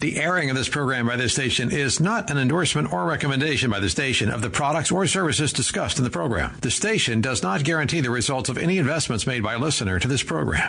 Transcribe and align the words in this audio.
The 0.00 0.18
airing 0.18 0.50
of 0.50 0.56
this 0.56 0.68
program 0.68 1.06
by 1.06 1.16
this 1.16 1.32
station 1.32 1.72
is 1.72 2.00
not 2.00 2.28
an 2.28 2.36
endorsement 2.36 2.92
or 2.92 3.06
recommendation 3.06 3.70
by 3.70 3.80
the 3.80 3.88
station 3.88 4.30
of 4.30 4.42
the 4.42 4.50
products 4.50 4.92
or 4.92 5.06
services 5.06 5.54
discussed 5.54 5.96
in 5.96 6.04
the 6.04 6.10
program. 6.10 6.54
The 6.60 6.70
station 6.70 7.22
does 7.22 7.42
not 7.42 7.64
guarantee 7.64 8.02
the 8.02 8.10
results 8.10 8.50
of 8.50 8.58
any 8.58 8.76
investments 8.76 9.26
made 9.26 9.42
by 9.42 9.54
a 9.54 9.58
listener 9.58 9.98
to 9.98 10.06
this 10.06 10.22
program. 10.22 10.68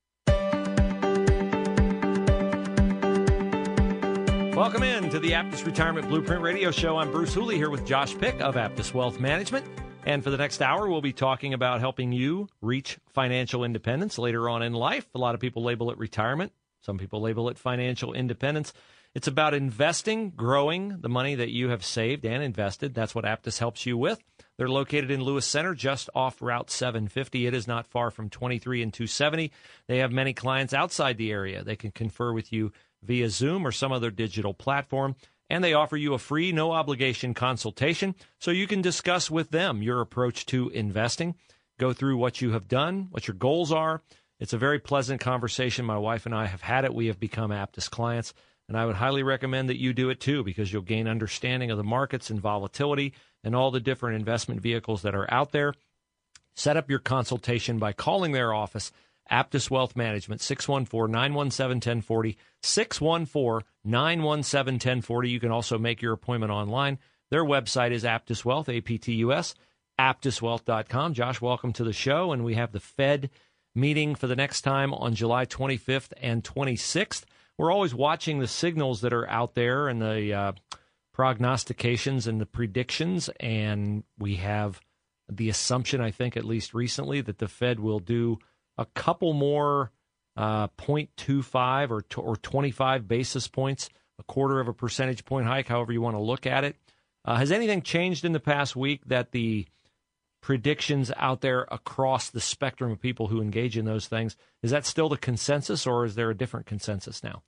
Welcome 4.61 4.83
in 4.83 5.09
to 5.09 5.17
the 5.17 5.31
Aptus 5.31 5.65
Retirement 5.65 6.07
Blueprint 6.07 6.43
Radio 6.43 6.69
Show. 6.69 6.95
I'm 6.95 7.11
Bruce 7.11 7.33
Hooley 7.33 7.55
here 7.55 7.71
with 7.71 7.83
Josh 7.83 8.15
Pick 8.15 8.39
of 8.41 8.53
Aptus 8.53 8.93
Wealth 8.93 9.19
Management. 9.19 9.65
And 10.05 10.23
for 10.23 10.29
the 10.29 10.37
next 10.37 10.61
hour, 10.61 10.87
we'll 10.87 11.01
be 11.01 11.13
talking 11.13 11.55
about 11.55 11.79
helping 11.79 12.11
you 12.11 12.47
reach 12.61 12.99
financial 13.07 13.63
independence 13.63 14.19
later 14.19 14.47
on 14.47 14.61
in 14.61 14.73
life. 14.73 15.07
A 15.15 15.17
lot 15.17 15.33
of 15.33 15.41
people 15.41 15.63
label 15.63 15.89
it 15.89 15.97
retirement, 15.97 16.51
some 16.79 16.99
people 16.99 17.21
label 17.21 17.49
it 17.49 17.57
financial 17.57 18.13
independence. 18.13 18.71
It's 19.15 19.27
about 19.27 19.55
investing, 19.55 20.29
growing 20.29 21.01
the 21.01 21.09
money 21.09 21.33
that 21.33 21.49
you 21.49 21.69
have 21.69 21.83
saved 21.83 22.23
and 22.23 22.43
invested. 22.43 22.93
That's 22.93 23.15
what 23.15 23.25
Aptus 23.25 23.57
helps 23.57 23.87
you 23.87 23.97
with. 23.97 24.23
They're 24.57 24.69
located 24.69 25.09
in 25.09 25.23
Lewis 25.23 25.47
Center, 25.47 25.73
just 25.73 26.07
off 26.13 26.39
Route 26.39 26.69
750. 26.69 27.47
It 27.47 27.55
is 27.55 27.67
not 27.67 27.87
far 27.87 28.11
from 28.11 28.29
23 28.29 28.83
and 28.83 28.93
270. 28.93 29.51
They 29.87 29.97
have 29.97 30.11
many 30.11 30.33
clients 30.33 30.71
outside 30.71 31.17
the 31.17 31.31
area. 31.31 31.63
They 31.63 31.75
can 31.75 31.89
confer 31.89 32.31
with 32.31 32.53
you 32.53 32.71
via 33.03 33.29
Zoom 33.29 33.65
or 33.65 33.71
some 33.71 33.91
other 33.91 34.11
digital 34.11 34.53
platform. 34.53 35.15
And 35.49 35.63
they 35.63 35.73
offer 35.73 35.97
you 35.97 36.13
a 36.13 36.19
free, 36.19 36.51
no 36.51 36.71
obligation 36.71 37.33
consultation 37.33 38.15
so 38.39 38.51
you 38.51 38.67
can 38.67 38.81
discuss 38.81 39.29
with 39.29 39.51
them 39.51 39.81
your 39.81 39.99
approach 39.99 40.45
to 40.47 40.69
investing, 40.69 41.35
go 41.77 41.91
through 41.91 42.17
what 42.17 42.41
you 42.41 42.51
have 42.51 42.67
done, 42.67 43.07
what 43.11 43.27
your 43.27 43.35
goals 43.35 43.71
are. 43.71 44.01
It's 44.39 44.53
a 44.53 44.57
very 44.57 44.79
pleasant 44.79 45.19
conversation. 45.19 45.85
My 45.85 45.97
wife 45.97 46.25
and 46.25 46.33
I 46.33 46.45
have 46.45 46.61
had 46.61 46.85
it. 46.85 46.93
We 46.93 47.07
have 47.07 47.19
become 47.19 47.51
Aptus 47.51 47.89
clients. 47.89 48.33
And 48.69 48.77
I 48.77 48.85
would 48.85 48.95
highly 48.95 49.23
recommend 49.23 49.67
that 49.67 49.81
you 49.81 49.91
do 49.91 50.09
it 50.09 50.21
too 50.21 50.43
because 50.43 50.71
you'll 50.71 50.81
gain 50.83 51.07
understanding 51.07 51.71
of 51.71 51.77
the 51.77 51.83
markets 51.83 52.29
and 52.29 52.39
volatility 52.39 53.13
and 53.43 53.53
all 53.53 53.71
the 53.71 53.81
different 53.81 54.15
investment 54.15 54.61
vehicles 54.61 55.01
that 55.01 55.15
are 55.15 55.31
out 55.31 55.51
there. 55.51 55.73
Set 56.55 56.77
up 56.77 56.89
your 56.89 56.99
consultation 56.99 57.79
by 57.79 57.91
calling 57.91 58.31
their 58.31 58.53
office 58.53 58.91
Aptus 59.29 59.69
Wealth 59.69 59.95
Management, 59.95 60.41
614 60.41 61.11
917 61.11 61.77
1040. 61.77 62.37
614 62.63 63.67
917 63.83 64.73
1040. 64.73 65.29
You 65.29 65.39
can 65.39 65.51
also 65.51 65.77
make 65.77 66.01
your 66.01 66.13
appointment 66.13 66.51
online. 66.51 66.99
Their 67.29 67.45
website 67.45 67.91
is 67.91 68.03
Aptus 68.03 68.43
Wealth, 68.43 68.69
A 68.69 68.81
P 68.81 68.97
T 68.97 69.13
U 69.15 69.31
S, 69.33 69.55
aptuswealth.com. 69.99 71.13
Josh, 71.13 71.41
welcome 71.41 71.73
to 71.73 71.83
the 71.83 71.93
show. 71.93 72.33
And 72.33 72.43
we 72.43 72.55
have 72.55 72.71
the 72.71 72.79
Fed 72.79 73.29
meeting 73.73 74.15
for 74.15 74.27
the 74.27 74.35
next 74.35 74.61
time 74.61 74.93
on 74.93 75.15
July 75.15 75.45
25th 75.45 76.11
and 76.21 76.43
26th. 76.43 77.23
We're 77.57 77.71
always 77.71 77.95
watching 77.95 78.39
the 78.39 78.47
signals 78.47 79.01
that 79.01 79.13
are 79.13 79.29
out 79.29 79.53
there 79.55 79.87
and 79.87 80.01
the 80.01 80.33
uh, 80.33 80.51
prognostications 81.13 82.27
and 82.27 82.41
the 82.41 82.45
predictions. 82.45 83.29
And 83.39 84.03
we 84.17 84.35
have 84.35 84.81
the 85.29 85.49
assumption, 85.49 86.01
I 86.01 86.11
think, 86.11 86.35
at 86.35 86.43
least 86.43 86.73
recently, 86.73 87.21
that 87.21 87.37
the 87.37 87.47
Fed 87.47 87.79
will 87.79 87.99
do 87.99 88.39
a 88.81 88.85
couple 88.93 89.33
more 89.33 89.91
uh, 90.35 90.67
0.25 90.77 91.91
or, 91.91 92.03
or 92.17 92.35
25 92.35 93.07
basis 93.07 93.47
points, 93.47 93.89
a 94.19 94.23
quarter 94.23 94.59
of 94.59 94.67
a 94.67 94.73
percentage 94.73 95.25
point 95.25 95.45
hike, 95.45 95.67
however 95.67 95.91
you 95.91 96.01
want 96.01 96.15
to 96.15 96.21
look 96.21 96.45
at 96.45 96.63
it. 96.63 96.75
Uh, 97.23 97.35
has 97.35 97.51
anything 97.51 97.81
changed 97.81 98.25
in 98.25 98.31
the 98.31 98.39
past 98.39 98.75
week 98.75 99.01
that 99.05 99.31
the 99.31 99.67
predictions 100.41 101.11
out 101.17 101.41
there 101.41 101.67
across 101.71 102.29
the 102.29 102.41
spectrum 102.41 102.91
of 102.91 102.99
people 102.99 103.27
who 103.27 103.41
engage 103.41 103.77
in 103.77 103.85
those 103.85 104.07
things 104.07 104.35
is 104.63 104.71
that 104.71 104.85
still 104.85 105.07
the 105.07 105.17
consensus, 105.17 105.85
or 105.85 106.03
is 106.03 106.15
there 106.15 106.31
a 106.31 106.37
different 106.37 106.65
consensus 106.65 107.23
now? 107.23 107.43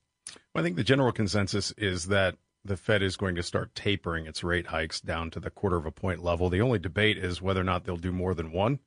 Well, 0.53 0.61
I 0.61 0.63
think 0.63 0.75
the 0.75 0.83
general 0.83 1.11
consensus 1.11 1.71
is 1.77 2.07
that 2.07 2.35
the 2.63 2.77
Fed 2.77 3.01
is 3.01 3.17
going 3.17 3.35
to 3.35 3.43
start 3.43 3.75
tapering 3.75 4.25
its 4.25 4.43
rate 4.43 4.67
hikes 4.67 5.01
down 5.01 5.31
to 5.31 5.39
the 5.39 5.49
quarter 5.49 5.75
of 5.75 5.85
a 5.85 5.91
point 5.91 6.23
level. 6.23 6.49
The 6.49 6.61
only 6.61 6.79
debate 6.79 7.17
is 7.17 7.41
whether 7.41 7.59
or 7.59 7.65
not 7.65 7.83
they'll 7.83 7.97
do 7.97 8.11
more 8.11 8.33
than 8.33 8.51
one. 8.51 8.79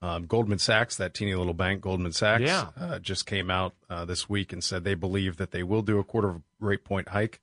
Um, 0.00 0.26
Goldman 0.26 0.58
Sachs, 0.58 0.96
that 0.96 1.12
teeny 1.12 1.34
little 1.34 1.54
bank, 1.54 1.80
Goldman 1.80 2.12
Sachs, 2.12 2.42
yeah. 2.42 2.68
uh, 2.78 2.98
just 3.00 3.26
came 3.26 3.50
out 3.50 3.74
uh, 3.90 4.04
this 4.04 4.28
week 4.28 4.52
and 4.52 4.62
said 4.62 4.84
they 4.84 4.94
believe 4.94 5.38
that 5.38 5.50
they 5.50 5.64
will 5.64 5.82
do 5.82 5.98
a 5.98 6.04
quarter 6.04 6.28
of 6.28 6.36
a 6.36 6.42
rate 6.60 6.84
point 6.84 7.08
hike. 7.08 7.40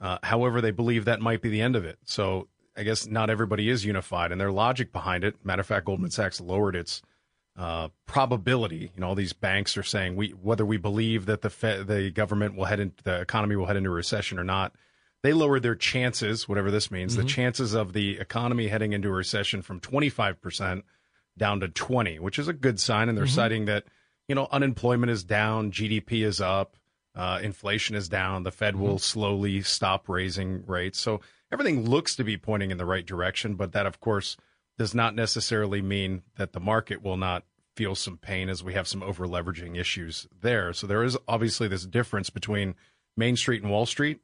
Uh, 0.00 0.18
however, 0.22 0.60
they 0.60 0.70
believe 0.70 1.04
that 1.04 1.20
might 1.20 1.42
be 1.42 1.48
the 1.48 1.60
end 1.60 1.74
of 1.74 1.84
it. 1.84 1.98
So 2.04 2.46
I 2.76 2.84
guess 2.84 3.06
not 3.06 3.28
everybody 3.28 3.68
is 3.68 3.84
unified, 3.84 4.32
and 4.32 4.40
their 4.40 4.52
logic 4.52 4.92
behind 4.92 5.24
it. 5.24 5.44
Matter 5.44 5.60
of 5.60 5.66
fact, 5.66 5.86
Goldman 5.86 6.10
Sachs 6.10 6.40
lowered 6.40 6.76
its 6.76 7.02
uh, 7.56 7.88
probability. 8.06 8.90
You 8.94 9.00
know, 9.00 9.08
all 9.08 9.14
these 9.14 9.32
banks 9.32 9.76
are 9.76 9.82
saying 9.82 10.16
we 10.16 10.28
whether 10.30 10.64
we 10.64 10.76
believe 10.76 11.26
that 11.26 11.42
the 11.42 11.50
Fed, 11.50 11.88
the 11.88 12.10
government 12.10 12.56
will 12.56 12.64
head 12.64 12.80
into 12.80 13.02
the 13.02 13.20
economy 13.20 13.56
will 13.56 13.66
head 13.66 13.76
into 13.76 13.90
a 13.90 13.94
recession 13.94 14.38
or 14.38 14.44
not. 14.44 14.74
They 15.22 15.34
lowered 15.34 15.62
their 15.62 15.74
chances, 15.74 16.48
whatever 16.48 16.70
this 16.70 16.90
means, 16.90 17.12
mm-hmm. 17.12 17.22
the 17.22 17.28
chances 17.28 17.74
of 17.74 17.92
the 17.92 18.18
economy 18.18 18.68
heading 18.68 18.94
into 18.94 19.08
a 19.08 19.12
recession 19.12 19.60
from 19.60 19.80
25 19.80 20.40
percent 20.40 20.84
down 21.40 21.58
to 21.60 21.68
20, 21.68 22.20
which 22.20 22.38
is 22.38 22.46
a 22.46 22.52
good 22.52 22.78
sign. 22.78 23.08
And 23.08 23.18
they're 23.18 23.24
mm-hmm. 23.24 23.34
citing 23.34 23.64
that, 23.64 23.84
you 24.28 24.36
know, 24.36 24.46
unemployment 24.52 25.10
is 25.10 25.24
down, 25.24 25.72
GDP 25.72 26.22
is 26.22 26.40
up, 26.40 26.76
uh, 27.16 27.40
inflation 27.42 27.96
is 27.96 28.08
down. 28.08 28.44
The 28.44 28.52
Fed 28.52 28.74
mm-hmm. 28.74 28.82
will 28.84 28.98
slowly 28.98 29.62
stop 29.62 30.08
raising 30.08 30.64
rates. 30.66 31.00
So 31.00 31.22
everything 31.50 31.88
looks 31.88 32.14
to 32.16 32.24
be 32.24 32.36
pointing 32.36 32.70
in 32.70 32.78
the 32.78 32.84
right 32.84 33.04
direction. 33.04 33.54
But 33.54 33.72
that, 33.72 33.86
of 33.86 33.98
course, 33.98 34.36
does 34.78 34.94
not 34.94 35.16
necessarily 35.16 35.82
mean 35.82 36.22
that 36.36 36.52
the 36.52 36.60
market 36.60 37.02
will 37.02 37.16
not 37.16 37.44
feel 37.74 37.94
some 37.94 38.18
pain 38.18 38.50
as 38.50 38.62
we 38.62 38.74
have 38.74 38.86
some 38.86 39.02
over 39.02 39.26
leveraging 39.26 39.78
issues 39.78 40.28
there. 40.42 40.74
So 40.74 40.86
there 40.86 41.02
is 41.02 41.16
obviously 41.26 41.68
this 41.68 41.86
difference 41.86 42.28
between 42.28 42.74
Main 43.16 43.36
Street 43.36 43.62
and 43.62 43.70
Wall 43.70 43.86
Street. 43.86 44.20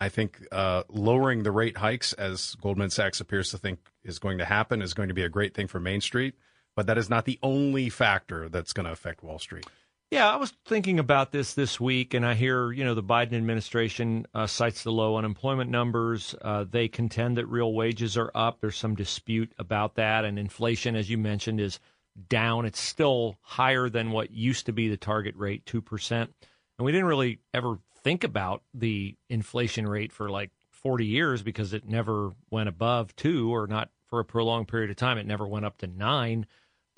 I 0.00 0.08
think 0.08 0.44
uh, 0.50 0.82
lowering 0.88 1.44
the 1.44 1.52
rate 1.52 1.76
hikes, 1.76 2.12
as 2.14 2.56
Goldman 2.60 2.90
Sachs 2.90 3.20
appears 3.20 3.50
to 3.50 3.58
think 3.58 3.78
is 4.02 4.18
going 4.18 4.38
to 4.38 4.44
happen, 4.44 4.82
is 4.82 4.94
going 4.94 5.08
to 5.08 5.14
be 5.14 5.22
a 5.22 5.28
great 5.28 5.54
thing 5.54 5.68
for 5.68 5.78
Main 5.78 6.00
Street 6.00 6.34
but 6.78 6.86
that 6.86 6.96
is 6.96 7.10
not 7.10 7.24
the 7.24 7.40
only 7.42 7.88
factor 7.88 8.48
that's 8.48 8.72
going 8.72 8.86
to 8.86 8.92
affect 8.92 9.24
Wall 9.24 9.40
Street. 9.40 9.66
Yeah, 10.12 10.32
I 10.32 10.36
was 10.36 10.52
thinking 10.64 11.00
about 11.00 11.32
this 11.32 11.54
this 11.54 11.80
week, 11.80 12.14
and 12.14 12.24
I 12.24 12.34
hear 12.34 12.70
you 12.70 12.84
know 12.84 12.94
the 12.94 13.02
Biden 13.02 13.32
administration 13.32 14.28
uh, 14.32 14.46
cites 14.46 14.84
the 14.84 14.92
low 14.92 15.16
unemployment 15.16 15.72
numbers. 15.72 16.36
Uh, 16.40 16.66
they 16.70 16.86
contend 16.86 17.36
that 17.36 17.46
real 17.46 17.72
wages 17.72 18.16
are 18.16 18.30
up. 18.32 18.60
There's 18.60 18.76
some 18.76 18.94
dispute 18.94 19.52
about 19.58 19.96
that, 19.96 20.24
and 20.24 20.38
inflation, 20.38 20.94
as 20.94 21.10
you 21.10 21.18
mentioned, 21.18 21.60
is 21.60 21.80
down. 22.28 22.64
It's 22.64 22.78
still 22.78 23.38
higher 23.40 23.88
than 23.88 24.12
what 24.12 24.30
used 24.30 24.66
to 24.66 24.72
be 24.72 24.88
the 24.88 24.96
target 24.96 25.34
rate, 25.34 25.66
two 25.66 25.82
percent. 25.82 26.32
And 26.78 26.86
we 26.86 26.92
didn't 26.92 27.08
really 27.08 27.40
ever 27.52 27.80
think 28.04 28.22
about 28.22 28.62
the 28.72 29.16
inflation 29.28 29.84
rate 29.84 30.12
for 30.12 30.30
like 30.30 30.52
40 30.70 31.06
years 31.06 31.42
because 31.42 31.72
it 31.72 31.88
never 31.88 32.34
went 32.50 32.68
above 32.68 33.16
two, 33.16 33.52
or 33.52 33.66
not 33.66 33.90
for 34.06 34.20
a 34.20 34.24
prolonged 34.24 34.68
period 34.68 34.90
of 34.90 34.96
time. 34.96 35.18
It 35.18 35.26
never 35.26 35.46
went 35.46 35.64
up 35.64 35.78
to 35.78 35.88
nine. 35.88 36.46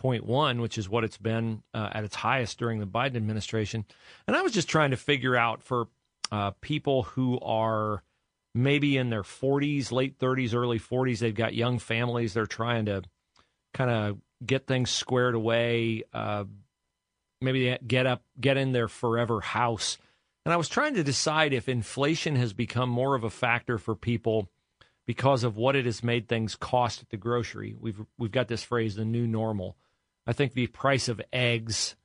0.1, 0.03 0.61
which 0.61 0.79
is 0.79 0.89
what 0.89 1.05
it's 1.05 1.19
been 1.19 1.63
uh, 1.75 1.91
at 1.93 2.05
its 2.05 2.15
highest 2.15 2.59
during 2.59 2.81
the 2.81 2.87
Biden 2.87 3.17
administration. 3.17 3.85
And 4.27 4.37
I 4.37 4.43
was 4.43 4.53
just 4.53 4.69
trying 4.69 4.91
to 4.91 4.97
figure 4.97 5.37
out 5.37 5.63
for 5.63 5.89
uh, 6.33 6.53
people 6.61 7.03
who 7.03 7.39
are 7.41 8.03
maybe 8.55 8.97
in 8.97 9.11
their 9.11 9.23
40s, 9.23 9.93
late 9.93 10.19
30s, 10.19 10.55
early 10.55 10.79
40s, 10.79 11.19
they've 11.19 11.35
got 11.35 11.55
young 11.55 11.79
families, 11.79 12.35
they're 12.35 12.47
trying 12.47 12.87
to 12.87 13.03
kind 13.75 13.91
of 13.91 14.19
get 14.45 14.67
things 14.67 14.91
squared 14.91 15.35
away, 15.35 16.03
uh, 16.13 16.45
maybe 17.41 17.77
get 17.87 18.07
up, 18.07 18.23
get 18.41 18.57
in 18.57 18.73
their 18.73 18.89
forever 18.89 19.41
house. 19.41 19.99
And 20.45 20.53
I 20.53 20.57
was 20.57 20.69
trying 20.69 20.95
to 20.95 21.05
decide 21.05 21.53
if 21.53 21.69
inflation 21.69 22.37
has 22.37 22.53
become 22.53 22.89
more 22.89 23.15
of 23.15 23.25
a 23.25 23.31
factor 23.31 23.79
for 23.79 23.95
people 23.95 24.49
because 25.07 25.45
of 25.45 25.57
what 25.57 25.77
it 25.77 25.87
has 25.87 26.03
made 26.03 26.29
things 26.29 26.57
cost 26.57 27.03
at 27.03 27.11
the 27.11 27.17
grocery. 27.17 27.75
We've 27.79 28.01
we've 28.19 28.31
got 28.31 28.49
this 28.49 28.63
phrase 28.63 28.95
the 28.95 29.05
new 29.05 29.27
normal. 29.27 29.77
I 30.27 30.33
think 30.33 30.53
the 30.53 30.67
price 30.69 31.09
of 31.09 31.21
eggs 31.33 31.97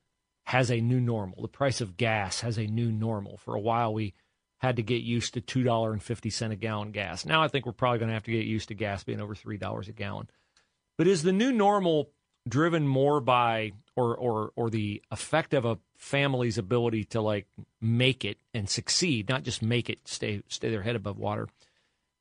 has 0.46 0.72
a 0.72 0.80
new 0.80 1.00
normal. 1.00 1.42
The 1.42 1.48
price 1.48 1.82
of 1.82 1.98
gas 1.98 2.42
has 2.42 2.58
a 2.58 2.68
new 2.68 2.92
normal. 2.92 3.38
For 3.38 3.56
a 3.56 3.60
while 3.60 3.94
we 3.94 4.14
had 4.60 4.78
to 4.78 4.84
get 4.84 5.04
used 5.04 5.34
to 5.34 5.42
$2.50 5.42 6.52
a 6.52 6.56
gallon 6.56 6.92
gas. 6.92 7.26
Now 7.26 7.44
I 7.44 7.48
think 7.48 7.66
we're 7.66 7.72
probably 7.72 8.00
going 8.00 8.10
to 8.10 8.14
have 8.14 8.24
to 8.24 8.32
get 8.32 8.46
used 8.46 8.70
to 8.70 8.74
gas 8.74 9.04
being 9.04 9.22
over 9.22 9.36
$3 9.36 9.88
a 9.88 9.92
gallon. 9.92 10.30
But 10.98 11.08
is 11.08 11.24
the 11.24 11.34
new 11.34 11.52
normal 11.52 12.10
driven 12.48 12.88
more 12.88 13.20
by 13.20 13.72
or 13.96 14.16
or 14.16 14.52
or 14.56 14.70
the 14.70 15.02
effect 15.12 15.54
of 15.54 15.66
a 15.66 15.80
family's 15.98 16.58
ability 16.58 17.04
to 17.06 17.22
like 17.22 17.48
make 17.82 18.24
it 18.24 18.38
and 18.54 18.70
succeed, 18.70 19.30
not 19.30 19.44
just 19.44 19.62
make 19.62 19.90
it 19.90 20.00
stay 20.06 20.42
stay 20.48 20.70
their 20.70 20.84
head 20.84 20.96
above 20.96 21.18
water? 21.18 21.48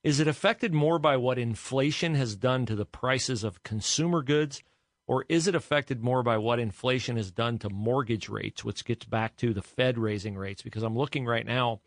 Is 0.03 0.21
it 0.21 0.29
affected 0.29 0.75
more 0.75 0.99
by 0.99 1.17
what 1.17 1.39
inflation 1.39 2.15
has 2.15 2.37
done 2.37 2.67
to 2.67 2.77
the 2.77 2.85
prices 2.85 3.43
of 3.43 3.63
consumer 3.63 4.23
goods, 4.23 4.63
or 5.07 5.25
is 5.29 5.47
it 5.47 5.55
affected 5.55 6.03
more 6.03 6.23
by 6.23 6.39
what 6.39 6.59
inflation 6.59 7.17
has 7.17 7.31
done 7.31 7.59
to 7.59 7.69
mortgage 7.71 8.29
rates, 8.29 8.65
which 8.65 8.85
gets 8.85 9.05
back 9.05 9.37
to 9.37 9.53
the 9.53 9.63
Fed 9.63 9.99
raising 9.99 10.37
rates? 10.37 10.63
Because 10.63 10.83
I'm 10.83 10.97
looking 10.97 11.27
right 11.27 11.45
now 11.47 11.81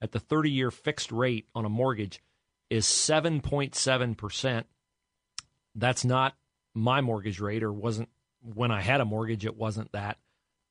at 0.00 0.12
the 0.12 0.20
30 0.20 0.50
year 0.50 0.70
fixed 0.70 1.10
rate 1.10 1.46
on 1.54 1.64
a 1.64 1.68
mortgage 1.68 2.20
is 2.70 2.84
7.7%. 2.86 4.64
That's 5.74 6.04
not 6.04 6.34
my 6.74 7.00
mortgage 7.00 7.40
rate, 7.40 7.62
or 7.62 7.72
wasn't 7.72 8.08
when 8.42 8.70
I 8.70 8.80
had 8.80 9.00
a 9.00 9.04
mortgage, 9.04 9.44
it 9.44 9.56
wasn't 9.56 9.90
that, 9.92 10.18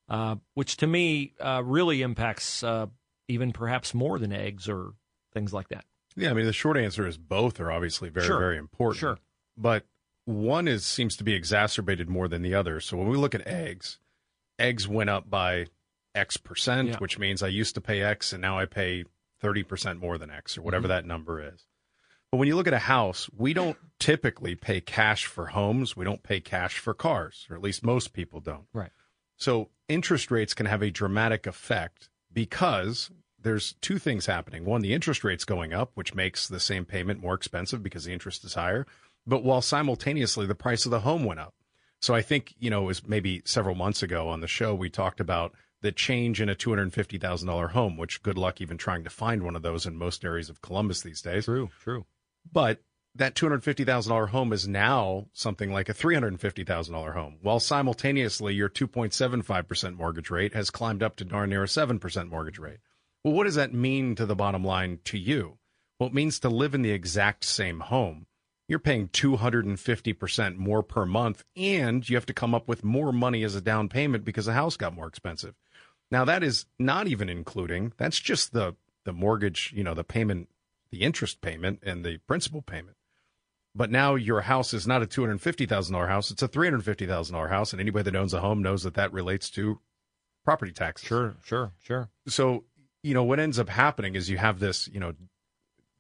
uh, 0.10 0.36
which 0.54 0.78
to 0.78 0.88
me 0.88 1.34
uh, 1.40 1.62
really 1.66 2.02
impacts 2.02 2.64
uh, 2.64 2.88
even 3.28 3.52
perhaps 3.52 3.94
more 3.94 4.20
than 4.20 4.32
eggs 4.32 4.70
or 4.70 4.94
things 5.34 5.54
like 5.54 5.70
that. 5.70 5.86
Yeah, 6.16 6.32
I 6.32 6.34
mean 6.34 6.46
the 6.46 6.54
short 6.54 6.78
answer 6.78 7.06
is 7.08 7.18
both 7.18 7.60
are 7.60 7.72
obviously 7.72 8.10
very 8.10 8.26
Sure. 8.26 8.40
very 8.40 8.58
important. 8.58 9.00
Sure. 9.00 9.18
But 9.58 9.84
one 10.28 10.68
is 10.68 10.86
seems 10.86 11.16
to 11.18 11.24
be 11.24 11.34
exacerbated 11.34 12.10
more 12.10 12.28
than 12.28 12.42
the 12.42 12.54
other. 12.54 12.80
So 12.82 12.98
when 12.98 13.08
we 13.08 13.16
look 13.18 13.34
at 13.34 13.48
eggs, 13.48 13.98
eggs 14.60 14.88
went 14.88 15.10
up 15.10 15.30
by 15.30 15.68
X 16.14 16.36
percent, 16.38 16.90
Yeah. 16.90 16.98
which 16.98 17.18
means 17.18 17.42
I 17.42 17.48
used 17.48 17.76
to 17.76 17.82
pay 17.82 18.02
X 18.02 18.34
and 18.34 18.42
now 18.42 18.60
I 18.60 18.66
pay 18.66 19.06
30% 19.42 20.00
more 20.00 20.18
than 20.18 20.30
X 20.30 20.58
or 20.58 20.64
whatever 20.64 20.84
Mm-hmm. 20.84 20.90
that 20.90 21.06
number 21.06 21.42
is. 21.54 21.66
But 22.32 22.40
when 22.40 22.50
you 22.50 22.58
look 22.58 22.68
at 22.68 22.74
a 22.74 22.80
house, 22.80 23.30
we 23.38 23.54
don't 23.54 23.78
typically 24.00 24.54
pay 24.56 24.82
cash 24.82 25.26
for 25.26 25.46
homes. 25.48 25.96
We 25.96 26.04
don't 26.04 26.24
pay 26.24 26.42
cash 26.42 26.78
for 26.78 26.94
cars, 26.94 27.48
or 27.50 27.56
at 27.56 27.62
least 27.62 27.86
most 27.86 28.12
people 28.12 28.42
don't. 28.42 28.66
Right. 28.74 28.92
So 29.38 29.70
interest 29.88 30.30
rates 30.30 30.54
can 30.54 30.66
have 30.66 30.82
a 30.82 30.90
dramatic 30.92 31.48
effect 31.48 32.10
because 32.34 33.12
there's 33.40 33.76
two 33.80 33.98
things 33.98 34.26
happening. 34.26 34.66
One, 34.66 34.82
the 34.82 34.94
interest 34.94 35.24
rate's 35.24 35.46
going 35.46 35.72
up, 35.72 35.92
which 35.94 36.14
makes 36.16 36.48
the 36.50 36.60
same 36.60 36.84
payment 36.84 37.22
more 37.22 37.36
expensive 37.36 37.82
because 37.82 38.04
the 38.04 38.12
interest 38.12 38.44
is 38.44 38.56
higher. 38.56 38.86
But 39.28 39.44
while 39.44 39.62
simultaneously 39.62 40.46
the 40.46 40.56
price 40.56 40.86
of 40.86 40.92
the 40.92 41.02
home 41.02 41.26
went 41.26 41.42
up. 41.42 41.54
So 42.02 42.16
I 42.16 42.22
think, 42.22 42.56
you 42.58 42.70
know, 42.70 42.84
it 42.84 42.88
was 42.88 43.08
maybe 43.08 43.42
several 43.46 43.76
months 43.76 44.02
ago 44.02 44.30
on 44.30 44.40
the 44.40 44.48
show, 44.48 44.74
we 44.74 44.90
talked 44.90 45.20
about 45.20 45.54
the 45.82 45.92
change 45.92 46.42
in 46.42 46.50
a 46.50 46.56
$250,000 46.56 47.72
home, 47.72 47.98
which 47.98 48.24
good 48.24 48.38
luck 48.38 48.62
even 48.62 48.78
trying 48.78 49.04
to 49.04 49.10
find 49.10 49.44
one 49.44 49.56
of 49.56 49.62
those 49.62 49.86
in 49.86 49.98
most 49.98 50.24
areas 50.24 50.50
of 50.50 50.62
Columbus 50.62 51.02
these 51.02 51.22
days. 51.22 51.46
True, 51.46 51.70
true. 51.82 52.06
But 52.52 52.82
that 53.16 53.36
$250,000 53.36 54.30
home 54.30 54.54
is 54.54 54.68
now 54.68 55.28
something 55.34 55.72
like 55.72 55.90
a 55.90 55.94
$350,000 55.94 57.14
home, 57.14 57.38
while 57.42 57.60
simultaneously 57.60 58.54
your 58.54 58.70
2.75% 58.70 59.98
mortgage 59.98 60.30
rate 60.30 60.54
has 60.54 60.70
climbed 60.70 61.04
up 61.04 61.16
to 61.18 61.26
darn 61.26 61.50
near 61.50 61.64
a 61.64 61.68
7% 61.68 62.30
mortgage 62.30 62.60
rate. 62.60 62.78
Well, 63.24 63.34
what 63.34 63.46
does 63.46 63.56
that 63.56 63.74
mean 63.74 64.16
to 64.16 64.26
the 64.26 64.36
bottom 64.36 64.64
line 64.64 65.00
to 65.06 65.18
you? 65.18 65.58
Well, 66.00 66.10
it 66.10 66.14
means 66.14 66.40
to 66.40 66.50
live 66.50 66.76
in 66.76 66.84
the 66.84 66.92
exact 66.92 67.44
same 67.44 67.80
home. 67.80 68.28
You're 68.68 68.80
paying 68.80 69.08
250% 69.10 70.58
more 70.58 70.84
per 70.84 71.06
month, 71.06 71.44
and 71.56 72.08
you 72.08 72.18
have 72.18 72.26
to 72.26 72.34
come 72.34 72.54
up 72.54 72.68
with 72.68 72.84
more 72.84 73.14
money 73.14 73.44
as 73.44 73.56
a 73.56 73.62
down 73.62 73.88
payment 73.88 74.26
because 74.26 74.46
the 74.46 74.54
house 74.54 74.76
got 74.76 74.94
more 74.94 75.08
expensive. 75.08 75.56
Now, 76.12 76.26
that 76.26 76.44
is 76.44 76.66
not 76.78 77.08
even 77.08 77.30
including, 77.30 77.94
that's 77.98 78.20
just 78.20 78.54
the, 78.54 78.76
the 79.06 79.14
mortgage, 79.14 79.74
you 79.76 79.84
know, 79.84 79.94
the 79.94 80.04
payment, 80.04 80.50
the 80.92 81.02
interest 81.02 81.42
payment 81.42 81.80
and 81.84 82.04
the 82.04 82.18
principal 82.28 82.62
payment. 82.62 82.98
But 83.74 83.92
now 83.92 84.16
your 84.16 84.42
house 84.42 84.74
is 84.74 84.88
not 84.88 85.04
a 85.04 85.06
$250,000 85.06 86.08
house, 86.08 86.32
it's 86.32 86.44
a 86.44 86.48
$350,000 86.48 87.50
house. 87.50 87.72
And 87.72 87.80
anybody 87.80 88.10
that 88.10 88.18
owns 88.18 88.34
a 88.34 88.40
home 88.40 88.62
knows 88.62 88.84
that 88.84 88.96
that 88.96 89.14
relates 89.14 89.50
to 89.52 89.80
property 90.44 90.72
taxes. 90.72 91.08
Sure, 91.08 91.36
sure, 91.44 91.72
sure. 91.84 92.10
So, 92.28 92.64
you 93.04 93.14
know, 93.14 93.24
what 93.24 93.40
ends 93.40 93.60
up 93.60 93.70
happening 93.70 94.16
is 94.16 94.30
you 94.30 94.38
have 94.38 94.60
this, 94.60 94.88
you 94.88 95.00
know, 95.00 95.14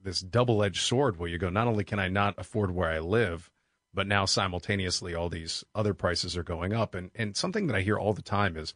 this 0.01 0.21
double 0.21 0.63
edged 0.63 0.81
sword 0.81 1.17
where 1.17 1.29
you 1.29 1.37
go, 1.37 1.49
not 1.49 1.67
only 1.67 1.83
can 1.83 1.99
I 1.99 2.07
not 2.07 2.35
afford 2.37 2.71
where 2.71 2.89
I 2.89 2.99
live, 2.99 3.49
but 3.93 4.07
now 4.07 4.25
simultaneously 4.25 5.15
all 5.15 5.29
these 5.29 5.63
other 5.73 5.93
prices 5.93 6.37
are 6.37 6.43
going 6.43 6.73
up. 6.73 6.95
And, 6.95 7.11
and 7.15 7.35
something 7.35 7.67
that 7.67 7.75
I 7.75 7.81
hear 7.81 7.97
all 7.97 8.13
the 8.13 8.21
time 8.21 8.57
is, 8.57 8.73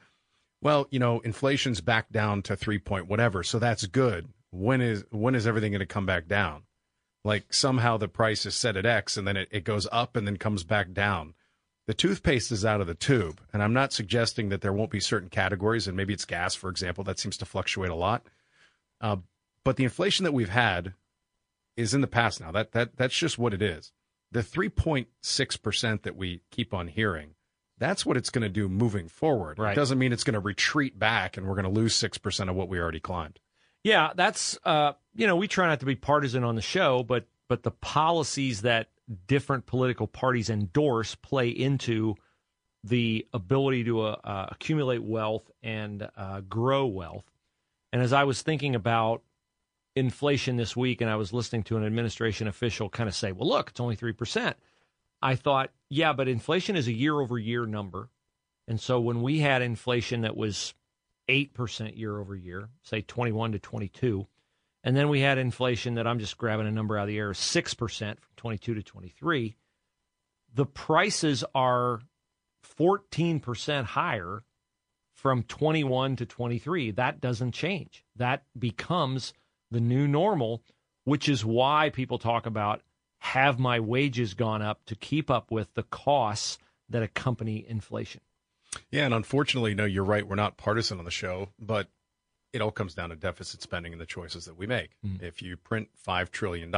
well, 0.62 0.88
you 0.92 1.00
know, 1.00 1.20
inflation's 1.20 1.82
back 1.82 2.12
down 2.12 2.42
to 2.44 2.56
three 2.56 2.80
point 2.80 3.08
whatever, 3.08 3.44
so 3.44 3.60
that's 3.60 3.86
good. 3.86 4.30
When 4.52 4.82
is 4.82 5.06
when 5.12 5.36
is 5.36 5.48
everything 5.48 5.72
going 5.72 5.80
to 5.80 5.86
come 5.86 6.06
back 6.06 6.28
down? 6.28 6.64
Like 7.24 7.54
somehow 7.54 7.98
the 7.98 8.08
price 8.08 8.46
is 8.46 8.56
set 8.56 8.76
at 8.78 8.86
X 8.86 9.16
and 9.16 9.28
then 9.28 9.38
it, 9.38 9.48
it 9.52 9.64
goes 9.64 9.88
up 9.92 10.16
and 10.16 10.28
then 10.28 10.38
comes 10.38 10.64
back 10.64 10.92
down. 10.92 11.36
The 11.88 11.94
toothpaste 11.94 12.52
is 12.52 12.64
out 12.64 12.80
of 12.80 12.88
the 12.88 12.94
tube, 12.94 13.42
and 13.52 13.62
I'm 13.62 13.74
not 13.74 13.92
suggesting 13.92 14.50
that 14.50 14.62
there 14.62 14.72
won't 14.72 14.92
be 14.92 15.00
certain 15.00 15.30
categories, 15.30 15.88
and 15.88 15.98
maybe 15.98 16.14
it's 16.14 16.26
gas, 16.26 16.54
for 16.54 16.70
example, 16.70 17.04
that 17.06 17.20
seems 17.20 17.38
to 17.38 17.46
fluctuate 17.46 17.90
a 17.90 17.96
lot. 17.96 18.28
Uh, 19.02 19.18
but 19.64 19.78
the 19.78 19.84
inflation 19.84 20.24
that 20.24 20.32
we've 20.32 20.50
had 20.50 20.94
is 21.78 21.94
in 21.94 22.02
the 22.02 22.08
past 22.08 22.40
now. 22.42 22.52
That 22.52 22.72
that 22.74 22.98
that's 22.98 23.18
just 23.18 23.38
what 23.38 23.54
it 23.54 23.62
is. 23.62 23.92
The 24.32 24.42
3.6 24.42 25.62
percent 25.62 26.04
that 26.04 26.16
we 26.16 26.42
keep 26.52 26.74
on 26.74 26.88
hearing, 26.88 27.36
that's 27.78 28.06
what 28.06 28.16
it's 28.18 28.30
going 28.30 28.44
to 28.44 28.50
do 28.50 28.70
moving 28.70 29.08
forward. 29.08 29.60
Right. 29.60 29.74
It 29.74 29.76
doesn't 29.76 30.00
mean 30.00 30.14
it's 30.14 30.24
going 30.24 30.36
to 30.36 30.40
retreat 30.40 30.98
back 30.98 31.36
and 31.36 31.46
we're 31.48 31.56
going 31.56 31.66
to 31.66 31.72
lose 31.72 31.96
six 31.96 32.18
percent 32.18 32.50
of 32.50 32.56
what 32.56 32.70
we 32.70 32.80
already 32.80 33.00
climbed. 33.00 33.40
Yeah, 33.84 34.12
that's 34.16 34.58
uh, 34.64 34.94
you 35.14 35.28
know 35.28 35.36
we 35.36 35.48
try 35.48 35.68
not 35.68 35.80
to 35.80 35.86
be 35.86 35.96
partisan 35.96 36.44
on 36.44 36.56
the 36.56 36.62
show, 36.62 37.04
but 37.04 37.26
but 37.50 37.64
the 37.64 37.72
policies 37.72 38.62
that 38.62 38.90
different 39.28 39.66
political 39.66 40.08
parties 40.08 40.50
endorse 40.50 41.16
play 41.16 41.50
into 41.50 42.16
the 42.84 43.28
ability 43.34 43.84
to 43.84 44.02
uh, 44.02 44.48
accumulate 44.52 45.04
wealth 45.04 45.50
and 45.62 46.08
uh, 46.16 46.42
grow 46.42 46.86
wealth. 46.86 47.26
And 47.92 48.02
as 48.02 48.14
I 48.14 48.24
was 48.24 48.42
thinking 48.42 48.76
about 48.76 49.22
inflation 49.96 50.56
this 50.58 50.76
week, 50.76 51.02
and 51.02 51.10
I 51.10 51.16
was 51.16 51.34
listening 51.34 51.64
to 51.64 51.78
an 51.78 51.86
administration 51.86 52.48
official 52.48 52.90
kind 52.90 53.10
of 53.10 53.16
say, 53.16 53.32
"Well, 53.32 53.48
look, 53.48 53.70
it's 53.70 53.80
only 53.80 53.96
three 53.96 54.14
percent," 54.14 54.58
I 55.22 55.36
thought, 55.36 55.72
"Yeah, 55.90 56.14
but 56.14 56.28
inflation 56.28 56.76
is 56.76 56.88
a 56.88 56.94
year-over-year 56.94 57.66
number." 57.66 58.10
And 58.68 58.80
so 58.80 59.00
when 59.00 59.22
we 59.22 59.40
had 59.40 59.62
inflation 59.62 60.22
that 60.22 60.38
was 60.38 60.74
8% 61.28 61.98
year 61.98 62.20
over 62.20 62.36
year, 62.36 62.70
say 62.84 63.02
21 63.02 63.54
to 63.54 63.60
22. 63.60 64.28
And 64.84 64.96
then 64.96 65.10
we 65.10 65.22
had 65.22 65.38
inflation 65.38 65.96
that 65.96 66.08
I'm 66.08 66.20
just 66.20 66.38
grabbing 66.38 66.68
a 66.68 66.72
number 66.72 66.98
out 66.98 67.04
of 67.04 67.08
the 67.08 67.18
air, 67.18 67.34
6% 67.34 68.20
from 68.20 68.32
22 68.36 68.74
to 68.74 68.84
23. 68.84 69.56
The 70.54 70.66
prices 70.66 71.44
are 71.54 72.02
14% 72.80 73.86
higher 73.86 74.44
from 75.14 75.44
21 75.44 76.16
to 76.18 76.26
23. 76.26 76.92
That 76.92 77.22
doesn't 77.22 77.52
change. 77.52 78.04
That 78.16 78.44
becomes 78.58 79.34
the 79.72 79.80
new 79.80 80.08
normal, 80.08 80.62
which 81.06 81.28
is 81.28 81.44
why 81.44 81.90
people 81.90 82.20
talk 82.20 82.46
about 82.46 82.82
have 83.20 83.60
my 83.60 83.80
wages 83.80 84.34
gone 84.34 84.62
up 84.62 84.84
to 84.86 84.96
keep 84.96 85.30
up 85.30 85.52
with 85.52 85.74
the 85.76 85.84
costs 85.84 86.58
that 86.90 87.04
accompany 87.04 87.66
inflation. 87.68 88.22
Yeah, 88.90 89.06
and 89.06 89.14
unfortunately, 89.14 89.76
no, 89.76 89.86
you're 89.86 90.04
right. 90.04 90.28
We're 90.28 90.36
not 90.36 90.58
partisan 90.58 91.00
on 91.00 91.06
the 91.06 91.12
show, 91.12 91.50
but 91.60 91.88
it 92.54 92.62
all 92.62 92.72
comes 92.72 92.94
down 92.94 93.10
to 93.10 93.16
deficit 93.16 93.62
spending 93.62 93.94
and 93.94 94.02
the 94.02 94.06
choices 94.06 94.46
that 94.46 94.58
we 94.58 94.66
make. 94.66 94.92
If 95.22 95.42
you 95.42 95.56
print 95.56 95.90
$5 96.06 96.32
trillion 96.32 96.74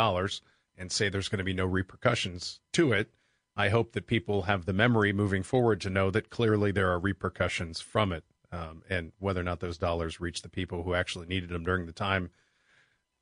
and 0.77 0.91
say 0.91 1.09
there's 1.09 1.29
going 1.29 1.39
to 1.39 1.43
be 1.43 1.53
no 1.53 1.65
repercussions 1.65 2.59
to 2.73 2.91
it, 2.91 3.09
I 3.55 3.69
hope 3.69 3.93
that 3.93 4.07
people 4.07 4.43
have 4.43 4.65
the 4.65 4.73
memory 4.73 5.13
moving 5.13 5.43
forward 5.43 5.79
to 5.81 5.89
know 5.89 6.09
that 6.11 6.29
clearly 6.29 6.71
there 6.71 6.91
are 6.91 6.99
repercussions 6.99 7.79
from 7.79 8.11
it. 8.11 8.23
Um, 8.51 8.83
and 8.89 9.13
whether 9.19 9.41
or 9.41 9.43
not 9.43 9.61
those 9.61 9.77
dollars 9.79 10.19
reach 10.19 10.41
the 10.41 10.49
people 10.49 10.83
who 10.83 10.93
actually 10.93 11.25
needed 11.27 11.49
them 11.49 11.63
during 11.63 11.85
the 11.85 11.91
time 11.91 12.29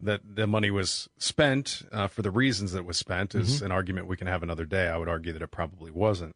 that 0.01 0.21
the 0.23 0.47
money 0.47 0.71
was 0.71 1.09
spent 1.17 1.83
uh, 1.91 2.07
for 2.07 2.21
the 2.21 2.31
reasons 2.31 2.71
that 2.71 2.79
it 2.79 2.85
was 2.85 2.97
spent 2.97 3.35
is 3.35 3.61
an 3.61 3.71
argument 3.71 4.07
we 4.07 4.17
can 4.17 4.27
have 4.27 4.43
another 4.43 4.65
day. 4.65 4.87
I 4.87 4.97
would 4.97 5.09
argue 5.09 5.33
that 5.33 5.41
it 5.41 5.51
probably 5.51 5.91
wasn't. 5.91 6.35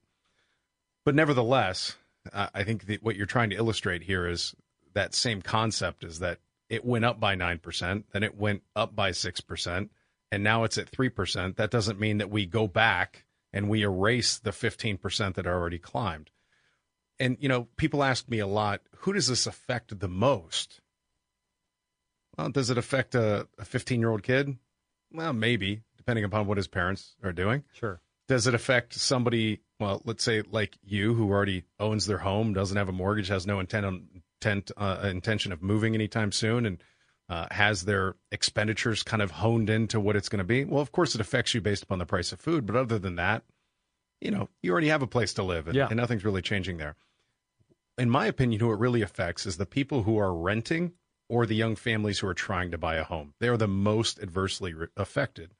But 1.03 1.15
nevertheless, 1.15 1.95
I 2.33 2.49
I 2.53 2.63
think 2.63 2.85
that 2.87 3.03
what 3.03 3.15
you're 3.15 3.25
trying 3.25 3.49
to 3.51 3.55
illustrate 3.55 4.03
here 4.03 4.27
is 4.27 4.55
that 4.93 5.13
same 5.13 5.41
concept 5.41 6.03
is 6.03 6.19
that 6.19 6.39
it 6.69 6.83
went 6.83 7.05
up 7.05 7.19
by 7.19 7.35
9%, 7.35 8.03
then 8.11 8.23
it 8.23 8.37
went 8.37 8.63
up 8.75 8.95
by 8.95 9.11
6%, 9.11 9.89
and 10.31 10.43
now 10.43 10.63
it's 10.63 10.77
at 10.77 10.91
3%. 10.91 11.55
That 11.57 11.69
doesn't 11.69 11.99
mean 11.99 12.17
that 12.17 12.31
we 12.31 12.45
go 12.45 12.67
back 12.67 13.25
and 13.53 13.69
we 13.69 13.83
erase 13.83 14.37
the 14.39 14.51
15% 14.51 15.35
that 15.35 15.45
already 15.47 15.77
climbed. 15.77 16.31
And, 17.19 17.37
you 17.39 17.47
know, 17.47 17.67
people 17.77 18.03
ask 18.03 18.27
me 18.27 18.39
a 18.39 18.47
lot, 18.47 18.81
who 18.97 19.13
does 19.13 19.27
this 19.27 19.47
affect 19.47 19.99
the 19.99 20.09
most? 20.09 20.81
Well, 22.37 22.49
does 22.49 22.69
it 22.69 22.77
affect 22.77 23.15
a 23.15 23.47
15 23.63 23.99
year 23.99 24.09
old 24.09 24.23
kid? 24.23 24.57
Well, 25.11 25.33
maybe, 25.33 25.81
depending 25.97 26.25
upon 26.25 26.47
what 26.47 26.57
his 26.57 26.67
parents 26.67 27.15
are 27.23 27.31
doing. 27.31 27.63
Sure. 27.73 28.01
Does 28.27 28.47
it 28.47 28.53
affect 28.55 28.93
somebody, 28.95 29.61
well, 29.79 30.01
let's 30.05 30.23
say 30.23 30.41
like 30.49 30.77
you, 30.83 31.13
who 31.13 31.29
already 31.29 31.63
owns 31.79 32.05
their 32.07 32.17
home, 32.17 32.53
doesn't 32.53 32.75
have 32.77 32.89
a 32.89 32.93
mortgage, 32.93 33.27
has 33.27 33.45
no 33.45 33.59
intent 33.59 33.85
on, 33.85 34.07
intent, 34.41 34.71
uh, 34.77 35.01
intention 35.03 35.51
of 35.51 35.61
moving 35.61 35.93
anytime 35.93 36.31
soon, 36.31 36.65
and 36.65 36.83
uh, 37.29 37.47
has 37.51 37.85
their 37.85 38.15
expenditures 38.31 39.03
kind 39.03 39.21
of 39.21 39.31
honed 39.31 39.69
into 39.69 39.99
what 39.99 40.15
it's 40.15 40.29
going 40.29 40.39
to 40.39 40.43
be? 40.43 40.63
Well, 40.65 40.81
of 40.81 40.91
course, 40.91 41.15
it 41.15 41.21
affects 41.21 41.53
you 41.53 41.61
based 41.61 41.83
upon 41.83 41.99
the 41.99 42.05
price 42.05 42.31
of 42.31 42.39
food. 42.39 42.65
But 42.65 42.75
other 42.75 42.99
than 42.99 43.15
that, 43.15 43.43
you 44.21 44.31
know, 44.31 44.49
you 44.61 44.71
already 44.71 44.89
have 44.89 45.01
a 45.03 45.07
place 45.07 45.33
to 45.35 45.43
live, 45.43 45.67
and, 45.67 45.75
Yeah. 45.75 45.87
and 45.87 45.97
nothing's 45.97 46.25
really 46.25 46.41
changing 46.41 46.77
there. 46.77 46.95
In 47.97 48.09
my 48.09 48.25
opinion, 48.25 48.59
who 48.59 48.71
it 48.73 48.79
really 48.79 49.01
affects 49.01 49.45
is 49.45 49.57
the 49.57 49.65
people 49.65 50.03
who 50.03 50.17
are 50.17 50.33
renting 50.35 50.93
or 51.27 51.45
the 51.45 51.55
young 51.55 51.75
families 51.75 52.19
who 52.19 52.27
are 52.27 52.33
trying 52.33 52.71
to 52.71 52.77
buy 52.77 52.95
a 52.95 53.03
home. 53.03 53.33
They 53.39 53.47
are 53.47 53.57
the 53.57 53.67
most 53.67 54.19
adversely 54.19 54.73
re- 54.73 54.87
affected. 54.95 55.53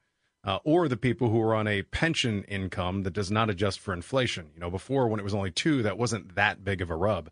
Uh, 0.44 0.58
or 0.62 0.86
the 0.86 0.96
people 0.96 1.28
who 1.28 1.40
are 1.42 1.56
on 1.56 1.66
a 1.66 1.82
pension 1.82 2.44
income 2.44 3.02
that 3.02 3.12
does 3.12 3.32
not 3.32 3.50
adjust 3.50 3.80
for 3.80 3.92
inflation. 3.92 4.46
You 4.54 4.60
know, 4.60 4.70
before 4.70 5.08
when 5.08 5.18
it 5.18 5.24
was 5.24 5.34
only 5.34 5.50
two, 5.50 5.82
that 5.82 5.98
wasn't 5.98 6.36
that 6.36 6.62
big 6.64 6.80
of 6.80 6.88
a 6.88 6.94
rub. 6.94 7.30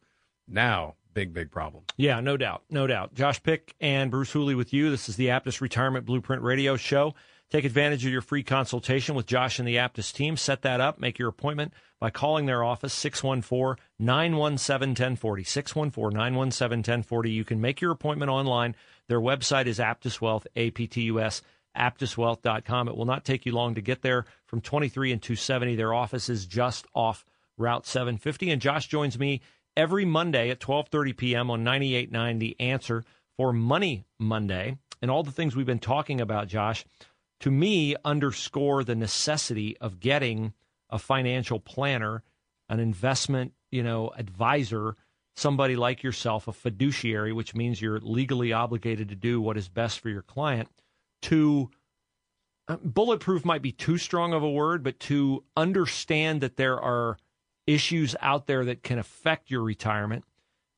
Now, 0.48 0.96
big, 1.12 1.32
big 1.32 1.52
problem. 1.52 1.84
Yeah, 1.96 2.18
no 2.20 2.36
doubt. 2.36 2.64
No 2.70 2.88
doubt. 2.88 3.14
Josh 3.14 3.40
Pick 3.40 3.76
and 3.80 4.10
Bruce 4.10 4.32
Hooley 4.32 4.56
with 4.56 4.72
you. 4.72 4.90
This 4.90 5.08
is 5.08 5.14
the 5.14 5.28
Aptus 5.28 5.60
Retirement 5.60 6.06
Blueprint 6.06 6.42
Radio 6.42 6.76
Show. 6.76 7.14
Take 7.54 7.64
advantage 7.64 8.04
of 8.04 8.11
your 8.11 8.20
free 8.20 8.42
consultation 8.42 9.14
with 9.14 9.26
Josh 9.26 9.61
and 9.61 9.68
the 9.68 9.76
Aptus 9.76 10.12
team. 10.12 10.37
Set 10.37 10.62
that 10.62 10.80
up. 10.80 10.99
Make 10.99 11.20
your 11.20 11.28
appointment 11.28 11.73
by 12.00 12.11
calling 12.11 12.46
their 12.46 12.64
office, 12.64 12.92
614 12.92 13.80
917 14.00 14.88
1040. 14.88 15.44
614 15.44 16.16
917 16.16 16.78
1040. 16.78 17.30
You 17.30 17.44
can 17.44 17.61
make 17.61 17.80
your 17.80 17.92
appointment 17.92 18.28
online. 18.28 18.75
Their 19.06 19.20
website 19.20 19.66
is 19.66 19.78
Aptus 19.78 20.20
Wealth, 20.20 20.49
A 20.56 20.73
P 20.73 20.88
T 20.88 21.02
U 21.02 21.20
S, 21.20 21.42
aptuswealth.com. 21.78 22.88
It 22.88 22.96
will 22.96 23.04
not 23.04 23.25
take 23.25 23.46
you 23.46 23.52
long 23.52 23.76
to 23.76 23.80
get 23.80 24.02
there 24.02 24.25
from 24.46 24.61
23 24.61 25.12
and 25.12 25.23
270. 25.23 25.76
Their 25.76 25.94
office 25.94 26.28
is 26.28 26.46
just 26.46 26.88
off 26.92 27.25
Route 27.56 27.87
750. 27.87 28.50
And 28.50 28.61
Josh 28.61 28.88
joins 28.88 29.16
me 29.16 29.42
every 29.76 30.04
Monday 30.04 30.50
at 30.50 30.58
12:30 30.58 31.16
p.m. 31.16 31.52
on 31.52 31.64
98.9 31.64 32.40
The 32.40 32.56
Answer 32.58 33.04
for 33.37 33.52
Money 33.52 34.06
Monday. 34.18 34.76
And 35.00 35.08
all 35.08 35.23
the 35.23 35.30
things 35.30 35.54
we've 35.54 35.66
been 35.66 35.78
talking 35.78 36.20
about, 36.20 36.49
Josh, 36.49 36.84
to 37.44 37.50
me 37.50 37.94
underscore 38.06 38.82
the 38.84 38.94
necessity 38.94 39.76
of 39.76 40.00
getting 40.00 40.54
a 40.88 40.98
financial 40.98 41.60
planner, 41.60 42.22
an 42.70 42.80
investment, 42.80 43.52
you 43.70 43.82
know, 43.82 44.10
advisor, 44.16 44.96
somebody 45.36 45.76
like 45.76 46.02
yourself, 46.02 46.48
a 46.48 46.54
fiduciary, 46.54 47.34
which 47.34 47.54
means 47.54 47.82
you're 47.82 48.00
legally 48.00 48.54
obligated 48.54 49.10
to 49.10 49.14
do 49.14 49.42
what 49.42 49.58
is 49.58 49.68
best 49.68 50.00
for 50.00 50.08
your 50.08 50.22
client 50.22 50.70
to 51.20 51.68
uh, 52.66 52.78
bulletproof 52.82 53.44
might 53.44 53.60
be 53.60 53.72
too 53.72 53.98
strong 53.98 54.32
of 54.32 54.42
a 54.42 54.50
word, 54.50 54.82
but 54.82 54.98
to 54.98 55.44
understand 55.54 56.40
that 56.40 56.56
there 56.56 56.80
are 56.80 57.18
issues 57.66 58.16
out 58.22 58.46
there 58.46 58.64
that 58.64 58.82
can 58.82 58.98
affect 58.98 59.50
your 59.50 59.62
retirement. 59.62 60.24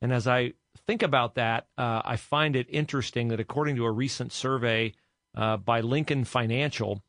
And 0.03 0.13
as 0.13 0.27
I 0.27 0.55
think 0.85 1.05
about 1.05 1.37
that, 1.37 1.69
uh, 1.79 2.03
I 2.05 2.17
find 2.17 2.57
it 2.57 2.67
interesting 2.69 3.29
that 3.29 3.39
according 3.39 3.77
to 3.77 3.85
a 3.85 3.93
recent 3.93 4.33
survey 4.33 4.95
uh, 5.37 5.57
by 5.59 5.81
Lincoln 5.81 6.25
Financial, 6.25 7.03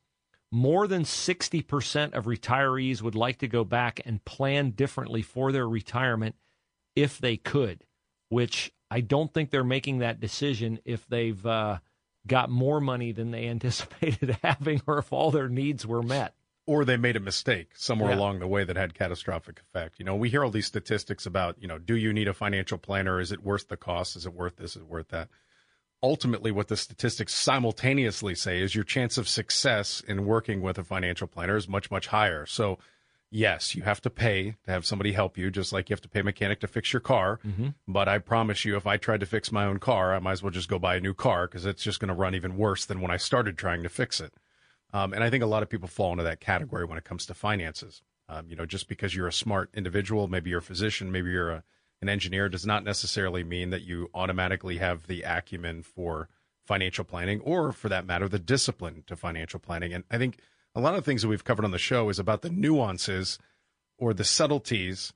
more 0.52 0.88
than 0.88 1.04
60% 1.04 2.14
of 2.14 2.26
retirees 2.26 3.02
would 3.02 3.16
like 3.16 3.38
to 3.40 3.48
go 3.48 3.64
back 3.64 4.00
and 4.06 4.24
plan 4.26 4.72
differently 4.72 5.22
for 5.22 5.52
their 5.52 5.68
retirement 5.68 6.36
if 6.96 7.20
they 7.20 7.38
could, 7.38 7.84
which 8.30 8.72
I 8.90 9.02
don't 9.02 9.34
think 9.34 9.50
they're 9.50 9.64
making 9.64 10.00
that 10.00 10.20
decision 10.20 10.80
if 10.86 11.06
they've 11.08 11.46
uh, 11.46 11.80
got 12.26 12.50
more 12.50 12.80
money 12.82 13.12
than 13.12 13.32
they 13.32 13.48
anticipated 13.50 14.38
having 14.44 14.82
or 14.88 14.98
if 15.00 15.12
all 15.12 15.32
their 15.32 15.50
needs 15.50 15.86
were 15.86 16.02
met. 16.04 16.34
or 16.66 16.84
they 16.86 16.98
made 16.98 17.16
a 17.16 17.20
mistake 17.22 17.72
somewhere 17.76 18.12
Yeah. 18.12 18.18
along 18.18 18.40
the 18.40 18.48
way 18.48 18.64
that 18.64 18.76
had 18.76 18.94
catastrophic 18.94 19.60
effect. 19.62 20.00
You 20.00 20.06
know, 20.06 20.16
we 20.16 20.30
hear 20.30 20.44
all 20.44 20.52
these 20.52 20.66
statistics 20.66 21.26
about, 21.26 21.56
you 21.62 21.68
know, 21.68 21.78
do 21.78 21.96
you 21.96 22.12
need 22.14 22.28
a 22.28 22.34
financial 22.34 22.78
planner? 22.78 23.20
Is 23.22 23.32
it 23.32 23.44
worth 23.44 23.68
the 23.70 23.78
cost? 23.78 24.16
Is 24.16 24.26
it 24.26 24.34
worth 24.34 24.56
this? 24.58 24.76
Is 24.76 24.82
it 24.82 24.88
worth 24.88 25.10
that? 25.10 25.30
Ultimately, 26.04 26.52
what 26.52 26.68
the 26.68 26.78
statistics 26.78 27.34
simultaneously 27.34 28.36
say 28.36 28.62
is 28.62 28.76
your 28.76 28.84
chance 28.84 29.18
of 29.18 29.28
success 29.28 30.02
in 30.08 30.26
working 30.26 30.62
with 30.62 30.78
a 30.78 30.84
financial 30.84 31.28
planner 31.28 31.58
is 31.58 31.68
much, 31.68 31.90
much 31.90 32.08
higher. 32.08 32.46
So, 32.46 32.78
yes, 33.32 33.74
you 33.74 33.82
have 33.82 34.00
to 34.02 34.10
pay 34.12 34.56
to 34.66 34.72
have 34.72 34.86
somebody 34.86 35.12
help 35.12 35.38
you, 35.38 35.50
just 35.50 35.74
like 35.74 35.90
you 35.90 35.94
have 35.96 36.02
to 36.02 36.10
pay 36.10 36.20
a 36.20 36.24
mechanic 36.24 36.60
to 36.60 36.68
fix 36.68 36.94
your 36.94 37.00
car. 37.00 37.40
But 37.88 38.08
I 38.08 38.20
promise 38.20 38.64
you, 38.64 38.76
if 38.78 38.86
I 38.86 38.98
tried 38.98 39.22
to 39.22 39.26
fix 39.26 39.52
my 39.52 39.66
own 39.66 39.80
car, 39.80 40.14
I 40.14 40.20
might 40.20 40.34
as 40.34 40.44
well 40.44 40.52
just 40.52 40.70
go 40.70 40.78
buy 40.78 40.98
a 40.98 41.02
new 41.02 41.16
car 41.16 41.48
because 41.48 41.66
it's 41.66 41.84
just 41.84 42.00
going 42.00 42.10
to 42.10 42.14
run 42.14 42.36
even 42.36 42.58
worse 42.58 42.86
than 42.86 43.02
when 43.02 43.12
I 43.12 43.18
started 43.18 43.58
trying 43.58 43.82
to 43.82 43.90
fix 43.90 44.22
it. 44.22 44.34
Um, 44.94 45.14
and 45.14 45.24
I 45.24 45.30
think 45.30 45.44
a 45.44 45.48
lot 45.48 45.64
of 45.64 45.70
people 45.70 45.88
fall 45.88 46.12
into 46.12 46.24
that 46.24 46.40
category 46.40 46.86
when 46.86 46.98
it 46.98 47.04
comes 47.04 47.26
to 47.26 47.34
finances. 47.34 48.04
Um, 48.30 48.46
you 48.50 48.56
know, 48.56 48.66
just 48.66 48.88
because 48.88 49.16
you're 49.16 49.28
a 49.28 49.34
smart 49.34 49.70
individual, 49.74 50.28
maybe 50.28 50.50
you're 50.50 50.60
a 50.60 50.64
physician, 50.64 51.12
maybe 51.12 51.32
you're 51.32 51.50
a, 51.50 51.64
an 52.02 52.10
engineer, 52.10 52.50
does 52.50 52.66
not 52.66 52.84
necessarily 52.84 53.44
mean 53.44 53.70
that 53.72 53.82
you 53.82 54.10
automatically 54.14 54.78
have 54.78 55.08
the 55.08 55.24
acumen 55.24 55.82
for 55.84 56.30
financial 56.66 57.04
planning 57.06 57.40
or, 57.42 57.72
for 57.72 57.90
that 57.90 58.06
matter, 58.06 58.28
the 58.28 58.40
discipline 58.40 59.04
to 59.08 59.16
financial 59.16 59.60
planning. 59.60 59.94
And 59.94 60.04
I 60.12 60.18
think 60.18 60.40
a 60.76 60.82
lot 60.82 60.96
of 60.96 61.06
things 61.06 61.22
that 61.22 61.28
we've 61.28 61.44
covered 61.44 61.66
on 61.66 61.72
the 61.72 61.78
show 61.80 62.10
is 62.10 62.20
about 62.20 62.42
the 62.42 62.50
nuances 62.50 63.40
or 63.98 64.14
the 64.14 64.24
subtleties 64.24 65.14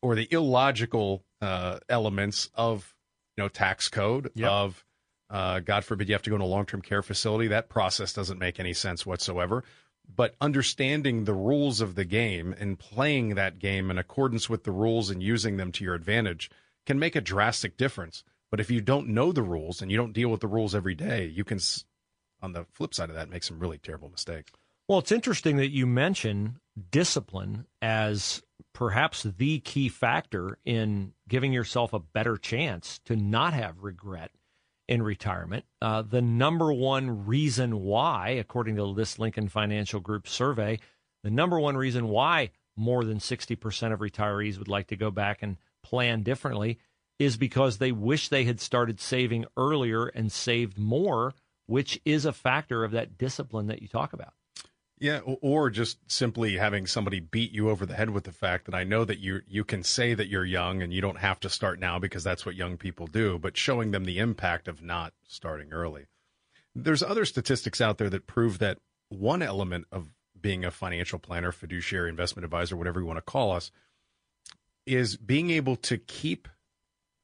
or 0.00 0.14
the 0.14 0.28
illogical 0.30 1.24
uh, 1.40 1.78
elements 1.88 2.50
of, 2.54 2.94
you 3.36 3.42
know, 3.42 3.48
tax 3.48 3.88
code, 3.88 4.30
Yep. 4.34 4.50
of 4.50 4.84
uh, 5.30 5.60
God 5.60 5.84
forbid 5.84 6.08
you 6.08 6.14
have 6.14 6.22
to 6.22 6.30
go 6.30 6.36
to 6.38 6.44
a 6.44 6.46
long 6.46 6.66
term 6.66 6.82
care 6.82 7.02
facility. 7.02 7.48
That 7.48 7.68
process 7.70 8.12
doesn't 8.12 8.38
make 8.38 8.60
any 8.60 8.74
sense 8.74 9.06
whatsoever. 9.06 9.64
But 10.14 10.34
understanding 10.40 11.24
the 11.24 11.34
rules 11.34 11.80
of 11.80 11.94
the 11.94 12.04
game 12.04 12.54
and 12.58 12.78
playing 12.78 13.34
that 13.34 13.58
game 13.58 13.90
in 13.90 13.98
accordance 13.98 14.48
with 14.48 14.64
the 14.64 14.72
rules 14.72 15.10
and 15.10 15.22
using 15.22 15.56
them 15.56 15.72
to 15.72 15.84
your 15.84 15.94
advantage 15.94 16.50
can 16.86 16.98
make 16.98 17.16
a 17.16 17.20
drastic 17.20 17.76
difference. 17.76 18.24
But 18.50 18.60
if 18.60 18.70
you 18.70 18.80
don't 18.80 19.08
know 19.08 19.32
the 19.32 19.42
rules 19.42 19.80
and 19.80 19.90
you 19.90 19.96
don't 19.96 20.12
deal 20.12 20.28
with 20.28 20.40
the 20.40 20.48
rules 20.48 20.74
every 20.74 20.94
day, 20.94 21.26
you 21.26 21.44
can, 21.44 21.58
on 22.42 22.52
the 22.52 22.66
flip 22.72 22.92
side 22.92 23.08
of 23.08 23.16
that, 23.16 23.30
make 23.30 23.42
some 23.42 23.58
really 23.58 23.78
terrible 23.78 24.10
mistakes. 24.10 24.52
Well, 24.88 24.98
it's 24.98 25.12
interesting 25.12 25.56
that 25.56 25.70
you 25.70 25.86
mention 25.86 26.58
discipline 26.90 27.66
as 27.80 28.42
perhaps 28.74 29.22
the 29.22 29.60
key 29.60 29.88
factor 29.88 30.58
in 30.64 31.12
giving 31.28 31.52
yourself 31.52 31.92
a 31.92 32.00
better 32.00 32.36
chance 32.36 32.98
to 33.06 33.16
not 33.16 33.54
have 33.54 33.78
regret 33.78 34.32
in 34.92 35.02
retirement. 35.02 35.64
Uh, 35.80 36.02
the 36.02 36.20
number 36.20 36.70
one 36.70 37.24
reason 37.24 37.80
why, 37.80 38.28
according 38.28 38.76
to 38.76 38.92
this 38.92 39.18
Lincoln 39.18 39.48
Financial 39.48 40.00
Group 40.00 40.28
survey, 40.28 40.78
the 41.24 41.30
number 41.30 41.58
one 41.58 41.78
reason 41.78 42.08
why 42.08 42.50
more 42.76 43.02
than 43.02 43.16
60% 43.16 43.92
of 43.94 44.00
retirees 44.00 44.58
would 44.58 44.68
like 44.68 44.88
to 44.88 44.96
go 44.96 45.10
back 45.10 45.42
and 45.42 45.56
plan 45.82 46.22
differently 46.22 46.78
is 47.18 47.38
because 47.38 47.78
they 47.78 47.90
wish 47.90 48.28
they 48.28 48.44
had 48.44 48.60
started 48.60 49.00
saving 49.00 49.46
earlier 49.56 50.08
and 50.08 50.30
saved 50.30 50.76
more, 50.76 51.32
which 51.64 51.98
is 52.04 52.26
a 52.26 52.32
factor 52.32 52.84
of 52.84 52.90
that 52.90 53.16
discipline 53.16 53.68
that 53.68 53.80
you 53.80 53.88
talk 53.88 54.12
about. 54.12 54.34
Yeah, 55.02 55.18
or 55.24 55.68
just 55.68 55.98
simply 56.08 56.58
having 56.58 56.86
somebody 56.86 57.18
beat 57.18 57.50
you 57.50 57.70
over 57.70 57.84
the 57.84 57.96
head 57.96 58.10
with 58.10 58.22
the 58.22 58.30
fact 58.30 58.66
that 58.66 58.74
I 58.76 58.84
know 58.84 59.04
that 59.04 59.18
you 59.18 59.40
you 59.48 59.64
can 59.64 59.82
say 59.82 60.14
that 60.14 60.28
you're 60.28 60.44
young 60.44 60.80
and 60.80 60.94
you 60.94 61.00
don't 61.00 61.18
have 61.18 61.40
to 61.40 61.50
start 61.50 61.80
now 61.80 61.98
because 61.98 62.22
that's 62.22 62.46
what 62.46 62.54
young 62.54 62.76
people 62.76 63.08
do, 63.08 63.36
but 63.36 63.56
showing 63.56 63.90
them 63.90 64.04
the 64.04 64.20
impact 64.20 64.68
of 64.68 64.80
not 64.80 65.12
starting 65.26 65.72
early. 65.72 66.06
There's 66.72 67.02
other 67.02 67.24
statistics 67.24 67.80
out 67.80 67.98
there 67.98 68.10
that 68.10 68.28
prove 68.28 68.60
that 68.60 68.78
one 69.08 69.42
element 69.42 69.86
of 69.90 70.14
being 70.40 70.64
a 70.64 70.70
financial 70.70 71.18
planner, 71.18 71.50
fiduciary, 71.50 72.08
investment 72.08 72.44
advisor, 72.44 72.76
whatever 72.76 73.00
you 73.00 73.06
want 73.06 73.16
to 73.16 73.22
call 73.22 73.50
us, 73.50 73.72
is 74.86 75.16
being 75.16 75.50
able 75.50 75.74
to 75.74 75.98
keep 75.98 76.46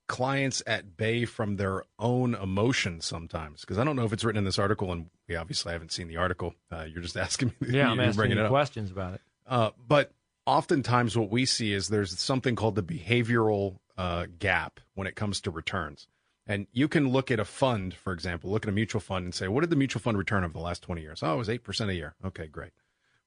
clients 0.08 0.62
at 0.66 0.96
bay 0.96 1.24
from 1.24 1.56
their 1.56 1.84
own 1.98 2.34
emotions 2.34 3.04
sometimes. 3.04 3.60
Because 3.60 3.78
I 3.78 3.84
don't 3.84 3.94
know 3.94 4.04
if 4.04 4.12
it's 4.12 4.24
written 4.24 4.38
in 4.38 4.44
this 4.44 4.58
article, 4.58 4.90
and 4.90 5.08
we 5.28 5.36
obviously 5.36 5.72
haven't 5.72 5.92
seen 5.92 6.08
the 6.08 6.16
article. 6.16 6.54
Uh, 6.72 6.84
you're 6.84 7.02
just 7.02 7.16
asking 7.18 7.52
me. 7.60 7.68
Yeah, 7.70 7.90
I'm 7.90 8.00
asking 8.00 8.16
bringing 8.16 8.38
you 8.38 8.44
up. 8.44 8.50
questions 8.50 8.90
about 8.90 9.14
it. 9.14 9.20
Uh, 9.46 9.70
but 9.86 10.12
oftentimes, 10.46 11.16
what 11.16 11.30
we 11.30 11.44
see 11.44 11.72
is 11.72 11.88
there's 11.88 12.18
something 12.18 12.56
called 12.56 12.74
the 12.74 12.82
behavioral 12.82 13.76
uh, 13.96 14.26
gap 14.38 14.80
when 14.94 15.06
it 15.06 15.14
comes 15.14 15.40
to 15.42 15.50
returns. 15.50 16.08
And 16.46 16.66
you 16.72 16.88
can 16.88 17.10
look 17.10 17.30
at 17.30 17.38
a 17.38 17.44
fund, 17.44 17.92
for 17.92 18.12
example, 18.14 18.50
look 18.50 18.64
at 18.64 18.70
a 18.70 18.72
mutual 18.72 19.02
fund 19.02 19.26
and 19.26 19.34
say, 19.34 19.48
what 19.48 19.60
did 19.60 19.68
the 19.68 19.76
mutual 19.76 20.00
fund 20.00 20.16
return 20.16 20.44
over 20.44 20.54
the 20.54 20.60
last 20.60 20.82
20 20.82 21.02
years? 21.02 21.22
Oh, 21.22 21.34
it 21.34 21.36
was 21.36 21.48
8% 21.48 21.90
a 21.90 21.94
year. 21.94 22.14
Okay, 22.24 22.46
great. 22.46 22.70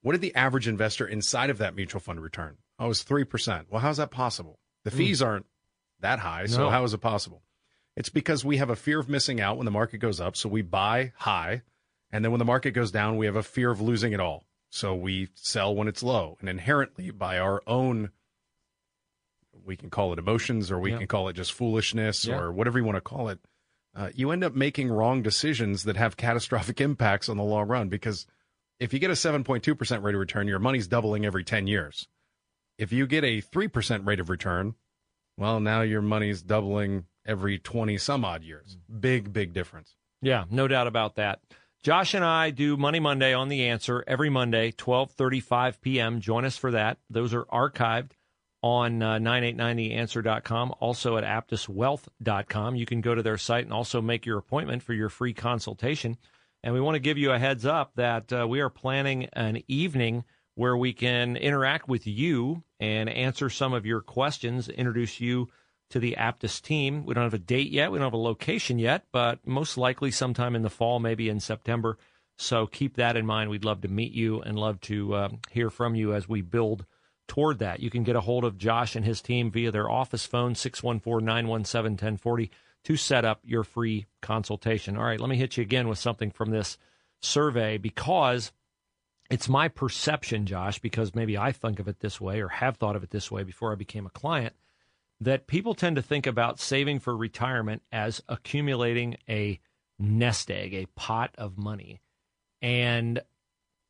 What 0.02 0.14
did 0.14 0.22
the 0.22 0.34
average 0.34 0.68
investor 0.68 1.06
inside 1.06 1.52
of 1.52 1.60
that 1.60 1.76
mutual 1.76 2.02
fund 2.02 2.20
return? 2.24 2.58
Oh, 2.80 2.86
it 2.86 2.88
was 2.88 3.04
3%. 3.04 3.66
Well, 3.70 3.80
how's 3.80 3.98
that 3.98 4.10
possible? 4.10 4.58
The 4.84 4.90
fees 4.90 5.22
aren't 5.22 5.46
that 6.02 6.20
high. 6.20 6.46
So 6.46 6.64
No. 6.66 6.70
how 6.70 6.84
is 6.84 6.94
it 6.94 7.00
possible? 7.00 7.44
It's 7.96 8.10
because 8.10 8.46
we 8.46 8.58
have 8.58 8.70
a 8.70 8.76
fear 8.76 9.00
of 9.00 9.10
missing 9.10 9.42
out 9.42 9.58
when 9.58 9.66
the 9.66 9.72
market 9.72 9.98
goes 9.98 10.20
up. 10.22 10.36
So 10.36 10.48
we 10.50 10.62
buy 10.62 11.14
high. 11.18 11.62
And 12.12 12.24
then 12.24 12.32
when 12.32 12.40
the 12.40 12.46
market 12.46 12.72
goes 12.72 12.92
down, 12.92 13.18
we 13.18 13.26
have 13.26 13.36
a 13.36 13.44
fear 13.44 13.72
of 13.72 13.82
losing 13.82 14.14
it 14.14 14.20
all. 14.20 14.46
So 14.70 14.96
we 14.96 15.30
sell 15.36 15.76
when 15.76 15.88
it's 15.88 16.02
low. 16.04 16.38
And 16.40 16.48
inherently, 16.50 17.12
by 17.12 17.38
our 17.40 17.62
own, 17.68 18.12
we 19.66 19.76
can 19.76 19.90
call 19.90 20.14
it 20.14 20.20
emotions 20.20 20.72
or 20.72 20.80
we 20.80 20.92
Yeah. 20.92 21.00
can 21.00 21.08
call 21.08 21.28
it 21.30 21.34
just 21.34 21.54
foolishness 21.54 22.26
Yeah. 22.26 22.40
or 22.40 22.52
whatever 22.52 22.80
you 22.80 22.86
want 22.86 22.96
to 22.96 23.02
call 23.02 23.30
it, 23.30 23.40
uh, 23.94 24.10
you 24.16 24.32
end 24.32 24.44
up 24.44 24.56
making 24.56 24.90
wrong 24.90 25.22
decisions 25.22 25.84
that 25.84 25.98
have 25.98 26.18
catastrophic 26.18 26.80
impacts 26.82 27.28
on 27.30 27.38
the 27.38 27.44
long 27.44 27.68
run 27.68 27.90
because 27.90 28.26
if 28.80 28.94
you 28.94 29.00
get 29.00 29.12
a 29.12 29.16
7.2% 29.16 30.04
rate 30.04 30.16
of 30.16 30.20
return, 30.22 30.48
your 30.48 30.60
money's 30.60 30.88
doubling 30.88 31.26
every 31.26 31.44
10 31.44 31.68
years. 31.68 32.08
If 32.78 32.92
you 32.92 33.06
get 33.06 33.24
a 33.24 33.42
3% 33.42 34.06
rate 34.08 34.20
of 34.20 34.30
return, 34.30 34.76
well, 35.42 35.60
now 35.60 35.82
your 35.82 36.04
money's 36.04 36.44
doubling 36.44 37.06
every 37.26 37.58
20 37.58 37.98
some 37.98 38.24
odd 38.24 38.44
years. 38.44 38.78
Big, 39.00 39.34
big 39.34 39.54
difference. 39.54 39.96
Yeah, 40.22 40.46
no 40.52 40.68
doubt 40.68 40.86
about 40.86 41.16
that. 41.16 41.40
Josh 41.82 42.14
and 42.14 42.24
I 42.24 42.52
do 42.52 42.78
Money 42.78 43.00
Monday 43.00 43.34
on 43.34 43.50
the 43.50 43.66
Answer 43.66 44.04
every 44.06 44.30
Monday, 44.30 44.72
12:35 44.72 45.82
p.m. 45.82 46.22
Join 46.22 46.46
us 46.46 46.58
for 46.58 46.70
that. 46.70 47.00
Those 47.10 47.34
are 47.34 47.46
archived 47.46 48.12
on 48.62 49.02
uh, 49.02 49.18
9890answer.com, 49.18 50.76
also 50.80 51.18
at 51.18 51.24
aptuswealth.com. 51.24 52.76
You 52.76 52.86
can 52.86 53.02
go 53.02 53.16
to 53.16 53.24
their 53.24 53.40
site 53.40 53.64
and 53.64 53.74
also 53.74 54.00
make 54.00 54.28
your 54.28 54.38
appointment 54.38 54.84
for 54.84 54.94
your 54.94 55.10
free 55.10 55.34
consultation. 55.34 56.18
And 56.64 56.76
we 56.76 56.82
want 56.82 56.94
to 56.94 57.00
give 57.00 57.18
you 57.18 57.32
a 57.32 57.40
heads 57.40 57.66
up 57.66 57.94
that 57.96 58.32
uh, 58.32 58.48
we 58.48 58.60
are 58.60 58.70
planning 58.70 59.26
an 59.34 59.64
evening 59.68 60.24
where 60.56 60.76
we 60.76 60.94
can 60.94 61.38
interact 61.38 61.88
with 61.88 62.06
you 62.08 62.64
and 62.80 63.10
answer 63.10 63.50
some 63.50 63.74
of 63.74 63.86
your 63.86 64.02
questions, 64.02 64.70
introduce 64.70 65.20
you 65.20 65.50
to 65.90 66.00
the 66.00 66.16
Aptus 66.18 66.62
team. 66.62 67.06
We 67.06 67.14
don't 67.14 67.24
have 67.24 67.34
a 67.34 67.40
date 67.40 67.72
yet, 67.72 67.92
we 67.92 68.00
don't 68.00 68.08
have 68.08 68.14
a 68.14 68.18
location 68.18 68.80
yet, 68.80 69.06
but 69.12 69.46
most 69.46 69.78
likely 69.78 70.12
sometime 70.12 70.56
in 70.56 70.62
the 70.62 70.70
fall, 70.70 71.00
maybe 71.00 71.30
in 71.30 71.40
September. 71.40 71.98
So 72.38 72.66
keep 72.66 72.96
that 72.96 73.18
in 73.18 73.26
mind. 73.26 73.50
We'd 73.50 73.66
love 73.66 73.82
to 73.82 73.88
meet 73.88 74.14
you 74.14 74.42
and 74.42 74.58
love 74.58 74.82
to 74.82 75.14
uh, 75.14 75.30
hear 75.52 75.70
from 75.70 75.96
you 75.96 76.14
as 76.14 76.28
we 76.28 76.42
build 76.42 76.86
toward 77.28 77.60
that. 77.60 77.80
You 77.80 77.90
can 77.90 78.04
get 78.04 78.16
a 78.16 78.22
hold 78.22 78.44
of 78.44 78.58
Josh 78.58 78.96
and 78.96 79.06
his 79.06 79.22
team 79.22 79.52
via 79.52 79.72
their 79.72 79.90
office 79.90 80.26
phone, 80.26 80.56
614 80.56 81.26
917 81.26 81.92
1040, 81.94 82.52
to 82.86 82.98
set 82.98 83.26
up 83.26 83.42
your 83.46 83.64
free 83.64 84.08
consultation. 84.22 84.98
All 84.98 85.04
right, 85.04 85.20
let 85.20 85.30
me 85.30 85.38
hit 85.38 85.56
you 85.56 85.62
again 85.62 85.88
with 85.88 86.00
something 86.00 86.32
from 86.32 86.50
this 86.50 86.78
survey 87.22 87.78
because 87.78 88.52
it's 89.32 89.48
my 89.48 89.70
perception, 89.70 90.46
Josh, 90.46 90.80
because 90.80 91.16
maybe 91.16 91.38
I 91.38 91.54
think 91.54 91.80
of 91.80 91.88
it 91.88 92.02
this 92.02 92.20
way 92.20 92.42
or 92.42 92.50
have 92.50 92.76
thought 92.76 92.98
of 92.98 93.04
it 93.04 93.12
this 93.12 93.32
way 93.32 93.44
before 93.44 93.72
I 93.72 93.76
became 93.76 94.06
a 94.06 94.12
client, 94.12 94.54
that 95.22 95.48
people 95.48 95.74
tend 95.74 95.96
to 95.96 96.02
think 96.02 96.28
about 96.28 96.60
saving 96.60 97.00
for 97.00 97.16
retirement 97.16 97.82
as 97.94 98.22
accumulating 98.28 99.16
a 99.30 99.60
nest 99.98 100.52
egg, 100.52 100.74
a 100.74 100.88
pot 100.96 101.34
of 101.38 101.58
money. 101.58 102.02
And 102.62 103.22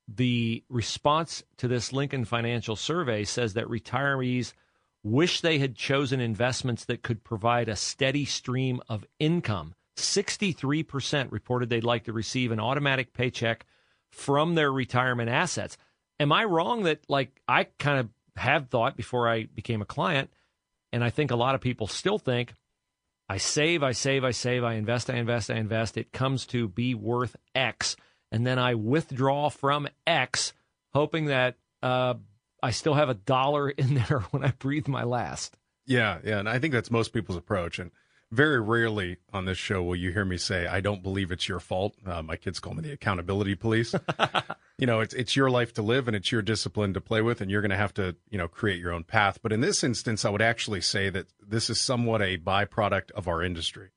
the 0.08 0.64
response 0.70 1.44
to 1.58 1.68
this 1.68 1.92
Lincoln 1.92 2.26
Financial 2.26 2.76
Survey 2.76 3.24
says 3.24 3.54
that 3.54 3.68
retirees 3.68 4.54
wish 5.04 5.42
they 5.42 5.58
had 5.58 5.76
chosen 5.76 6.20
investments 6.20 6.86
that 6.86 7.02
could 7.02 7.24
provide 7.24 7.68
a 7.68 7.76
steady 7.76 8.26
stream 8.26 8.80
of 8.88 9.06
income. 9.20 9.74
63% 9.98 11.32
reported 11.32 11.70
they'd 11.70 11.84
like 11.84 12.04
to 12.04 12.14
receive 12.14 12.52
an 12.52 12.60
automatic 12.60 13.14
paycheck 13.14 13.66
from 14.12 14.56
their 14.56 14.72
retirement 14.72 15.30
assets. 15.30 15.78
Am 16.20 16.32
I 16.32 16.44
wrong 16.44 16.84
that, 16.84 17.02
like, 17.10 17.42
I 17.48 17.66
kind 17.80 18.00
of 18.00 18.10
have 18.36 18.70
thought 18.70 18.96
before 18.96 19.28
I 19.28 19.44
became 19.46 19.82
a 19.82 19.86
client, 19.86 20.30
and 20.92 21.04
I 21.04 21.10
think 21.10 21.32
a 21.32 21.36
lot 21.36 21.56
of 21.56 21.62
people 21.62 21.88
still 21.88 22.18
think 22.18 22.54
I 23.30 23.38
save, 23.38 23.82
I 23.82 23.94
save, 23.94 24.24
I 24.24 24.32
save, 24.32 24.64
I 24.64 24.74
invest, 24.74 25.10
I 25.10 25.16
invest, 25.16 25.50
I 25.50 25.56
invest. 25.56 25.98
It 25.98 26.12
comes 26.12 26.46
to 26.48 26.68
be 26.68 26.94
worth 26.94 27.36
X 27.56 27.96
and 28.32 28.48
then 28.48 28.58
I 28.58 28.76
withdraw 28.76 29.50
from 29.50 29.88
X, 30.08 30.54
hoping 30.94 31.26
that 31.26 31.58
uh, 31.84 32.16
I 32.64 32.72
still 32.72 32.94
have 32.94 33.10
a 33.10 33.14
dollar 33.14 33.70
in 33.78 33.96
there 33.96 34.22
when 34.32 34.44
I 34.44 34.52
breathe 34.52 34.88
my 34.88 35.04
last. 35.04 35.58
Yeah, 35.86 36.20
yeah, 36.24 36.40
and 36.40 36.48
I 36.48 36.60
think 36.60 36.74
that's 36.74 36.92
most 36.92 37.12
people's 37.12 37.38
approach. 37.38 37.80
And 37.80 37.92
very 38.32 38.62
rarely 38.62 39.18
on 39.34 39.46
this 39.46 39.58
show 39.58 39.84
will 39.84 39.96
you 39.96 40.12
hear 40.12 40.26
me 40.26 40.38
say, 40.38 40.66
"I 40.66 40.80
don't 40.80 41.04
believe 41.04 41.32
it's 41.32 41.48
your 41.48 41.60
fault." 41.60 41.96
Uh, 42.06 42.22
my 42.22 42.38
kids 42.38 42.60
call 42.60 42.74
me 42.74 42.82
the 42.82 42.94
accountability 42.94 43.56
police. 43.56 43.94
you 44.78 44.88
know, 44.88 45.02
it's 45.02 45.14
it's 45.14 45.36
your 45.36 45.50
life 45.50 45.74
to 45.74 45.82
live, 45.82 46.08
and 46.08 46.16
it's 46.16 46.32
your 46.32 46.42
discipline 46.42 46.94
to 46.94 47.02
play 47.02 47.22
with, 47.22 47.42
and 47.42 47.52
you're 47.52 47.62
going 47.62 47.72
to 47.72 47.78
have 47.78 47.94
to, 47.96 48.16
you 48.30 48.38
know, 48.38 48.48
create 48.48 48.80
your 48.80 48.94
own 48.94 49.04
path. 49.04 49.40
But 49.42 49.52
in 49.52 49.62
this 49.62 49.84
instance, 49.84 50.24
I 50.24 50.30
would 50.30 50.42
actually 50.42 50.82
say 50.82 51.10
that 51.10 51.28
this 51.46 51.70
is 51.70 51.80
somewhat 51.80 52.22
a 52.22 52.38
byproduct 52.38 53.12
of 53.12 53.28
our 53.28 53.44
industry. 53.44 53.90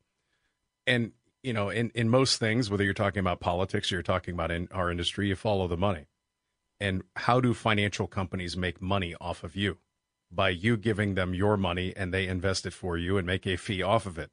And 0.86 1.12
you 1.44 1.52
know, 1.52 1.68
in, 1.68 1.90
in 1.94 2.08
most 2.08 2.38
things, 2.38 2.70
whether 2.70 2.82
you're 2.82 2.94
talking 2.94 3.20
about 3.20 3.38
politics 3.38 3.92
or 3.92 3.96
you're 3.96 4.02
talking 4.02 4.32
about 4.34 4.50
in 4.50 4.66
our 4.72 4.90
industry, 4.90 5.28
you 5.28 5.36
follow 5.36 5.68
the 5.68 5.76
money. 5.76 6.06
And 6.80 7.02
how 7.16 7.40
do 7.40 7.54
financial 7.54 8.06
companies 8.06 8.56
make 8.56 8.80
money 8.80 9.14
off 9.20 9.44
of 9.44 9.54
you? 9.54 9.78
By 10.30 10.48
you 10.50 10.76
giving 10.76 11.14
them 11.14 11.34
your 11.34 11.56
money 11.56 11.92
and 11.96 12.12
they 12.12 12.26
invest 12.26 12.66
it 12.66 12.72
for 12.72 12.96
you 12.98 13.16
and 13.16 13.26
make 13.26 13.46
a 13.46 13.56
fee 13.56 13.82
off 13.82 14.06
of 14.06 14.18
it. 14.18 14.30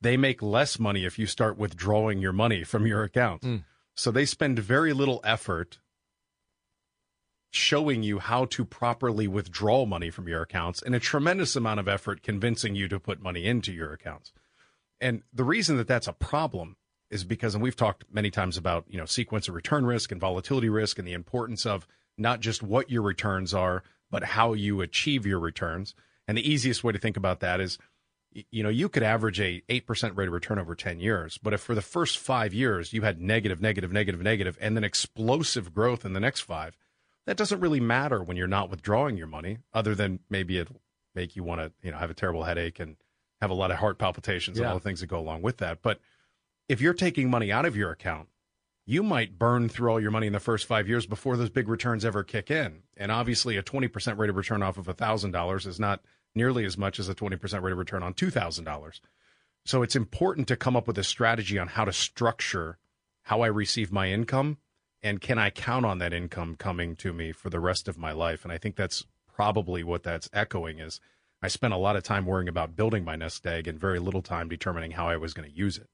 They 0.00 0.16
make 0.16 0.42
less 0.42 0.78
money 0.78 1.04
if 1.04 1.18
you 1.18 1.26
start 1.26 1.58
withdrawing 1.58 2.18
your 2.18 2.32
money 2.32 2.64
from 2.64 2.86
your 2.86 3.02
account. 3.02 3.42
Mm. 3.42 3.64
So 3.94 4.10
they 4.10 4.24
spend 4.24 4.58
very 4.58 4.92
little 4.92 5.20
effort 5.22 5.78
showing 7.50 8.02
you 8.02 8.18
how 8.18 8.46
to 8.46 8.64
properly 8.64 9.28
withdraw 9.28 9.84
money 9.84 10.08
from 10.08 10.26
your 10.26 10.40
accounts 10.40 10.80
and 10.80 10.94
a 10.94 11.00
tremendous 11.00 11.54
amount 11.54 11.78
of 11.78 11.86
effort 11.86 12.22
convincing 12.22 12.74
you 12.74 12.88
to 12.88 12.98
put 12.98 13.20
money 13.20 13.44
into 13.44 13.72
your 13.72 13.92
accounts. 13.92 14.32
And 15.00 15.22
the 15.32 15.44
reason 15.44 15.76
that 15.76 15.86
that's 15.86 16.08
a 16.08 16.14
problem 16.14 16.76
is 17.10 17.24
because, 17.24 17.54
and 17.54 17.62
we've 17.62 17.76
talked 17.76 18.04
many 18.10 18.30
times 18.30 18.56
about, 18.56 18.86
you 18.88 18.96
know, 18.96 19.04
sequence 19.04 19.48
of 19.48 19.54
return 19.54 19.84
risk 19.84 20.10
and 20.10 20.20
volatility 20.20 20.70
risk 20.70 20.98
and 20.98 21.06
the 21.06 21.12
importance 21.12 21.66
of 21.66 21.86
not 22.16 22.40
just 22.40 22.62
what 22.62 22.90
your 22.90 23.02
returns 23.02 23.52
are, 23.52 23.82
but 24.12 24.22
how 24.22 24.52
you 24.52 24.82
achieve 24.82 25.26
your 25.26 25.40
returns. 25.40 25.96
And 26.28 26.38
the 26.38 26.48
easiest 26.48 26.84
way 26.84 26.92
to 26.92 26.98
think 26.98 27.16
about 27.16 27.40
that 27.40 27.60
is, 27.60 27.78
you 28.50 28.62
know, 28.62 28.68
you 28.68 28.88
could 28.88 29.02
average 29.02 29.40
a 29.40 29.62
8% 29.68 30.16
rate 30.16 30.28
of 30.28 30.34
return 30.34 30.58
over 30.58 30.74
10 30.74 31.00
years, 31.00 31.38
but 31.42 31.52
if 31.52 31.60
for 31.60 31.74
the 31.74 31.82
first 31.82 32.18
five 32.18 32.54
years 32.54 32.92
you 32.92 33.02
had 33.02 33.20
negative, 33.20 33.60
negative, 33.60 33.90
negative, 33.90 34.22
negative, 34.22 34.56
and 34.60 34.76
then 34.76 34.84
explosive 34.84 35.74
growth 35.74 36.04
in 36.04 36.12
the 36.12 36.20
next 36.20 36.42
five, 36.42 36.76
that 37.26 37.36
doesn't 37.36 37.60
really 37.60 37.80
matter 37.80 38.22
when 38.22 38.36
you're 38.36 38.46
not 38.46 38.70
withdrawing 38.70 39.16
your 39.16 39.26
money, 39.26 39.58
other 39.72 39.94
than 39.94 40.20
maybe 40.30 40.58
it'll 40.58 40.80
make 41.14 41.34
you 41.34 41.42
want 41.42 41.60
to, 41.60 41.72
you 41.82 41.90
know, 41.90 41.98
have 41.98 42.10
a 42.10 42.14
terrible 42.14 42.44
headache 42.44 42.80
and 42.80 42.96
have 43.40 43.50
a 43.50 43.54
lot 43.54 43.70
of 43.70 43.78
heart 43.78 43.98
palpitations 43.98 44.58
yeah. 44.58 44.64
and 44.64 44.72
all 44.72 44.78
the 44.78 44.84
things 44.84 45.00
that 45.00 45.06
go 45.06 45.18
along 45.18 45.42
with 45.42 45.58
that. 45.58 45.82
But 45.82 46.00
if 46.68 46.80
you're 46.80 46.94
taking 46.94 47.30
money 47.30 47.50
out 47.50 47.64
of 47.64 47.76
your 47.76 47.90
account, 47.90 48.28
you 48.84 49.02
might 49.02 49.38
burn 49.38 49.68
through 49.68 49.90
all 49.90 50.00
your 50.00 50.10
money 50.10 50.26
in 50.26 50.32
the 50.32 50.40
first 50.40 50.66
five 50.66 50.88
years 50.88 51.06
before 51.06 51.36
those 51.36 51.50
big 51.50 51.68
returns 51.68 52.04
ever 52.04 52.24
kick 52.24 52.50
in. 52.50 52.82
And 52.96 53.12
obviously, 53.12 53.56
a 53.56 53.62
20% 53.62 54.18
rate 54.18 54.30
of 54.30 54.36
return 54.36 54.62
off 54.62 54.78
of 54.78 54.86
$1,000 54.86 55.66
is 55.66 55.78
not 55.78 56.00
nearly 56.34 56.64
as 56.64 56.76
much 56.76 56.98
as 56.98 57.08
a 57.08 57.14
20% 57.14 57.62
rate 57.62 57.72
of 57.72 57.78
return 57.78 58.02
on 58.02 58.14
$2,000. 58.14 59.00
So 59.64 59.82
it's 59.82 59.94
important 59.94 60.48
to 60.48 60.56
come 60.56 60.76
up 60.76 60.88
with 60.88 60.98
a 60.98 61.04
strategy 61.04 61.58
on 61.58 61.68
how 61.68 61.84
to 61.84 61.92
structure 61.92 62.78
how 63.22 63.42
I 63.42 63.46
receive 63.46 63.92
my 63.92 64.08
income 64.10 64.58
and 65.02 65.20
can 65.20 65.38
I 65.38 65.50
count 65.50 65.84
on 65.84 65.98
that 65.98 66.12
income 66.12 66.56
coming 66.56 66.96
to 66.96 67.12
me 67.12 67.32
for 67.32 67.50
the 67.50 67.60
rest 67.60 67.88
of 67.88 67.98
my 67.98 68.12
life. 68.12 68.44
And 68.44 68.52
I 68.52 68.58
think 68.58 68.76
that's 68.76 69.04
probably 69.32 69.82
what 69.82 70.02
that's 70.02 70.28
echoing 70.32 70.78
is 70.78 71.00
I 71.42 71.48
spent 71.48 71.74
a 71.74 71.78
lot 71.78 71.96
of 71.96 72.04
time 72.04 72.26
worrying 72.26 72.48
about 72.48 72.76
building 72.76 73.04
my 73.04 73.16
nest 73.16 73.44
egg 73.46 73.66
and 73.66 73.78
very 73.78 73.98
little 73.98 74.22
time 74.22 74.48
determining 74.48 74.92
how 74.92 75.08
I 75.08 75.16
was 75.16 75.34
going 75.34 75.48
to 75.48 75.56
use 75.56 75.76
it. 75.76 75.88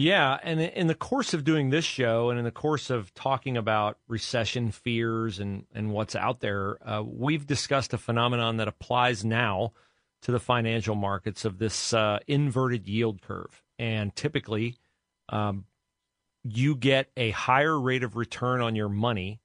Yeah, 0.00 0.38
and 0.44 0.60
in 0.60 0.86
the 0.86 0.94
course 0.94 1.34
of 1.34 1.42
doing 1.42 1.70
this 1.70 1.84
show, 1.84 2.30
and 2.30 2.38
in 2.38 2.44
the 2.44 2.52
course 2.52 2.88
of 2.88 3.12
talking 3.14 3.56
about 3.56 3.98
recession 4.06 4.70
fears 4.70 5.40
and 5.40 5.66
and 5.74 5.90
what's 5.90 6.14
out 6.14 6.38
there, 6.38 6.78
uh, 6.88 7.02
we've 7.02 7.48
discussed 7.48 7.92
a 7.92 7.98
phenomenon 7.98 8.58
that 8.58 8.68
applies 8.68 9.24
now 9.24 9.72
to 10.22 10.30
the 10.30 10.38
financial 10.38 10.94
markets 10.94 11.44
of 11.44 11.58
this 11.58 11.92
uh, 11.92 12.20
inverted 12.28 12.86
yield 12.86 13.22
curve, 13.22 13.64
and 13.76 14.14
typically, 14.14 14.76
um, 15.30 15.64
you 16.44 16.76
get 16.76 17.10
a 17.16 17.30
higher 17.30 17.76
rate 17.76 18.04
of 18.04 18.14
return 18.14 18.60
on 18.60 18.76
your 18.76 18.88
money 18.88 19.40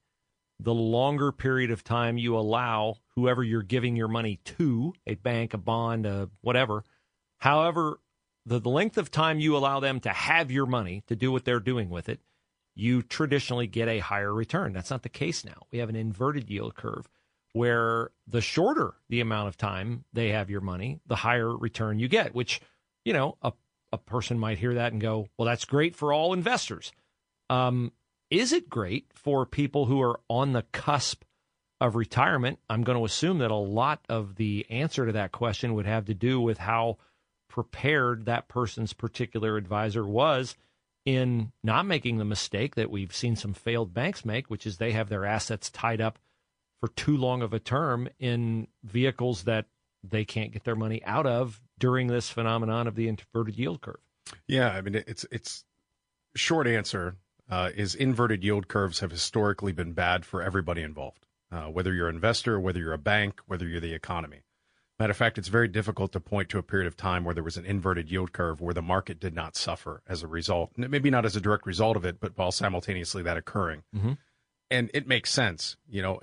the 0.60 0.72
longer 0.72 1.32
period 1.32 1.72
of 1.72 1.84
time 1.84 2.20
you 2.20 2.38
allow 2.38 2.98
whoever 3.16 3.44
you're 3.44 3.64
giving 3.64 3.96
your 3.96 4.08
money 4.08 4.40
to, 4.46 4.94
a 5.08 5.16
bank, 5.16 5.56
a 5.56 5.58
bond, 5.58 6.06
a 6.06 6.30
whatever, 6.42 6.84
however, 7.40 7.98
the, 8.46 8.60
length 8.60 8.98
of 8.98 9.12
time 9.12 9.40
you 9.40 9.56
allow 9.56 9.80
them 9.80 10.00
to 10.02 10.10
have 10.10 10.52
your 10.52 10.66
money 10.66 11.04
to 11.08 11.16
do 11.16 11.32
what 11.32 11.46
they're 11.46 11.60
doing 11.60 11.90
with 11.90 12.10
it, 12.10 12.20
you 12.76 13.02
traditionally 13.02 13.68
get 13.68 13.88
a 13.88 14.00
higher 14.00 14.34
return. 14.34 14.74
That's 14.74 14.90
not 14.90 15.04
the 15.04 15.10
case 15.10 15.46
now. 15.46 15.68
We 15.72 15.80
have 15.80 15.90
an 15.90 15.96
inverted 15.96 16.50
yield 16.50 16.76
curve 16.76 17.08
where 17.54 18.10
the 18.28 18.42
shorter 18.42 18.96
the 19.10 19.22
amount 19.22 19.48
of 19.48 19.58
time 19.58 20.06
they 20.12 20.30
have 20.30 20.50
your 20.50 20.62
money, 20.62 21.00
the 21.06 21.16
higher 21.16 21.56
return 21.56 22.00
you 22.00 22.08
get, 22.08 22.34
which, 22.34 22.60
you 23.06 23.14
know, 23.14 23.38
a, 23.42 23.54
a 23.92 23.98
person 23.98 24.40
might 24.40 24.58
hear 24.58 24.74
that 24.74 24.92
and 24.92 25.02
go, 25.02 25.28
well, 25.38 25.46
that's 25.46 25.66
great 25.66 25.96
for 25.96 26.12
all 26.12 26.34
investors. 26.34 26.92
Um, 27.50 27.92
is 28.32 28.52
it 28.52 28.70
great 28.70 29.06
for 29.14 29.46
people 29.46 29.86
who 29.86 30.02
are 30.02 30.20
on 30.28 30.54
the 30.54 30.64
cusp 30.72 31.24
of 31.80 31.96
retirement? 31.96 32.58
I'm 32.68 32.84
going 32.84 32.98
to 32.98 33.06
assume 33.06 33.38
that 33.38 33.52
a 33.52 33.56
lot 33.56 34.04
of 34.10 34.36
the 34.36 34.66
answer 34.72 35.06
to 35.06 35.12
that 35.12 35.32
question 35.32 35.76
would 35.76 35.86
have 35.86 36.06
to 36.06 36.16
do 36.16 36.42
with 36.42 36.58
how 36.58 36.98
prepared 37.54 38.26
that 38.26 38.48
person's 38.48 38.94
particular 38.94 39.58
advisor 39.58 40.04
was 40.04 40.56
in 41.06 41.52
not 41.64 41.86
making 41.86 42.18
the 42.18 42.26
mistake 42.26 42.74
that 42.74 42.90
we've 42.90 43.16
seen 43.16 43.36
some 43.36 43.54
failed 43.54 43.94
banks 43.94 44.26
make, 44.26 44.50
which 44.50 44.66
is 44.66 44.78
they 44.78 44.92
have 44.92 45.08
their 45.08 45.24
assets 45.24 45.70
tied 45.70 46.02
up 46.02 46.18
for 46.80 46.88
too 46.88 47.16
long 47.16 47.44
of 47.44 47.54
a 47.54 47.60
term 47.60 48.10
in 48.18 48.68
vehicles 48.84 49.44
that 49.44 49.68
they 50.04 50.26
can't 50.26 50.52
get 50.52 50.64
their 50.64 50.76
money 50.76 51.04
out 51.06 51.28
of 51.28 51.62
during 51.78 52.08
this 52.08 52.28
phenomenon 52.28 52.88
of 52.88 52.96
the 52.96 53.08
inverted 53.08 53.56
yield 53.56 53.82
curve. 53.82 54.02
Yeah, 54.48 54.70
I 54.70 54.82
mean 54.82 54.96
it's 54.96 55.24
it's 55.30 55.64
short 56.36 56.66
answer 56.66 57.18
uh, 57.52 57.70
is 57.76 57.94
inverted 57.94 58.44
yield 58.44 58.68
curves 58.68 59.02
have 59.02 59.12
historically 59.12 59.74
been 59.74 59.94
bad 59.94 60.26
for 60.26 60.42
everybody 60.42 60.82
involved, 60.82 61.28
uh, 61.52 61.66
whether 61.66 61.94
you're 61.94 62.10
an 62.10 62.16
investor, 62.16 62.60
whether 62.60 62.80
you're 62.80 62.94
a 62.94 62.98
bank, 62.98 63.42
whether 63.46 63.68
you're 63.68 63.80
the 63.80 63.94
economy. 63.94 64.42
Matter 65.00 65.12
of 65.12 65.18
fact, 65.18 65.38
it's 65.38 65.48
very 65.48 65.68
difficult 65.68 66.12
to 66.12 66.20
point 66.20 66.50
to 66.50 66.60
a 66.60 66.64
period 66.64 66.88
of 66.88 66.96
time 66.96 67.24
where 67.24 67.34
there 67.34 67.44
was 67.44 67.58
an 67.58 67.66
inverted 67.66 68.12
yield 68.12 68.32
curve 68.32 68.62
where 68.62 68.76
the 68.76 68.82
market 68.82 69.20
did 69.20 69.34
not 69.34 69.56
suffer 69.56 70.04
as 70.08 70.22
a 70.22 70.28
result. 70.28 70.72
Maybe 70.78 71.10
not 71.10 71.26
as 71.26 71.36
a 71.36 71.42
direct 71.42 71.66
result 71.66 71.98
of 71.98 72.06
it, 72.06 72.20
but 72.20 72.38
while 72.38 72.52
simultaneously 72.52 73.24
that 73.24 73.36
occurring. 73.36 73.84
Mm-hmm. 73.96 74.14
And 74.70 74.92
it 74.94 75.08
makes 75.08 75.32
sense. 75.32 75.78
You 75.90 76.04
know, 76.04 76.20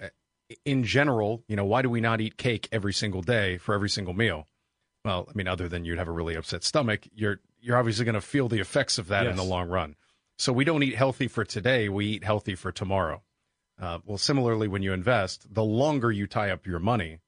in 0.64 0.85
general, 0.85 1.42
you 1.48 1.56
know, 1.56 1.64
why 1.64 1.83
do 1.83 1.90
we 1.90 2.00
not 2.00 2.20
eat 2.20 2.37
cake 2.37 2.68
every 2.70 2.92
single 2.92 3.22
day 3.22 3.59
for 3.59 3.74
every 3.74 3.90
single 3.90 4.14
meal? 4.14 4.46
Well, 5.04 5.26
I 5.28 5.33
mean, 5.35 5.48
other 5.48 5.68
than 5.68 5.85
you'd 5.85 5.98
have 5.98 6.09
a 6.09 6.12
really 6.12 6.35
upset 6.35 6.62
stomach, 6.62 7.06
you're 7.14 7.40
you're 7.61 7.76
obviously 7.76 8.04
going 8.04 8.14
to 8.14 8.20
feel 8.20 8.48
the 8.48 8.61
effects 8.61 8.98
of 8.98 9.09
that 9.09 9.24
yes. 9.24 9.33
in 9.33 9.37
the 9.37 9.44
long 9.44 9.68
run. 9.68 9.96
So 10.38 10.52
we 10.52 10.64
don't 10.64 10.83
eat 10.83 10.94
healthy 10.94 11.28
for 11.28 11.44
today; 11.44 11.88
we 11.88 12.06
eat 12.06 12.24
healthy 12.24 12.54
for 12.54 12.72
tomorrow. 12.72 13.22
Uh, 13.80 13.98
well, 14.04 14.18
similarly, 14.18 14.68
when 14.68 14.83
you 14.83 14.92
invest, 14.92 15.46
the 15.52 15.64
longer 15.64 16.12
you 16.12 16.26
tie 16.26 16.50
up 16.50 16.66
your 16.66 16.78
money, 16.78 17.18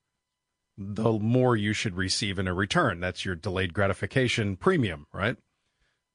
the 0.78 1.12
more 1.12 1.56
you 1.56 1.72
should 1.72 1.96
receive 1.96 2.38
in 2.38 2.48
a 2.48 2.54
return. 2.54 3.00
That's 3.00 3.24
your 3.24 3.34
delayed 3.34 3.74
gratification 3.74 4.56
premium, 4.56 5.06
right? 5.12 5.36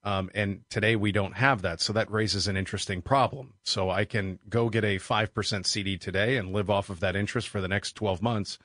Um, 0.03 0.29
and 0.33 0.61
today 0.69 0.95
we 0.95 1.11
don't 1.11 1.35
have 1.35 1.61
that. 1.63 1.81
So 1.81 1.91
that 1.93 2.09
raises 2.09 2.47
an 2.47 2.55
interesting 2.55 3.01
problem. 3.01 3.55
So 3.63 3.89
I 3.89 4.05
can 4.05 4.39
go 4.47 4.69
get 4.69 4.85
a 4.85 4.97
5% 4.97 5.65
CD 5.65 5.97
today 5.97 6.37
and 6.37 6.53
live 6.53 6.69
off 6.69 6.89
of 6.89 7.01
that 7.01 7.15
interest 7.15 7.49
for 7.49 7.59
the 7.59 7.67
next 7.67 7.93
12 7.93 8.21
months, 8.21 8.57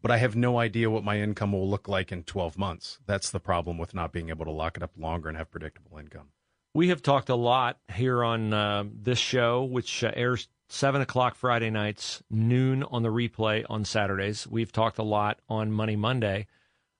but 0.00 0.10
I 0.10 0.16
have 0.16 0.36
no 0.36 0.58
idea 0.58 0.90
what 0.90 1.04
my 1.04 1.20
income 1.20 1.52
will 1.52 1.68
look 1.68 1.86
like 1.86 2.10
in 2.10 2.22
12 2.22 2.56
months. 2.56 2.98
That's 3.06 3.30
the 3.30 3.40
problem 3.40 3.76
with 3.76 3.94
not 3.94 4.12
being 4.12 4.30
able 4.30 4.46
to 4.46 4.50
lock 4.50 4.76
it 4.76 4.82
up 4.82 4.92
longer 4.96 5.28
and 5.28 5.36
have 5.36 5.50
predictable 5.50 5.98
income. 5.98 6.28
We 6.72 6.88
have 6.88 7.02
talked 7.02 7.28
a 7.28 7.34
lot 7.34 7.78
here 7.92 8.24
on 8.24 8.54
uh, 8.54 8.84
this 8.90 9.18
show, 9.18 9.64
which 9.64 10.04
uh, 10.04 10.12
airs 10.14 10.48
7 10.72 11.00
o'clock 11.00 11.34
Friday 11.34 11.68
nights, 11.68 12.22
noon 12.30 12.84
on 12.84 13.02
the 13.02 13.08
replay 13.08 13.66
on 13.68 13.84
Saturdays. 13.84 14.46
We've 14.46 14.70
talked 14.70 14.98
a 14.98 15.02
lot 15.02 15.40
on 15.48 15.72
Money 15.72 15.96
Monday 15.96 16.46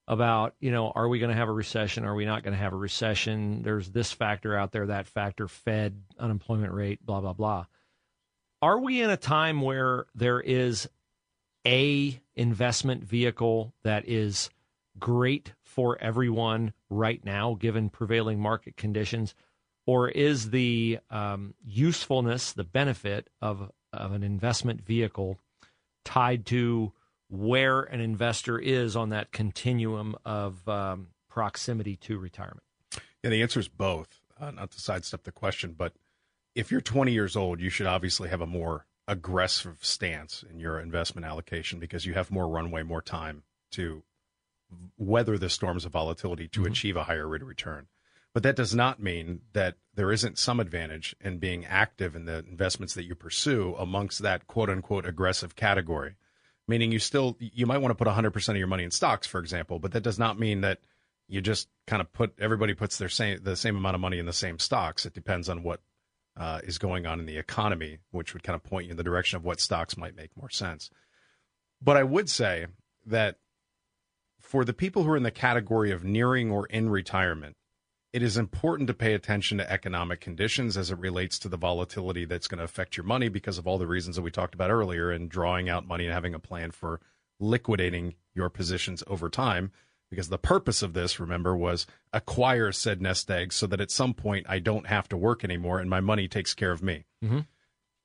about, 0.09 0.55
you 0.59 0.71
know, 0.71 0.91
are 0.93 1.07
we 1.07 1.19
going 1.19 1.31
to 1.31 1.37
have 1.37 1.47
a 1.47 1.53
recession? 1.53 2.03
Are 2.03 2.13
we 2.13 2.25
not 2.25 2.43
going 2.43 2.51
to 2.51 2.61
have 2.61 2.73
a 2.73 2.77
recession? 2.77 3.61
There's 3.61 3.89
this 3.89 4.11
factor 4.11 4.57
out 4.57 4.73
there, 4.73 4.87
that 4.87 5.07
factor, 5.07 5.47
Fed, 5.47 6.01
unemployment 6.19 6.73
rate, 6.73 7.05
blah, 7.05 7.21
blah, 7.21 7.31
blah. 7.31 7.65
Are 8.61 8.77
we 8.77 9.01
in 9.01 9.09
a 9.09 9.15
time 9.15 9.61
where 9.61 10.05
there 10.13 10.41
is 10.41 10.89
a 11.65 12.19
investment 12.35 13.05
vehicle 13.05 13.73
that 13.83 14.05
is 14.05 14.49
great 14.99 15.53
for 15.63 15.97
everyone 16.01 16.73
right 16.89 17.23
now, 17.23 17.55
given 17.57 17.89
prevailing 17.89 18.37
market 18.37 18.75
conditions? 18.75 19.33
Or 19.85 20.09
is 20.09 20.51
the 20.51 20.99
um, 21.09 21.55
usefulness, 21.65 22.53
the 22.53 22.63
benefit 22.63 23.29
of, 23.41 23.71
of 23.91 24.11
an 24.11 24.23
investment 24.23 24.85
vehicle 24.85 25.39
tied 26.05 26.45
to 26.47 26.93
where 27.29 27.81
an 27.81 27.99
investor 27.99 28.59
is 28.59 28.95
on 28.95 29.09
that 29.09 29.31
continuum 29.31 30.15
of 30.25 30.67
um, 30.67 31.07
proximity 31.29 31.95
to 31.95 32.17
retirement? 32.17 32.63
Yeah, 33.23 33.29
the 33.29 33.41
answer 33.41 33.59
is 33.59 33.67
both. 33.67 34.19
Uh, 34.39 34.51
not 34.51 34.71
to 34.71 34.79
sidestep 34.79 35.23
the 35.23 35.31
question, 35.31 35.75
but 35.77 35.93
if 36.55 36.71
you're 36.71 36.81
20 36.81 37.11
years 37.11 37.35
old, 37.35 37.59
you 37.59 37.69
should 37.69 37.85
obviously 37.85 38.29
have 38.29 38.41
a 38.41 38.47
more 38.47 38.85
aggressive 39.07 39.77
stance 39.81 40.43
in 40.49 40.59
your 40.59 40.79
investment 40.79 41.25
allocation 41.25 41.79
because 41.79 42.05
you 42.05 42.13
have 42.13 42.31
more 42.31 42.47
runway, 42.47 42.83
more 42.83 43.01
time 43.01 43.43
to 43.71 44.03
weather 44.97 45.37
the 45.37 45.49
storms 45.49 45.85
of 45.85 45.91
volatility 45.91 46.47
to 46.47 46.61
mm-hmm. 46.61 46.71
achieve 46.71 46.95
a 46.95 47.03
higher 47.03 47.27
rate 47.27 47.41
of 47.41 47.47
return. 47.47 47.87
But 48.33 48.43
that 48.43 48.55
does 48.55 48.73
not 48.73 49.01
mean 49.01 49.41
that 49.53 49.75
there 49.95 50.11
isn't 50.11 50.37
some 50.37 50.59
advantage 50.59 51.15
in 51.19 51.37
being 51.39 51.65
active 51.65 52.15
in 52.15 52.25
the 52.25 52.39
investments 52.39 52.93
that 52.93 53.03
you 53.03 53.13
pursue 53.13 53.75
amongst 53.77 54.19
that 54.19 54.47
quote 54.47 54.69
unquote 54.69 55.05
aggressive 55.05 55.55
category. 55.55 56.15
Meaning 56.67 56.91
you 56.91 56.99
still 56.99 57.35
you 57.39 57.65
might 57.65 57.79
want 57.79 57.91
to 57.91 58.03
put 58.03 58.11
100% 58.11 58.49
of 58.49 58.55
your 58.55 58.67
money 58.67 58.83
in 58.83 58.91
stocks 58.91 59.27
for 59.27 59.39
example 59.39 59.79
but 59.79 59.91
that 59.91 60.03
does 60.03 60.17
not 60.17 60.39
mean 60.39 60.61
that 60.61 60.79
you 61.27 61.41
just 61.41 61.67
kind 61.87 62.01
of 62.01 62.11
put 62.13 62.33
everybody 62.39 62.73
puts 62.73 62.97
their 62.97 63.09
same 63.09 63.39
the 63.43 63.55
same 63.55 63.75
amount 63.75 63.95
of 63.95 64.01
money 64.01 64.19
in 64.19 64.25
the 64.25 64.33
same 64.33 64.59
stocks. 64.59 65.05
It 65.05 65.13
depends 65.13 65.49
on 65.49 65.63
what 65.63 65.81
uh, 66.37 66.61
is 66.63 66.77
going 66.77 67.05
on 67.05 67.19
in 67.19 67.25
the 67.25 67.37
economy 67.37 67.97
which 68.11 68.33
would 68.33 68.43
kind 68.43 68.55
of 68.55 68.63
point 68.63 68.85
you 68.85 68.91
in 68.91 68.97
the 68.97 69.03
direction 69.03 69.35
of 69.35 69.43
what 69.43 69.59
stocks 69.59 69.97
might 69.97 70.15
make 70.15 70.31
more 70.37 70.49
sense. 70.49 70.89
But 71.81 71.97
i 71.97 72.03
would 72.03 72.29
say 72.29 72.67
that 73.05 73.37
for 74.39 74.63
the 74.63 74.73
people 74.73 75.03
who 75.03 75.11
are 75.11 75.17
in 75.17 75.23
the 75.23 75.31
category 75.31 75.91
of 75.91 76.03
nearing 76.03 76.51
or 76.51 76.65
in 76.67 76.89
retirement 76.89 77.55
it 78.13 78.21
is 78.21 78.37
important 78.37 78.87
to 78.87 78.93
pay 78.93 79.13
attention 79.13 79.57
to 79.57 79.71
economic 79.71 80.19
conditions 80.19 80.75
as 80.75 80.91
it 80.91 80.99
relates 80.99 81.39
to 81.39 81.49
the 81.49 81.57
volatility 81.57 82.25
that's 82.25 82.47
going 82.47 82.57
to 82.57 82.63
affect 82.63 82.97
your 82.97 83.05
money 83.05 83.29
because 83.29 83.57
of 83.57 83.65
all 83.65 83.77
the 83.77 83.87
reasons 83.87 84.17
that 84.17 84.21
we 84.21 84.31
talked 84.31 84.53
about 84.53 84.69
earlier 84.69 85.11
and 85.11 85.29
drawing 85.29 85.69
out 85.69 85.87
money 85.87 86.05
and 86.05 86.13
having 86.13 86.33
a 86.33 86.39
plan 86.39 86.71
for 86.71 86.99
liquidating 87.39 88.15
your 88.35 88.49
positions 88.49 89.03
over 89.07 89.29
time. 89.29 89.71
Because 90.09 90.27
the 90.27 90.37
purpose 90.37 90.81
of 90.81 90.91
this, 90.91 91.21
remember, 91.21 91.55
was 91.55 91.87
acquire 92.11 92.73
said 92.73 93.01
nest 93.01 93.31
egg 93.31 93.53
so 93.53 93.65
that 93.67 93.79
at 93.79 93.89
some 93.89 94.13
point 94.13 94.45
I 94.49 94.59
don't 94.59 94.87
have 94.87 95.07
to 95.09 95.17
work 95.17 95.45
anymore 95.45 95.79
and 95.79 95.89
my 95.89 96.01
money 96.01 96.27
takes 96.27 96.53
care 96.53 96.73
of 96.73 96.83
me. 96.83 97.05
Mm-hmm. 97.23 97.39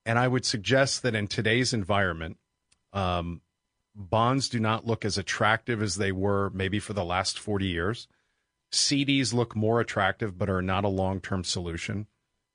And 0.05 0.19
I 0.21 0.29
would 0.29 0.45
suggest 0.45 1.03
that 1.03 1.17
in 1.17 1.27
today's 1.27 1.73
environment, 1.73 2.37
um, 2.93 3.41
bonds 3.93 4.49
do 4.49 4.61
not 4.61 4.87
look 4.87 5.05
as 5.05 5.19
attractive 5.19 5.83
as 5.83 5.97
they 5.97 6.13
were 6.13 6.51
maybe 6.51 6.79
for 6.79 6.93
the 6.93 7.05
last 7.05 7.41
40 7.41 7.67
years 7.67 8.07
CDs 8.73 9.33
look 9.33 9.55
more 9.55 9.81
attractive 9.81 10.37
but 10.37 10.51
are 10.51 10.63
not 10.63 10.85
a 10.85 10.89
long 10.89 11.21
term 11.21 11.45
solution. 11.45 12.07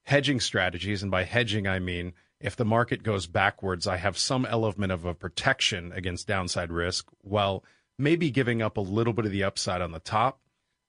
Hedging 0.05 0.39
strategies, 0.39 1.01
and 1.01 1.11
by 1.11 1.23
hedging, 1.23 1.67
I 1.67 1.79
mean 1.79 2.13
if 2.41 2.55
the 2.55 2.65
market 2.65 3.03
goes 3.03 3.27
backwards, 3.27 3.87
I 3.87 3.97
have 3.97 4.17
some 4.17 4.45
element 4.45 4.91
of 4.91 5.05
a 5.05 5.13
protection 5.13 5.91
against 5.93 6.27
downside 6.27 6.71
risk 6.71 7.07
while 7.21 7.63
maybe 7.97 8.31
giving 8.31 8.61
up 8.61 8.77
a 8.77 8.81
little 8.81 9.13
bit 9.13 9.25
of 9.25 9.31
the 9.31 9.43
upside 9.43 9.81
on 9.81 9.91
the 9.91 9.99
top 9.99 10.39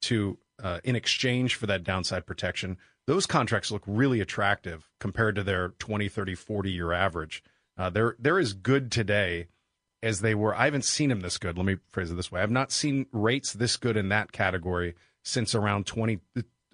to 0.02 0.38
uh, 0.62 0.80
in 0.84 0.96
exchange 0.96 1.54
for 1.54 1.66
that 1.66 1.84
downside 1.84 2.26
protection. 2.26 2.78
Those 3.06 3.26
contracts 3.26 3.70
look 3.70 3.82
really 3.86 4.20
attractive 4.20 4.88
compared 5.00 5.34
to 5.36 5.42
their 5.42 5.70
20, 5.78 6.08
30, 6.08 6.34
40 6.34 6.70
year 6.70 6.92
average. 6.92 7.42
Uh, 7.76 7.90
they're, 7.90 8.16
they're 8.18 8.38
as 8.38 8.52
good 8.52 8.90
today 8.90 9.48
as 10.02 10.20
they 10.20 10.34
were. 10.34 10.54
I 10.54 10.64
haven't 10.64 10.84
seen 10.84 11.08
them 11.08 11.20
this 11.20 11.38
good. 11.38 11.56
Let 11.56 11.66
me 11.66 11.76
phrase 11.88 12.10
it 12.10 12.14
this 12.14 12.32
way 12.32 12.40
I've 12.40 12.50
not 12.50 12.72
seen 12.72 13.06
rates 13.12 13.52
this 13.52 13.76
good 13.76 13.96
in 13.96 14.08
that 14.08 14.32
category 14.32 14.94
since 15.22 15.54
around 15.54 15.86
20, 15.86 16.20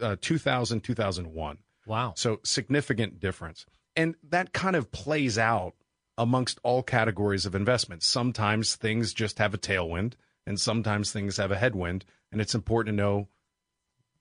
uh, 0.00 0.16
2000, 0.20 0.80
2001. 0.80 1.58
Wow. 1.86 2.12
So 2.16 2.40
significant 2.44 3.20
difference. 3.20 3.66
And 3.96 4.14
that 4.28 4.52
kind 4.52 4.76
of 4.76 4.92
plays 4.92 5.38
out 5.38 5.74
amongst 6.16 6.58
all 6.62 6.82
categories 6.82 7.46
of 7.46 7.54
investments. 7.54 8.06
Sometimes 8.06 8.76
things 8.76 9.14
just 9.14 9.38
have 9.38 9.54
a 9.54 9.58
tailwind 9.58 10.14
and 10.46 10.60
sometimes 10.60 11.12
things 11.12 11.36
have 11.36 11.50
a 11.50 11.56
headwind. 11.56 12.04
And 12.30 12.40
it's 12.40 12.54
important 12.54 12.96
to 12.96 13.02
know 13.02 13.28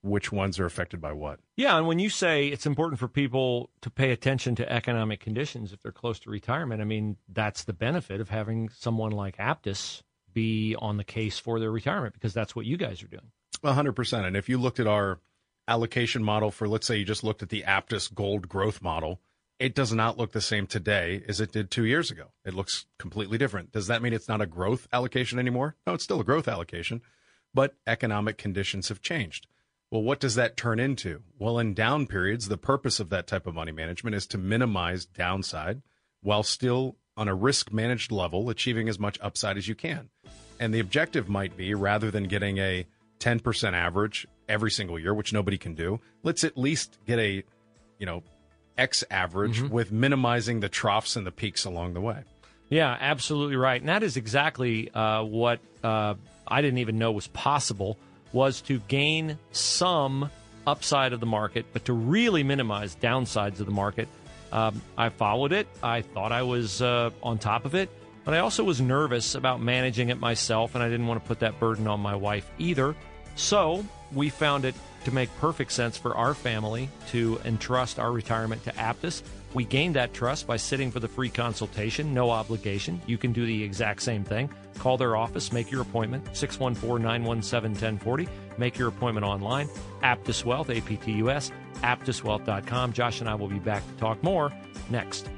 which 0.02 0.30
ones 0.30 0.58
are 0.58 0.66
affected 0.66 1.00
by 1.00 1.12
what. 1.12 1.40
Yeah, 1.56 1.76
and 1.76 1.86
when 1.86 1.98
you 1.98 2.08
say 2.08 2.46
it's 2.48 2.66
important 2.66 3.00
for 3.00 3.08
people 3.08 3.70
to 3.82 3.90
pay 3.90 4.12
attention 4.12 4.54
to 4.56 4.72
economic 4.72 5.20
conditions 5.20 5.72
if 5.72 5.82
they're 5.82 5.92
close 5.92 6.20
to 6.20 6.30
retirement, 6.30 6.80
I 6.80 6.84
mean 6.84 7.16
that's 7.28 7.64
the 7.64 7.72
benefit 7.72 8.20
of 8.20 8.28
having 8.28 8.68
someone 8.70 9.12
like 9.12 9.36
Aptus 9.38 10.02
be 10.32 10.76
on 10.78 10.96
the 10.98 11.04
case 11.04 11.38
for 11.38 11.58
their 11.58 11.70
retirement 11.70 12.14
because 12.14 12.34
that's 12.34 12.54
what 12.54 12.66
you 12.66 12.76
guys 12.76 13.02
are 13.02 13.08
doing. 13.08 13.30
100%. 13.62 14.24
And 14.24 14.36
if 14.36 14.48
you 14.48 14.58
looked 14.58 14.80
at 14.80 14.86
our 14.86 15.18
allocation 15.66 16.24
model 16.24 16.50
for, 16.50 16.68
let's 16.68 16.86
say 16.86 16.96
you 16.96 17.04
just 17.04 17.24
looked 17.24 17.42
at 17.42 17.50
the 17.50 17.62
Aptus 17.62 18.12
Gold 18.12 18.48
growth 18.48 18.82
model, 18.82 19.20
it 19.58 19.74
does 19.74 19.92
not 19.92 20.16
look 20.18 20.32
the 20.32 20.40
same 20.40 20.66
today 20.66 21.22
as 21.28 21.40
it 21.40 21.52
did 21.52 21.70
two 21.70 21.84
years 21.84 22.10
ago. 22.10 22.28
It 22.44 22.54
looks 22.54 22.86
completely 22.98 23.38
different. 23.38 23.72
Does 23.72 23.88
that 23.88 24.02
mean 24.02 24.12
it's 24.12 24.28
not 24.28 24.40
a 24.40 24.46
growth 24.46 24.86
allocation 24.92 25.38
anymore? 25.38 25.76
No, 25.86 25.94
it's 25.94 26.04
still 26.04 26.20
a 26.20 26.24
growth 26.24 26.48
allocation, 26.48 27.02
but 27.52 27.74
economic 27.86 28.38
conditions 28.38 28.88
have 28.88 29.02
changed. 29.02 29.46
Well, 29.90 30.02
what 30.02 30.20
does 30.20 30.34
that 30.34 30.56
turn 30.56 30.78
into? 30.78 31.22
Well, 31.38 31.58
in 31.58 31.74
down 31.74 32.06
periods, 32.06 32.48
the 32.48 32.58
purpose 32.58 33.00
of 33.00 33.08
that 33.10 33.26
type 33.26 33.46
of 33.46 33.54
money 33.54 33.72
management 33.72 34.14
is 34.14 34.26
to 34.28 34.38
minimize 34.38 35.06
downside 35.06 35.82
while 36.20 36.42
still 36.42 36.96
on 37.16 37.26
a 37.26 37.34
risk 37.34 37.72
managed 37.72 38.12
level, 38.12 38.50
achieving 38.50 38.88
as 38.88 38.98
much 38.98 39.18
upside 39.20 39.56
as 39.56 39.66
you 39.66 39.74
can. 39.74 40.10
And 40.60 40.72
the 40.72 40.80
objective 40.80 41.28
might 41.28 41.56
be 41.56 41.74
rather 41.74 42.10
than 42.10 42.24
getting 42.24 42.58
a 42.58 42.86
10% 43.20 43.72
average 43.72 44.26
every 44.48 44.70
single 44.70 44.98
year, 44.98 45.14
which 45.14 45.32
nobody 45.32 45.58
can 45.58 45.74
do. 45.74 46.00
Let's 46.22 46.44
at 46.44 46.56
least 46.56 46.98
get 47.06 47.18
a, 47.18 47.42
you 47.98 48.06
know, 48.06 48.22
X 48.76 49.04
average 49.10 49.58
mm-hmm. 49.58 49.74
with 49.74 49.90
minimizing 49.90 50.60
the 50.60 50.68
troughs 50.68 51.16
and 51.16 51.26
the 51.26 51.32
peaks 51.32 51.64
along 51.64 51.94
the 51.94 52.00
way. 52.00 52.22
Yeah, 52.68 52.96
absolutely 53.00 53.56
right. 53.56 53.80
And 53.80 53.88
that 53.88 54.02
is 54.02 54.16
exactly 54.16 54.90
uh, 54.92 55.24
what 55.24 55.60
uh, 55.82 56.14
I 56.46 56.62
didn't 56.62 56.78
even 56.78 56.98
know 56.98 57.12
was 57.12 57.26
possible 57.28 57.98
was 58.32 58.60
to 58.62 58.78
gain 58.88 59.38
some 59.52 60.30
upside 60.66 61.12
of 61.12 61.20
the 61.20 61.26
market, 61.26 61.66
but 61.72 61.86
to 61.86 61.92
really 61.92 62.42
minimize 62.42 62.94
downsides 62.96 63.60
of 63.60 63.66
the 63.66 63.72
market. 63.72 64.06
Um, 64.52 64.80
I 64.96 65.08
followed 65.08 65.52
it. 65.52 65.66
I 65.82 66.02
thought 66.02 66.30
I 66.30 66.42
was 66.42 66.82
uh, 66.82 67.10
on 67.22 67.38
top 67.38 67.64
of 67.64 67.74
it, 67.74 67.90
but 68.24 68.34
I 68.34 68.38
also 68.38 68.64
was 68.64 68.80
nervous 68.80 69.34
about 69.34 69.60
managing 69.60 70.10
it 70.10 70.18
myself, 70.18 70.74
and 70.74 70.84
I 70.84 70.88
didn't 70.88 71.06
want 71.06 71.22
to 71.22 71.26
put 71.26 71.40
that 71.40 71.58
burden 71.58 71.86
on 71.86 72.00
my 72.00 72.14
wife 72.14 72.50
either. 72.58 72.94
So 73.38 73.84
we 74.12 74.30
found 74.30 74.64
it 74.64 74.74
to 75.04 75.14
make 75.14 75.34
perfect 75.38 75.70
sense 75.70 75.96
for 75.96 76.14
our 76.16 76.34
family 76.34 76.90
to 77.10 77.40
entrust 77.44 77.98
our 77.98 78.10
retirement 78.10 78.64
to 78.64 78.72
Aptus. 78.72 79.22
We 79.54 79.64
gained 79.64 79.94
that 79.94 80.12
trust 80.12 80.46
by 80.46 80.56
sitting 80.56 80.90
for 80.90 80.98
the 80.98 81.08
free 81.08 81.30
consultation, 81.30 82.12
no 82.12 82.30
obligation. 82.30 83.00
You 83.06 83.16
can 83.16 83.32
do 83.32 83.46
the 83.46 83.62
exact 83.62 84.02
same 84.02 84.24
thing. 84.24 84.50
Call 84.78 84.98
their 84.98 85.16
office, 85.16 85.52
make 85.52 85.70
your 85.70 85.82
appointment, 85.82 86.36
614 86.36 87.00
917 87.02 87.72
1040. 87.72 88.28
Make 88.58 88.76
your 88.76 88.88
appointment 88.88 89.24
online. 89.24 89.68
Aptus 90.02 90.44
Wealth, 90.44 90.68
A 90.68 90.80
P 90.80 90.96
T 90.96 91.12
U 91.12 91.30
S, 91.30 91.52
aptuswealth.com. 91.76 92.92
Josh 92.92 93.20
and 93.20 93.30
I 93.30 93.36
will 93.36 93.48
be 93.48 93.60
back 93.60 93.86
to 93.86 93.94
talk 93.94 94.20
more 94.22 94.52
next. 94.90 95.30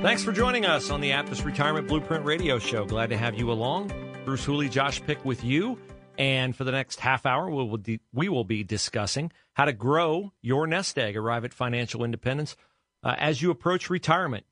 Thanks 0.00 0.22
for 0.22 0.30
joining 0.30 0.64
us 0.64 0.90
on 0.90 1.00
the 1.00 1.10
Aptus 1.10 1.44
Retirement 1.44 1.88
Blueprint 1.88 2.24
Radio 2.24 2.60
Show. 2.60 2.84
Glad 2.84 3.10
to 3.10 3.16
have 3.16 3.36
you 3.36 3.50
along. 3.50 3.92
Bruce 4.24 4.44
Hooley, 4.44 4.68
Josh 4.68 5.02
Pick 5.02 5.24
with 5.24 5.42
you. 5.42 5.76
And 6.16 6.54
for 6.54 6.62
the 6.62 6.70
next 6.70 7.00
half 7.00 7.26
hour, 7.26 7.50
we 7.50 7.64
will, 7.64 7.76
de- 7.78 7.98
we 8.12 8.28
will 8.28 8.44
be 8.44 8.62
discussing 8.62 9.32
how 9.54 9.64
to 9.64 9.72
grow 9.72 10.32
your 10.40 10.68
nest 10.68 10.96
egg, 10.98 11.16
arrive 11.16 11.44
at 11.44 11.52
financial 11.52 12.04
independence 12.04 12.54
uh, 13.02 13.16
as 13.18 13.42
you 13.42 13.50
approach 13.50 13.90
retirement. 13.90 14.46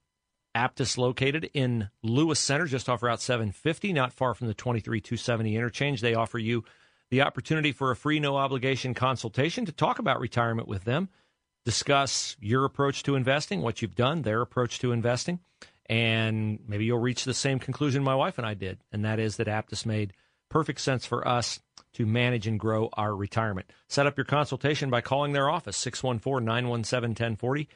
Aptus 0.57 0.99
located 0.99 1.49
in 1.55 1.91
Lewis 2.03 2.41
Center, 2.41 2.67
just 2.67 2.89
off 2.89 3.05
Route 3.05 3.23
750, 3.23 3.93
not 3.93 4.13
far 4.13 4.35
from 4.35 4.49
the 4.49 4.55
23 4.55 5.01
270 5.01 5.55
interchange. 5.55 6.01
They 6.01 6.15
offer 6.15 6.41
you 6.41 6.65
the 7.11 7.23
opportunity 7.23 7.71
for 7.71 7.93
a 7.93 7.97
free, 7.97 8.19
no 8.19 8.37
obligation 8.37 8.95
consultation 8.95 9.65
to 9.65 9.73
talk 9.73 10.01
about 10.01 10.19
retirement 10.19 10.67
with 10.67 10.83
them 10.83 11.09
discuss 11.67 12.37
your 12.41 12.65
approach 12.65 13.03
to 13.03 13.17
investing, 13.17 13.61
what 13.61 13.83
you've 13.83 13.97
done, 13.97 14.23
their 14.23 14.41
approach 14.41 14.79
to 14.79 14.93
investing, 14.93 15.41
and 15.87 16.61
maybe 16.69 16.85
you'll 16.85 17.01
reach 17.01 17.25
the 17.25 17.35
same 17.35 17.59
conclusion 17.59 18.05
my 18.05 18.15
wife 18.15 18.39
and 18.39 18.47
I 18.47 18.55
did, 18.55 18.79
and 18.93 19.05
that 19.05 19.19
is 19.19 19.37
that 19.37 19.49
Aptus 19.49 19.85
made 19.85 20.13
perfect 20.49 20.81
sense 20.81 21.05
for 21.05 21.27
us 21.27 21.59
to 21.95 22.07
manage 22.07 22.47
and 22.47 22.61
grow 22.61 22.89
our 22.93 23.17
retirement. 23.17 23.73
Set 23.89 24.07
up 24.07 24.17
your 24.17 24.25
consultation 24.25 24.91
by 24.91 25.01
calling 25.01 25.33
their 25.33 25.51
office 25.51 25.77
614-917-1040, 25.85 27.67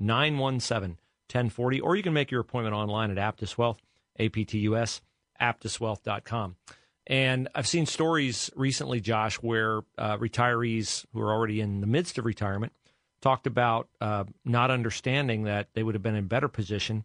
614-917-1040, 0.00 1.80
or 1.82 1.96
you 1.96 2.02
can 2.02 2.14
make 2.14 2.30
your 2.30 2.40
appointment 2.40 2.74
online 2.74 3.10
at 3.10 3.18
Aptus 3.18 3.58
Wealth, 3.58 3.82
APTUS, 4.18 5.02
aptuswealth.com. 5.38 6.56
And 7.06 7.48
I've 7.54 7.66
seen 7.66 7.86
stories 7.86 8.50
recently, 8.56 9.00
Josh, 9.00 9.36
where 9.36 9.82
uh, 9.98 10.16
retirees 10.16 11.04
who 11.12 11.20
are 11.20 11.32
already 11.32 11.60
in 11.60 11.80
the 11.80 11.86
midst 11.86 12.18
of 12.18 12.24
retirement 12.24 12.72
talked 13.20 13.46
about 13.46 13.88
uh, 14.00 14.24
not 14.44 14.70
understanding 14.70 15.44
that 15.44 15.68
they 15.74 15.82
would 15.82 15.94
have 15.94 16.02
been 16.02 16.14
in 16.14 16.26
better 16.26 16.48
position 16.48 17.04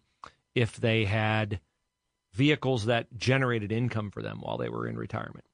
if 0.55 0.77
they 0.77 1.05
had 1.05 1.59
vehicles 2.33 2.85
that 2.85 3.07
generated 3.17 3.71
income 3.71 4.12
for 4.12 4.21
them 4.21 4.39
while 4.41 4.57
they 4.57 4.69
were 4.69 4.88
in 4.88 4.97
retirement. 4.97 5.45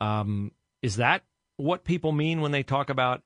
Um, 0.00 0.52
is 0.82 0.96
that 0.96 1.22
what 1.56 1.84
people 1.84 2.12
mean 2.12 2.40
when 2.40 2.52
they 2.52 2.62
talk 2.62 2.90
about 2.90 3.22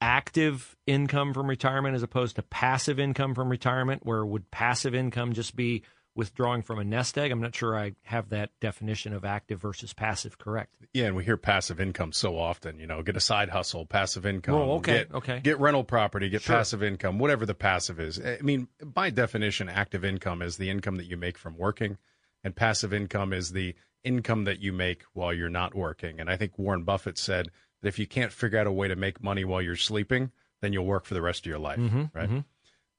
active 0.00 0.76
income 0.86 1.32
from 1.32 1.48
retirement 1.48 1.94
as 1.94 2.02
opposed 2.02 2.36
to 2.36 2.42
passive 2.42 2.98
income 2.98 3.34
from 3.34 3.48
retirement? 3.48 4.04
Where 4.04 4.24
would 4.24 4.50
passive 4.50 4.94
income 4.94 5.32
just 5.32 5.56
be 5.56 5.82
withdrawing 6.16 6.62
from 6.62 6.78
a 6.78 6.84
nest 6.84 7.16
egg. 7.18 7.30
I'm 7.30 7.40
not 7.40 7.54
sure 7.54 7.78
I 7.78 7.92
have 8.04 8.30
that 8.30 8.50
definition 8.60 9.12
of 9.12 9.24
active 9.24 9.60
versus 9.60 9.92
passive 9.92 10.38
correct. 10.38 10.74
Yeah, 10.92 11.04
and 11.06 11.14
we 11.16 11.24
hear 11.24 11.36
passive 11.36 11.78
income 11.80 12.12
so 12.12 12.38
often. 12.38 12.80
You 12.80 12.86
know, 12.86 13.02
get 13.02 13.16
a 13.16 13.20
side 13.20 13.50
hustle, 13.50 13.84
passive 13.86 14.24
income. 14.26 14.54
Oh, 14.54 14.72
okay, 14.76 14.98
get, 15.04 15.14
okay. 15.14 15.40
Get 15.40 15.60
rental 15.60 15.84
property, 15.84 16.28
get 16.30 16.42
Sure. 16.42 16.56
passive 16.56 16.82
income, 16.82 17.18
whatever 17.18 17.44
the 17.46 17.54
passive 17.54 18.00
is. 18.00 18.18
I 18.18 18.38
mean, 18.40 18.68
by 18.82 19.10
definition, 19.10 19.68
active 19.68 20.04
income 20.04 20.42
is 20.42 20.56
the 20.56 20.70
income 20.70 20.96
that 20.96 21.06
you 21.06 21.16
make 21.16 21.36
from 21.38 21.56
working, 21.56 21.98
and 22.42 22.56
passive 22.56 22.92
income 22.94 23.32
is 23.32 23.52
the 23.52 23.74
income 24.02 24.44
that 24.44 24.60
you 24.60 24.72
make 24.72 25.02
while 25.12 25.34
you're 25.34 25.50
not 25.50 25.74
working. 25.74 26.18
And 26.18 26.30
I 26.30 26.36
think 26.36 26.58
Warren 26.58 26.84
Buffett 26.84 27.18
said 27.18 27.48
that 27.82 27.88
if 27.88 27.98
you 27.98 28.06
can't 28.06 28.32
figure 28.32 28.58
out 28.58 28.66
a 28.66 28.72
way 28.72 28.88
to 28.88 28.96
make 28.96 29.22
money 29.22 29.44
while 29.44 29.60
you're 29.60 29.76
sleeping, 29.76 30.30
then 30.62 30.72
you'll 30.72 30.86
work 30.86 31.04
for 31.04 31.14
the 31.14 31.20
rest 31.22 31.40
of 31.40 31.46
your 31.50 31.58
life, 31.58 31.78
right? 32.14 32.44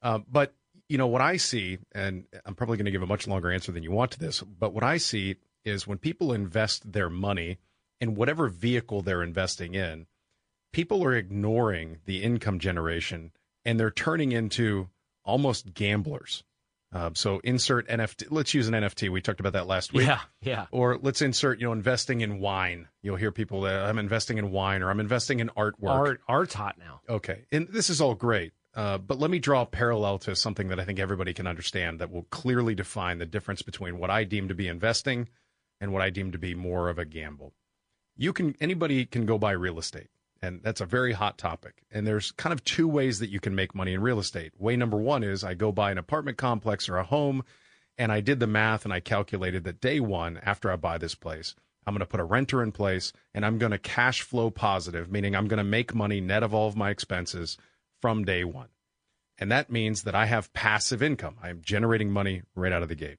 Uh, 0.04 0.20
but 0.32 0.54
you 0.90 0.98
know 0.98 1.08
what 1.08 1.22
I 1.22 1.38
see, 1.38 1.80
and 1.94 2.26
I'm 2.46 2.56
probably 2.56 2.78
going 2.78 2.86
to 2.86 2.92
give 2.92 3.02
a 3.02 3.08
much 3.08 3.28
longer 3.28 3.52
answer 3.52 3.72
than 3.72 3.84
you 3.84 3.92
want 3.92 4.12
to 4.12 4.20
this. 4.20 4.42
But 4.42 4.74
what 4.74 4.84
I 4.84 4.98
see 4.98 5.36
is 5.66 5.86
when 5.86 5.98
people 5.98 6.34
invest 6.34 6.92
their 6.92 7.10
money 7.10 7.58
in 8.00 8.16
whatever 8.16 8.48
vehicle 8.48 9.02
they're 9.02 9.24
investing 9.24 9.76
in, 9.76 10.08
people 10.72 11.04
are 11.04 11.14
ignoring 11.14 11.98
the 12.06 12.24
income 12.24 12.60
generation 12.60 13.32
and 13.66 13.80
they're 13.80 13.92
turning 13.92 14.32
into 14.32 14.90
almost 15.26 15.74
gamblers. 15.74 16.44
Uh, 16.94 17.10
so 17.14 17.40
insert 17.44 17.88
NFT. 17.90 18.28
Let's 18.30 18.54
use 18.54 18.70
an 18.70 18.74
NFT. 18.74 19.10
We 19.10 19.20
talked 19.20 19.42
about 19.42 19.54
that 19.54 19.68
last 19.68 19.92
week. 19.92 20.08
Yeah, 20.08 20.22
yeah. 20.42 20.68
Or 20.72 20.98
let's 21.02 21.22
insert, 21.22 21.60
you 21.60 21.68
know, 21.68 21.74
investing 21.74 22.22
in 22.22 22.40
wine. 22.40 22.88
You'll 23.02 23.18
hear 23.18 23.32
people 23.32 23.62
that 23.62 23.84
I'm 23.84 24.00
investing 24.00 24.38
in 24.38 24.52
wine 24.52 24.82
or 24.82 24.90
I'm 24.90 25.02
investing 25.02 25.40
in 25.40 25.50
artwork. 25.50 25.90
Art 25.90 26.22
art's 26.30 26.54
hot 26.54 26.78
now. 26.80 27.02
Okay. 27.10 27.44
And 27.52 27.68
this 27.68 27.90
is 27.90 28.00
all 28.00 28.16
great. 28.16 28.54
Uh, 28.78 29.00
but 29.00 29.20
let 29.20 29.32
me 29.32 29.40
draw 29.40 29.64
a 29.64 29.66
parallel 29.66 30.20
to 30.20 30.36
something 30.36 30.68
that 30.68 30.80
I 30.80 30.86
think 30.86 31.00
everybody 31.00 31.34
can 31.34 31.48
understand 31.48 31.98
that 31.98 32.12
will 32.12 32.28
clearly 32.30 32.76
define 32.76 33.18
the 33.18 33.26
difference 33.26 33.64
between 33.64 33.98
what 33.98 34.12
I 34.12 34.24
deem 34.24 34.48
to 34.50 34.54
be 34.54 34.68
investing 34.68 35.30
and 35.82 35.92
what 35.92 36.04
I 36.04 36.12
deem 36.12 36.32
to 36.32 36.38
be 36.38 36.54
more 36.54 36.88
of 36.88 37.00
a 37.00 37.06
gamble. 37.06 37.54
You 38.16 38.34
can 38.34 38.56
anybody 38.62 39.06
can 39.06 39.26
go 39.26 39.40
buy 39.40 39.52
real 39.52 39.80
estate, 39.80 40.10
and 40.44 40.62
that's 40.62 40.80
a 40.80 40.86
very 40.86 41.14
hot 41.14 41.40
topic. 41.40 41.82
And 41.92 42.06
there's 42.06 42.32
kind 42.32 42.54
of 42.54 42.64
two 42.64 42.88
ways 42.88 43.18
that 43.18 43.32
you 43.32 43.40
can 43.40 43.56
make 43.56 43.74
money 43.74 43.94
in 43.94 44.02
real 44.02 44.20
estate. 44.20 44.54
Way 44.60 44.76
number 44.76 44.98
one 44.98 45.24
is 45.24 45.44
I 45.44 45.56
go 45.56 45.72
buy 45.72 45.90
an 45.90 45.98
apartment 45.98 46.38
complex 46.38 46.88
or 46.88 46.98
a 46.98 47.04
home, 47.04 47.44
and 47.98 48.12
I 48.12 48.22
did 48.22 48.40
the 48.40 48.46
math 48.46 48.86
and 48.86 48.94
I 48.94 49.00
calculated 49.00 49.64
that 49.64 49.82
day 49.82 50.00
one 50.00 50.40
after 50.44 50.72
I 50.72 50.76
buy 50.76 51.00
this 51.00 51.16
place, 51.16 51.56
I'm 51.88 51.96
going 51.96 52.02
to 52.02 52.06
put 52.06 52.20
a 52.20 52.24
renter 52.24 52.62
in 52.62 52.72
place 52.72 53.12
and 53.34 53.44
I'm 53.44 53.58
going 53.58 53.72
to 53.72 53.80
cash 53.80 54.22
flow 54.22 54.52
positive, 54.52 55.12
meaning 55.12 55.36
I'm 55.36 55.48
going 55.48 55.58
to 55.58 55.64
make 55.64 55.96
money 55.96 56.22
net 56.22 56.44
of 56.44 56.54
all 56.54 56.68
of 56.68 56.76
my 56.76 56.92
expenses 56.92 57.58
from 58.08 58.24
day 58.24 58.46
one. 58.46 58.70
And 59.38 59.52
that 59.52 59.70
means 59.70 60.04
that 60.04 60.16
I 60.16 60.28
have 60.28 60.54
passive 60.54 61.04
income. 61.04 61.36
I 61.44 61.50
am 61.50 61.60
generating 61.62 62.10
money 62.10 62.44
right 62.56 62.72
out 62.72 62.82
of 62.82 62.88
the 62.88 62.96
gate. 62.96 63.18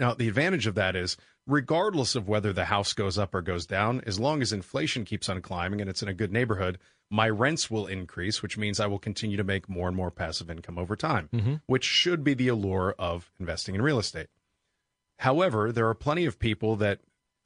Now, 0.00 0.12
the 0.12 0.26
advantage 0.26 0.66
of 0.66 0.74
that 0.74 0.96
is, 0.96 1.16
regardless 1.46 2.16
of 2.16 2.26
whether 2.26 2.52
the 2.52 2.64
house 2.64 2.94
goes 2.94 3.16
up 3.16 3.32
or 3.32 3.42
goes 3.42 3.64
down, 3.64 4.02
as 4.04 4.18
long 4.18 4.42
as 4.42 4.52
inflation 4.52 5.04
keeps 5.04 5.28
on 5.28 5.40
climbing 5.40 5.80
and 5.80 5.88
it's 5.88 6.02
in 6.02 6.08
a 6.08 6.14
good 6.14 6.32
neighborhood, 6.32 6.78
my 7.10 7.28
rents 7.28 7.70
will 7.70 7.86
increase, 7.86 8.42
which 8.42 8.58
means 8.58 8.80
I 8.80 8.88
will 8.88 8.98
continue 8.98 9.36
to 9.36 9.44
make 9.44 9.68
more 9.68 9.86
and 9.86 9.96
more 9.96 10.10
passive 10.10 10.50
income 10.50 10.78
over 10.78 10.96
time, 10.96 11.28
which 11.66 11.84
should 11.84 12.24
be 12.24 12.34
the 12.34 12.48
allure 12.48 12.92
of 12.98 13.30
investing 13.38 13.76
in 13.76 13.82
real 13.82 14.00
estate. 14.00 14.26
However, 15.20 15.70
there 15.70 15.88
are 15.88 15.94
plenty 15.94 16.24
of 16.24 16.40
people 16.40 16.74
that 16.74 16.98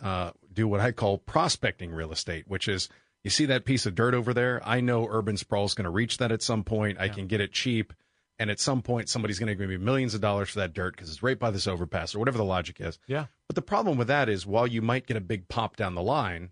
uh, 0.03 0.31
do 0.51 0.67
what 0.67 0.81
I 0.81 0.93
call 0.93 1.19
prospecting 1.19 1.91
real 1.91 2.13
estate, 2.13 2.47
which 2.49 2.67
is 2.67 2.89
you 3.23 3.31
see 3.31 3.47
that 3.47 3.65
piece 3.65 3.87
of 3.87 3.95
dirt 3.95 4.15
over 4.15 4.33
there? 4.33 4.61
I 4.65 4.81
know 4.81 5.07
urban 5.09 5.37
sprawl 5.37 5.65
is 5.65 5.75
going 5.75 5.85
to 5.85 5.91
reach 5.91 6.19
that 6.19 6.33
at 6.33 6.43
some 6.43 6.65
point. 6.65 6.99
I 6.99 7.09
can 7.09 7.27
get 7.27 7.41
it 7.41 7.53
cheap. 7.53 7.93
And 8.39 8.51
at 8.51 8.59
some 8.59 8.81
point, 8.81 9.11
somebody's 9.11 9.39
going 9.39 9.49
to 9.49 9.55
give 9.55 9.69
me 9.69 9.77
millions 9.77 10.15
of 10.15 10.23
dollars 10.23 10.49
for 10.49 10.61
that 10.61 10.73
dirt 10.73 10.97
because 10.97 11.11
it's 11.11 11.23
right 11.23 11.39
by 11.39 11.51
this 11.51 11.67
overpass 11.67 12.15
or 12.15 12.19
whatever 12.19 12.39
the 12.39 12.45
logic 12.45 12.81
is. 12.81 12.99
Yeah. 13.07 13.27
But 13.47 13.55
the 13.55 13.63
problem 13.63 13.99
with 13.99 14.09
that 14.09 14.31
is 14.31 14.47
while 14.47 14.67
you 14.67 14.81
might 14.81 15.07
get 15.07 15.19
a 15.19 15.21
big 15.21 15.47
pop 15.49 15.77
down 15.77 15.95
the 15.95 16.03
line, 16.03 16.49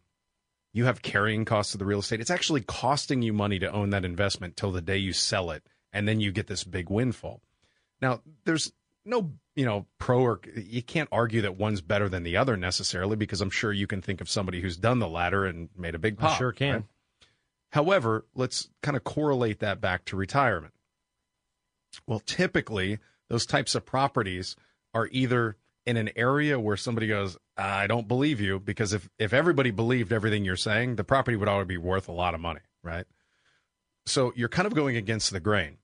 you 0.75 0.85
have 0.85 1.01
carrying 1.01 1.47
costs 1.47 1.75
of 1.75 1.79
the 1.79 1.87
real 1.87 2.01
estate. 2.01 2.21
It's 2.21 2.31
actually 2.31 2.61
costing 2.61 3.23
you 3.23 3.33
money 3.33 3.59
to 3.61 3.73
own 3.73 3.89
that 3.91 4.05
investment 4.05 4.55
till 4.55 4.71
the 4.71 4.83
day 4.83 4.99
you 4.99 5.15
sell 5.15 5.51
it. 5.51 5.63
And 5.91 6.07
then 6.07 6.21
you 6.21 6.31
get 6.31 6.47
this 6.47 6.65
big 6.65 6.91
windfall. 6.91 7.41
Now, 8.03 8.21
there's 8.45 8.71
no, 9.07 9.33
you 9.59 9.65
know, 9.65 9.87
pro 9.99 10.21
or 10.21 10.41
you 10.55 10.83
can't 10.83 11.09
argue 11.11 11.41
that 11.41 11.57
one's 11.57 11.81
better 11.81 12.09
than 12.09 12.23
the 12.23 12.37
other 12.37 12.57
necessarily 12.57 13.17
because 13.17 13.41
I'm 13.41 13.51
sure 13.51 13.73
you 13.73 13.89
can 13.89 14.01
think 14.01 14.21
of 14.21 14.31
somebody 14.31 14.61
who's 14.61 14.77
done 14.77 15.01
the 15.01 15.09
latter 15.09 15.45
and 15.47 15.69
made 15.77 15.97
a 15.97 15.99
big 15.99 16.15
I 16.21 16.29
pop. 16.29 16.39
sure 16.39 16.53
can. 16.53 16.73
right? 16.73 16.85
However, 17.73 18.25
let's 18.37 18.69
kind 18.85 18.97
of 18.97 19.03
correlate 19.03 19.59
that 19.59 19.81
back 19.81 20.05
to 20.07 20.17
retirement. 20.17 20.75
Well, 22.07 22.21
typically, 22.21 23.01
those 23.29 23.47
types 23.47 23.75
of 23.75 23.85
properties 23.85 24.55
are 24.95 25.09
either 25.11 25.57
in 25.85 25.97
an 25.97 26.11
area 26.15 26.61
where 26.61 26.77
somebody 26.77 27.09
goes, 27.09 27.37
I 27.57 27.89
don't 27.89 28.07
believe 28.07 28.41
you, 28.41 28.61
because 28.61 28.93
if, 28.93 29.09
if 29.19 29.33
everybody 29.33 29.73
believed 29.73 30.13
everything 30.13 30.45
you're 30.45 30.55
saying, 30.55 30.95
the 30.95 31.05
property 31.05 31.37
would 31.37 31.49
already 31.49 31.67
be 31.67 31.79
worth 31.79 32.09
a 32.09 32.13
lot 32.13 32.35
of 32.35 32.41
money, 32.41 32.61
right? 32.85 33.07
So 34.07 34.33
you're 34.37 34.49
kind 34.49 34.69
of 34.69 34.75
going 34.77 34.97
against 34.97 35.33
the 35.33 35.41
grain. 35.41 35.79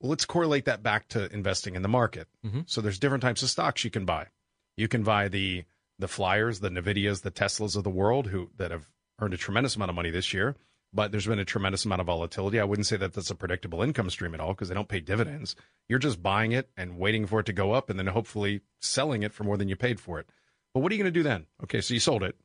Well, 0.00 0.10
let's 0.10 0.24
correlate 0.24 0.66
that 0.66 0.82
back 0.82 1.08
to 1.08 1.32
investing 1.32 1.74
in 1.74 1.82
the 1.82 1.88
market. 1.88 2.28
Mm-hmm. 2.44 2.60
So 2.66 2.80
there's 2.80 2.98
different 2.98 3.22
types 3.22 3.42
of 3.42 3.50
stocks 3.50 3.84
you 3.84 3.90
can 3.90 4.04
buy. 4.04 4.28
You 4.76 4.88
can 4.88 5.02
buy 5.02 5.28
the 5.28 5.64
the 5.98 6.08
flyers, 6.08 6.60
the 6.60 6.70
Nvidias, 6.70 7.22
the 7.22 7.30
Teslas 7.30 7.76
of 7.76 7.82
the 7.82 7.90
world, 7.90 8.28
who 8.28 8.50
that 8.56 8.70
have 8.70 8.88
earned 9.20 9.34
a 9.34 9.38
tremendous 9.38 9.74
amount 9.74 9.90
of 9.90 9.96
money 9.96 10.10
this 10.10 10.32
year. 10.32 10.56
But 10.92 11.10
there's 11.10 11.26
been 11.26 11.38
a 11.38 11.44
tremendous 11.44 11.84
amount 11.84 12.00
of 12.00 12.06
volatility. 12.06 12.58
I 12.58 12.64
wouldn't 12.64 12.86
say 12.86 12.96
that 12.96 13.12
that's 13.12 13.30
a 13.30 13.34
predictable 13.34 13.82
income 13.82 14.08
stream 14.08 14.32
at 14.32 14.40
all 14.40 14.54
because 14.54 14.68
they 14.68 14.74
don't 14.74 14.88
pay 14.88 15.00
dividends. 15.00 15.54
You're 15.88 15.98
just 15.98 16.22
buying 16.22 16.52
it 16.52 16.70
and 16.78 16.98
waiting 16.98 17.26
for 17.26 17.40
it 17.40 17.46
to 17.46 17.52
go 17.52 17.72
up 17.72 17.90
and 17.90 17.98
then 17.98 18.06
hopefully 18.06 18.62
selling 18.80 19.22
it 19.22 19.34
for 19.34 19.44
more 19.44 19.58
than 19.58 19.68
you 19.68 19.76
paid 19.76 20.00
for 20.00 20.18
it. 20.18 20.26
But 20.72 20.80
what 20.80 20.90
are 20.90 20.94
you 20.94 21.02
going 21.02 21.12
to 21.12 21.18
do 21.18 21.24
then? 21.24 21.46
Okay, 21.64 21.82
so 21.82 21.92
you 21.92 22.00
sold 22.00 22.22
it. 22.22 22.36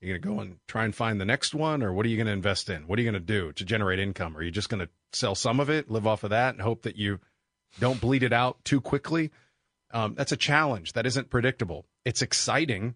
You're 0.00 0.18
going 0.18 0.22
to 0.22 0.28
go 0.28 0.40
and 0.40 0.56
try 0.68 0.84
and 0.84 0.94
find 0.94 1.20
the 1.20 1.24
next 1.24 1.54
one, 1.54 1.82
or 1.82 1.92
what 1.92 2.06
are 2.06 2.08
you 2.08 2.16
going 2.16 2.28
to 2.28 2.32
invest 2.32 2.70
in? 2.70 2.86
What 2.86 2.98
are 2.98 3.02
you 3.02 3.10
going 3.10 3.20
to 3.20 3.26
do 3.26 3.52
to 3.52 3.64
generate 3.64 3.98
income? 3.98 4.36
Are 4.36 4.42
you 4.42 4.50
just 4.50 4.68
going 4.68 4.80
to 4.80 4.88
sell 5.12 5.34
some 5.34 5.58
of 5.58 5.70
it, 5.70 5.90
live 5.90 6.06
off 6.06 6.22
of 6.24 6.30
that, 6.30 6.54
and 6.54 6.62
hope 6.62 6.82
that 6.82 6.96
you 6.96 7.18
don't 7.80 8.00
bleed 8.00 8.22
it 8.22 8.32
out 8.32 8.64
too 8.64 8.80
quickly? 8.80 9.32
Um, 9.90 10.14
that's 10.14 10.32
a 10.32 10.36
challenge. 10.36 10.92
That 10.92 11.06
isn't 11.06 11.30
predictable. 11.30 11.86
It's 12.04 12.22
exciting. 12.22 12.94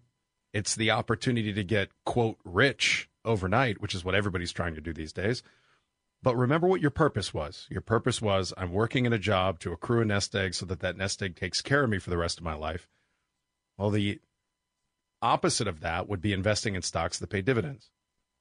It's 0.53 0.75
the 0.75 0.91
opportunity 0.91 1.51
to 1.51 1.63
get, 1.63 1.89
quote, 2.05 2.37
rich 2.45 3.09
overnight, 3.25 3.81
which 3.81 3.95
is 3.95 4.05
what 4.05 4.15
everybody's 4.15 4.51
trying 4.51 4.75
to 4.75 4.81
do 4.81 4.93
these 4.93 5.13
days. 5.13 5.43
But 6.21 6.37
remember 6.37 6.67
what 6.67 6.81
your 6.81 6.91
purpose 6.91 7.33
was. 7.33 7.67
Your 7.69 7.81
purpose 7.81 8.21
was 8.21 8.53
I'm 8.55 8.71
working 8.71 9.05
in 9.05 9.11
a 9.11 9.19
job 9.19 9.59
to 9.59 9.73
accrue 9.73 10.01
a 10.01 10.05
nest 10.05 10.33
egg 10.35 10.53
so 10.53 10.65
that 10.67 10.79
that 10.79 10.95
nest 10.95 11.21
egg 11.21 11.35
takes 11.35 11.61
care 11.61 11.83
of 11.83 11.89
me 11.89 11.99
for 11.99 12.09
the 12.09 12.17
rest 12.17 12.37
of 12.37 12.45
my 12.45 12.53
life. 12.53 12.87
Well, 13.77 13.89
the 13.89 14.21
opposite 15.23 15.67
of 15.67 15.79
that 15.79 16.07
would 16.07 16.21
be 16.21 16.33
investing 16.33 16.75
in 16.75 16.81
stocks 16.81 17.17
that 17.17 17.29
pay 17.29 17.41
dividends. 17.41 17.89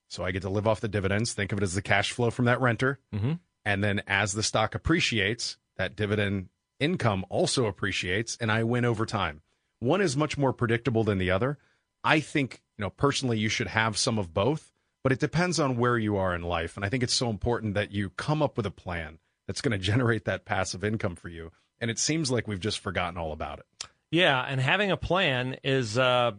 So 0.08 0.24
I 0.24 0.30
get 0.30 0.42
to 0.42 0.50
live 0.50 0.66
off 0.66 0.80
the 0.82 0.88
dividends. 0.88 1.32
Think 1.32 1.52
of 1.52 1.58
it 1.58 1.62
as 1.62 1.74
the 1.74 1.80
cash 1.80 2.12
flow 2.12 2.30
from 2.30 2.44
that 2.44 2.60
renter. 2.60 2.98
Mm-hmm. 3.14 3.32
And 3.64 3.82
then 3.82 4.02
as 4.06 4.32
the 4.32 4.42
stock 4.42 4.74
appreciates, 4.74 5.56
that 5.76 5.96
dividend 5.96 6.48
income 6.78 7.24
also 7.30 7.66
appreciates 7.66 8.36
and 8.38 8.52
I 8.52 8.64
win 8.64 8.84
over 8.84 9.06
time. 9.06 9.40
One 9.78 10.00
is 10.00 10.16
much 10.16 10.36
more 10.36 10.52
predictable 10.52 11.04
than 11.04 11.18
the 11.18 11.30
other. 11.30 11.58
I 12.04 12.20
think, 12.20 12.60
you 12.76 12.82
know, 12.82 12.90
personally 12.90 13.38
you 13.38 13.48
should 13.48 13.68
have 13.68 13.96
some 13.96 14.18
of 14.18 14.34
both, 14.34 14.72
but 15.02 15.12
it 15.12 15.20
depends 15.20 15.58
on 15.58 15.76
where 15.76 15.96
you 15.96 16.16
are 16.16 16.34
in 16.34 16.42
life 16.42 16.76
and 16.76 16.84
I 16.84 16.88
think 16.88 17.02
it's 17.02 17.14
so 17.14 17.30
important 17.30 17.74
that 17.74 17.92
you 17.92 18.10
come 18.10 18.42
up 18.42 18.56
with 18.56 18.66
a 18.66 18.70
plan 18.70 19.18
that's 19.46 19.60
going 19.60 19.72
to 19.78 19.78
generate 19.78 20.24
that 20.24 20.44
passive 20.44 20.84
income 20.84 21.16
for 21.16 21.28
you. 21.28 21.52
And 21.80 21.90
it 21.90 21.98
seems 21.98 22.30
like 22.30 22.46
we've 22.46 22.60
just 22.60 22.80
forgotten 22.80 23.16
all 23.16 23.32
about 23.32 23.60
it. 23.60 23.88
Yeah, 24.10 24.44
and 24.46 24.60
having 24.60 24.90
a 24.90 24.96
plan 24.96 25.56
is 25.64 25.96
uh, 25.96 26.32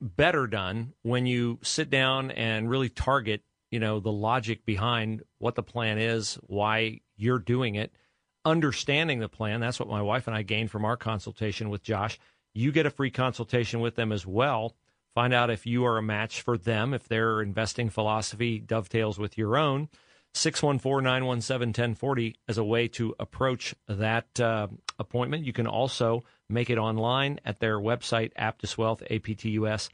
better 0.00 0.46
done 0.46 0.92
when 1.02 1.26
you 1.26 1.58
sit 1.62 1.90
down 1.90 2.30
and 2.30 2.70
really 2.70 2.88
target, 2.88 3.42
you 3.70 3.80
know, 3.80 4.00
the 4.00 4.12
logic 4.12 4.64
behind 4.64 5.22
what 5.38 5.54
the 5.54 5.62
plan 5.62 5.98
is, 5.98 6.38
why 6.46 7.00
you're 7.16 7.38
doing 7.38 7.74
it, 7.74 7.92
understanding 8.44 9.20
the 9.20 9.28
plan. 9.28 9.60
That's 9.60 9.80
what 9.80 9.88
my 9.88 10.02
wife 10.02 10.26
and 10.26 10.36
I 10.36 10.42
gained 10.42 10.70
from 10.70 10.84
our 10.84 10.96
consultation 10.96 11.70
with 11.70 11.82
Josh. 11.82 12.18
You 12.54 12.72
get 12.72 12.86
a 12.86 12.90
free 12.90 13.10
consultation 13.10 13.80
with 13.80 13.94
them 13.94 14.12
as 14.12 14.26
well. 14.26 14.74
Find 15.14 15.34
out 15.34 15.50
if 15.50 15.66
you 15.66 15.84
are 15.84 15.98
a 15.98 16.02
match 16.02 16.42
for 16.42 16.56
them, 16.56 16.94
if 16.94 17.08
their 17.08 17.42
investing 17.42 17.90
philosophy 17.90 18.58
dovetails 18.58 19.18
with 19.18 19.36
your 19.36 19.56
own. 19.56 19.88
614 20.34 21.02
917 21.02 21.68
1040 21.68 22.36
as 22.48 22.58
a 22.58 22.64
way 22.64 22.86
to 22.88 23.14
approach 23.18 23.74
that 23.88 24.38
uh, 24.38 24.68
appointment. 24.98 25.44
You 25.44 25.52
can 25.52 25.66
also 25.66 26.24
make 26.48 26.70
it 26.70 26.78
online 26.78 27.40
at 27.44 27.60
their 27.60 27.78
website, 27.78 28.32
Aptus 28.34 28.78
Wealth, 28.78 29.02
A 29.08 29.18
P 29.18 29.34
T 29.34 29.50
U 29.50 29.66
S, 29.66 29.88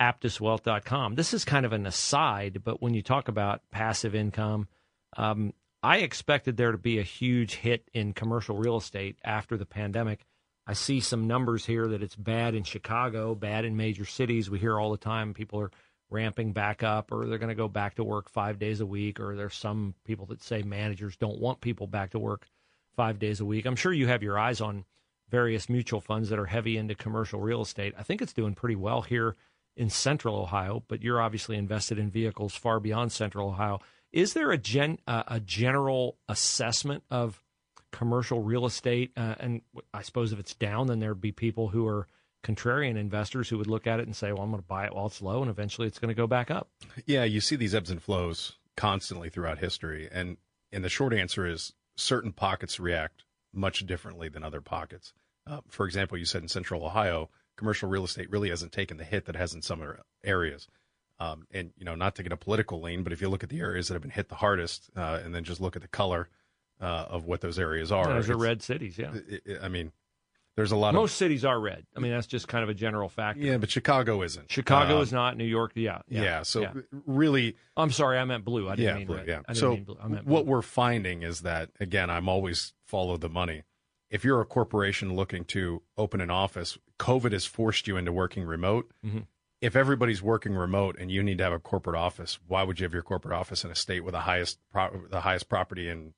aptuswealth.com. 0.00 1.14
This 1.14 1.34
is 1.34 1.44
kind 1.44 1.66
of 1.66 1.72
an 1.72 1.86
aside, 1.86 2.62
but 2.64 2.80
when 2.80 2.94
you 2.94 3.02
talk 3.02 3.28
about 3.28 3.62
passive 3.70 4.14
income, 4.14 4.68
um, 5.16 5.52
I 5.82 5.98
expected 5.98 6.56
there 6.56 6.72
to 6.72 6.78
be 6.78 6.98
a 6.98 7.04
huge 7.04 7.54
hit 7.54 7.88
in 7.94 8.12
commercial 8.12 8.56
real 8.56 8.76
estate 8.76 9.18
after 9.24 9.56
the 9.56 9.66
pandemic. 9.66 10.24
I 10.66 10.74
see 10.74 11.00
some 11.00 11.26
numbers 11.26 11.64
here 11.64 11.88
that 11.88 12.02
it's 12.02 12.16
bad 12.16 12.54
in 12.54 12.62
Chicago, 12.62 13.34
bad 13.34 13.64
in 13.64 13.76
major 13.76 14.04
cities. 14.04 14.50
We 14.50 14.58
hear 14.58 14.78
all 14.78 14.90
the 14.90 14.98
time 14.98 15.34
people 15.34 15.60
are 15.60 15.70
ramping 16.10 16.52
back 16.52 16.82
up 16.82 17.12
or 17.12 17.26
they're 17.26 17.38
going 17.38 17.48
to 17.48 17.54
go 17.54 17.68
back 17.68 17.94
to 17.96 18.04
work 18.04 18.28
five 18.28 18.58
days 18.58 18.80
a 18.80 18.86
week, 18.86 19.20
or 19.20 19.34
there's 19.34 19.54
some 19.54 19.94
people 20.04 20.26
that 20.26 20.42
say 20.42 20.62
managers 20.62 21.16
don't 21.16 21.40
want 21.40 21.60
people 21.60 21.86
back 21.86 22.10
to 22.10 22.18
work 22.18 22.46
five 22.96 23.18
days 23.18 23.40
a 23.40 23.44
week. 23.44 23.64
I'm 23.64 23.76
sure 23.76 23.92
you 23.92 24.08
have 24.08 24.22
your 24.22 24.38
eyes 24.38 24.60
on 24.60 24.84
various 25.30 25.68
mutual 25.68 26.00
funds 26.00 26.28
that 26.30 26.38
are 26.38 26.46
heavy 26.46 26.76
into 26.76 26.94
commercial 26.94 27.40
real 27.40 27.62
estate. 27.62 27.94
I 27.98 28.02
think 28.02 28.22
it's 28.22 28.32
doing 28.32 28.54
pretty 28.54 28.76
well 28.76 29.02
here 29.02 29.36
in 29.76 29.90
central 29.90 30.36
Ohio, 30.36 30.82
but 30.88 31.02
you're 31.02 31.20
obviously 31.20 31.56
invested 31.56 31.98
in 31.98 32.10
vehicles 32.10 32.54
far 32.54 32.80
beyond 32.80 33.12
central 33.12 33.48
Ohio. 33.48 33.80
Is 34.12 34.34
there 34.34 34.50
a 34.50 34.58
gen 34.58 34.98
uh, 35.06 35.24
a 35.28 35.40
general 35.40 36.16
assessment 36.28 37.04
of 37.10 37.42
commercial 37.92 38.42
real 38.42 38.66
estate? 38.66 39.12
Uh, 39.16 39.34
and 39.38 39.62
I 39.94 40.02
suppose 40.02 40.32
if 40.32 40.38
it's 40.38 40.54
down, 40.54 40.86
then 40.88 40.98
there'd 40.98 41.20
be 41.20 41.32
people 41.32 41.68
who 41.68 41.86
are 41.86 42.06
contrarian 42.42 42.96
investors 42.96 43.48
who 43.48 43.58
would 43.58 43.66
look 43.66 43.86
at 43.86 44.00
it 44.00 44.06
and 44.06 44.16
say, 44.16 44.32
"Well, 44.32 44.42
I'm 44.42 44.50
going 44.50 44.62
to 44.62 44.66
buy 44.66 44.86
it 44.86 44.94
while 44.94 45.06
it's 45.06 45.22
low, 45.22 45.42
and 45.42 45.50
eventually 45.50 45.86
it's 45.86 45.98
going 45.98 46.08
to 46.08 46.14
go 46.14 46.26
back 46.26 46.50
up." 46.50 46.70
Yeah, 47.06 47.24
you 47.24 47.40
see 47.40 47.56
these 47.56 47.74
ebbs 47.74 47.90
and 47.90 48.02
flows 48.02 48.54
constantly 48.76 49.28
throughout 49.28 49.58
history, 49.58 50.08
and 50.10 50.38
and 50.72 50.82
the 50.82 50.88
short 50.88 51.12
answer 51.12 51.46
is 51.46 51.72
certain 51.96 52.32
pockets 52.32 52.80
react 52.80 53.24
much 53.52 53.86
differently 53.86 54.28
than 54.28 54.42
other 54.42 54.60
pockets. 54.60 55.12
Uh, 55.46 55.60
for 55.68 55.86
example, 55.86 56.18
you 56.18 56.24
said 56.24 56.42
in 56.42 56.48
Central 56.48 56.84
Ohio, 56.84 57.30
commercial 57.56 57.88
real 57.88 58.04
estate 58.04 58.30
really 58.30 58.50
hasn't 58.50 58.72
taken 58.72 58.96
the 58.96 59.04
hit 59.04 59.24
that 59.26 59.34
it 59.34 59.38
has 59.38 59.54
in 59.54 59.62
some 59.62 59.82
areas. 60.24 60.68
Um, 61.20 61.46
and 61.50 61.72
you 61.76 61.84
know, 61.84 61.94
not 61.94 62.14
to 62.16 62.22
get 62.22 62.32
a 62.32 62.36
political 62.36 62.80
lean, 62.80 63.02
but 63.02 63.12
if 63.12 63.20
you 63.20 63.28
look 63.28 63.42
at 63.42 63.48
the 63.48 63.60
areas 63.60 63.88
that 63.88 63.94
have 63.94 64.02
been 64.02 64.10
hit 64.10 64.28
the 64.28 64.36
hardest, 64.36 64.88
uh, 64.96 65.20
and 65.24 65.34
then 65.34 65.42
just 65.42 65.60
look 65.60 65.74
at 65.74 65.82
the 65.82 65.88
color 65.88 66.28
uh, 66.80 67.06
of 67.10 67.24
what 67.24 67.40
those 67.40 67.58
areas 67.58 67.90
are, 67.90 68.06
those 68.06 68.30
are 68.30 68.36
red 68.36 68.62
cities. 68.62 68.96
Yeah, 68.96 69.12
it, 69.14 69.42
it, 69.44 69.58
I 69.60 69.68
mean, 69.68 69.90
there's 70.54 70.70
a 70.70 70.76
lot. 70.76 70.94
Most 70.94 71.12
of, 71.12 71.16
cities 71.16 71.44
are 71.44 71.58
red. 71.58 71.86
I 71.96 72.00
mean, 72.00 72.12
that's 72.12 72.28
just 72.28 72.46
kind 72.46 72.62
of 72.62 72.68
a 72.68 72.74
general 72.74 73.08
factor. 73.08 73.42
Yeah, 73.42 73.56
but 73.56 73.68
Chicago 73.68 74.22
isn't. 74.22 74.50
Chicago 74.50 74.98
um, 74.98 75.02
is 75.02 75.12
not. 75.12 75.36
New 75.36 75.44
York, 75.44 75.72
yeah, 75.74 76.02
yeah. 76.08 76.22
yeah 76.22 76.42
so 76.44 76.60
yeah. 76.60 76.72
really, 77.04 77.56
I'm 77.76 77.90
sorry, 77.90 78.16
I 78.16 78.24
meant 78.24 78.44
blue. 78.44 78.68
I 78.68 78.76
didn't 78.76 78.88
yeah, 78.88 78.98
mean 78.98 79.06
blue, 79.08 79.16
red. 79.16 79.26
Yeah. 79.26 79.52
so 79.54 79.74
what 80.24 80.46
we're 80.46 80.62
finding 80.62 81.22
is 81.24 81.40
that 81.40 81.70
again, 81.80 82.10
I'm 82.10 82.28
always 82.28 82.74
follow 82.88 83.16
the 83.16 83.28
money. 83.28 83.62
If 84.10 84.24
you're 84.24 84.40
a 84.40 84.46
corporation 84.46 85.14
looking 85.14 85.44
to 85.46 85.82
open 85.96 86.20
an 86.20 86.30
office, 86.30 86.78
COVID 86.98 87.32
has 87.32 87.44
forced 87.44 87.86
you 87.86 87.96
into 87.96 88.12
working 88.12 88.44
remote. 88.44 88.90
Mm-hmm 89.04 89.20
if 89.60 89.74
everybody's 89.74 90.22
working 90.22 90.54
remote 90.54 90.96
and 90.98 91.10
you 91.10 91.22
need 91.22 91.38
to 91.38 91.44
have 91.44 91.52
a 91.52 91.58
corporate 91.58 91.96
office, 91.96 92.38
why 92.46 92.62
would 92.62 92.78
you 92.78 92.84
have 92.84 92.92
your 92.92 93.02
corporate 93.02 93.34
office 93.34 93.64
in 93.64 93.70
a 93.70 93.74
state 93.74 94.04
with 94.04 94.12
the 94.12 94.20
highest 94.20 94.58
pro- 94.72 95.06
the 95.10 95.20
highest 95.20 95.48
property 95.48 95.88
and 95.88 96.12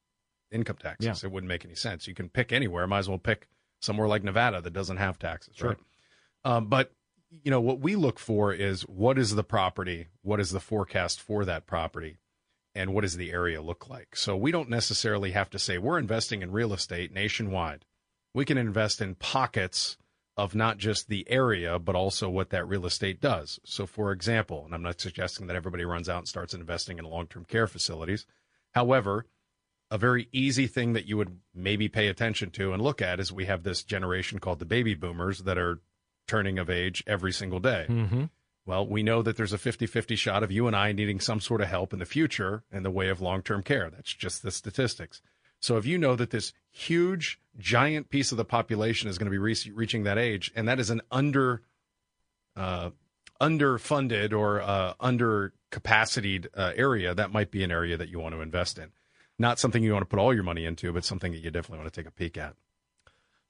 income 0.51 0.77
taxes? 0.77 1.23
Yeah. 1.23 1.29
It 1.29 1.33
wouldn't 1.33 1.49
make 1.49 1.65
any 1.65 1.75
sense. 1.75 2.07
You 2.07 2.15
can 2.15 2.29
pick 2.29 2.53
anywhere. 2.53 2.87
Might 2.87 2.99
as 2.99 3.09
well 3.09 3.19
pick 3.19 3.49
somewhere 3.81 4.09
like 4.09 4.23
Nevada 4.23 4.61
that 4.61 4.73
doesn't 4.73 4.99
have 4.99 5.19
taxes, 5.19 5.57
sure. 5.57 5.69
right? 5.71 5.79
Um, 6.45 6.67
but 6.67 6.93
you 7.31 7.51
know 7.51 7.61
what 7.61 7.81
we 7.81 7.97
look 7.97 8.19
for 8.19 8.53
is 8.53 8.83
what 8.83 9.19
is 9.19 9.35
the 9.35 9.45
property, 9.45 10.09
what 10.23 10.41
is 10.41 10.51
the 10.51 10.61
forecast 10.61 11.21
for 11.21 11.45
that 11.45 11.67
property, 11.67 12.19
and 12.75 12.95
what 12.95 13.03
does 13.03 13.17
the 13.17 13.33
area 13.33 13.61
look 13.61 13.89
like. 13.89 14.17
So 14.17 14.37
we 14.37 14.53
don't 14.53 14.71
necessarily 14.71 15.33
have 15.33 15.51
to 15.51 15.59
say 15.59 15.79
we're 15.79 15.99
investing 15.99 16.43
in 16.43 16.53
real 16.53 16.73
estate 16.73 17.13
nationwide. 17.13 17.85
We 18.35 18.45
can 18.45 18.59
invest 18.59 19.01
in 19.01 19.17
pockets 19.17 19.97
of 20.37 20.55
not 20.55 20.79
just 20.79 21.09
the 21.09 21.29
area, 21.29 21.79
but 21.79 21.97
also 21.97 22.29
what 22.29 22.51
that 22.51 22.69
real 22.69 22.87
estate 22.87 23.21
does. 23.21 23.59
So, 23.65 23.87
for 23.87 24.13
example, 24.13 24.65
and 24.65 24.75
I'm 24.75 24.83
not 24.83 25.01
suggesting 25.01 25.49
that 25.49 25.57
everybody 25.57 25.85
runs 25.85 26.09
out 26.09 26.19
and 26.19 26.29
starts 26.29 26.55
investing 26.55 26.99
in 26.99 27.05
long 27.05 27.27
term 27.27 27.45
care 27.45 27.67
facilities. 27.67 28.27
However, 28.73 29.27
a 29.91 29.99
very 29.99 30.29
easy 30.33 30.67
thing 30.67 30.93
that 30.93 31.07
you 31.07 31.17
would 31.17 31.41
maybe 31.55 31.89
pay 31.89 32.07
attention 32.07 32.51
to 32.53 32.73
and 32.73 32.81
look 32.81 33.03
at 33.03 33.19
is 33.19 33.33
we 33.33 33.47
have 33.47 33.65
this 33.65 33.83
generation 33.83 34.39
called 34.39 34.61
the 34.61 34.65
baby 34.65 34.95
boomers 34.95 35.41
that 35.41 35.59
are 35.59 35.81
turning 36.29 36.59
of 36.59 36.71
age 36.71 37.03
every 37.07 37.33
single 37.33 37.59
day. 37.59 37.87
Mm-hmm. 37.89 38.25
Well, 38.67 38.87
we 38.87 39.03
know 39.03 39.23
that 39.23 39.37
there's 39.37 39.53
a 39.53 39.59
50 39.59 39.87
50 39.87 40.17
shot 40.17 40.43
of 40.43 40.53
you 40.53 40.67
and 40.67 40.77
I 40.77 40.93
needing 40.93 41.21
some 41.21 41.41
sort 41.41 41.61
of 41.61 41.69
help 41.69 41.93
in 41.93 41.99
the 41.99 42.07
future 42.07 42.63
in 42.71 42.83
the 42.83 42.91
way 42.91 43.09
of 43.09 43.21
long 43.21 43.43
term 43.43 43.63
care. 43.63 43.91
That's 43.91 44.13
just 44.13 44.43
the 44.43 44.51
statistics. 44.51 45.23
So 45.61 45.77
if 45.77 45.85
you 45.85 45.99
know 45.99 46.17
that 46.17 46.31
this 46.31 46.53
huge, 46.71 47.39
giant 47.59 48.09
piece 48.09 48.33
of 48.33 48.39
the 48.39 48.45
population 48.45 49.09
is 49.09 49.19
going 49.19 49.27
to 49.27 49.31
be 49.31 49.39
re- 49.39 49.73
reaching 49.75 50.05
that 50.05 50.19
age, 50.19 50.51
and 50.57 50.67
that 50.69 50.81
is 50.81 50.89
an 50.89 51.03
under 51.11 51.63
uh, 52.57 52.91
underfunded 53.41 54.33
or 54.33 54.61
uh, 54.61 54.95
under 55.01 55.53
capacitated 55.71 56.51
uh, 56.55 56.73
area, 56.77 57.15
that 57.15 57.33
might 57.33 57.51
be 57.51 57.63
an 57.63 57.71
area 57.71 57.97
that 57.97 58.09
you 58.09 58.19
want 58.19 58.35
to 58.35 58.41
invest 58.41 58.79
in. 58.79 58.91
Not 59.39 59.59
something 59.59 59.83
you 59.83 59.93
want 59.93 60.03
to 60.03 60.07
put 60.07 60.19
all 60.19 60.35
your 60.35 60.43
money 60.43 60.65
into, 60.65 60.93
but 60.93 61.05
something 61.05 61.33
that 61.33 61.39
you 61.39 61.51
definitely 61.51 61.83
want 61.83 61.93
to 61.93 62.01
take 62.01 62.09
a 62.09 62.13
peek 62.13 62.37
at. 62.37 62.55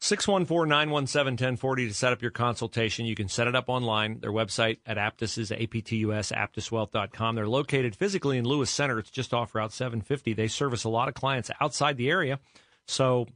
614 0.03 0.67
917 0.67 1.33
1040 1.33 1.89
to 1.89 1.95
set 1.95 2.13
up 2.13 2.23
your 2.23 2.31
consultation. 2.31 3.05
You 3.05 3.15
can 3.15 3.29
set 3.29 3.47
it 3.47 3.55
up 3.55 3.69
online. 3.69 4.21
Their 4.21 4.33
website 4.33 4.79
at 4.87 4.97
Aptus 4.97 5.37
is 5.37 5.51
APTUS, 5.51 6.33
aptuswealth.com. 6.33 7.35
They're 7.35 7.47
located 7.47 7.95
physically 7.95 8.39
in 8.39 8.47
Lewis 8.47 8.71
Center. 8.71 8.99
It's 8.99 9.11
just 9.11 9.35
off 9.35 9.55
Route 9.55 9.73
750. 9.73 10.33
They 10.33 10.49
service 10.49 10.85
a 10.85 10.89
lot 10.89 11.09
of 11.09 11.15
clients 11.15 11.51
outside 11.61 11.99
the 11.99 12.09
area. 12.09 12.41
So 12.87 13.27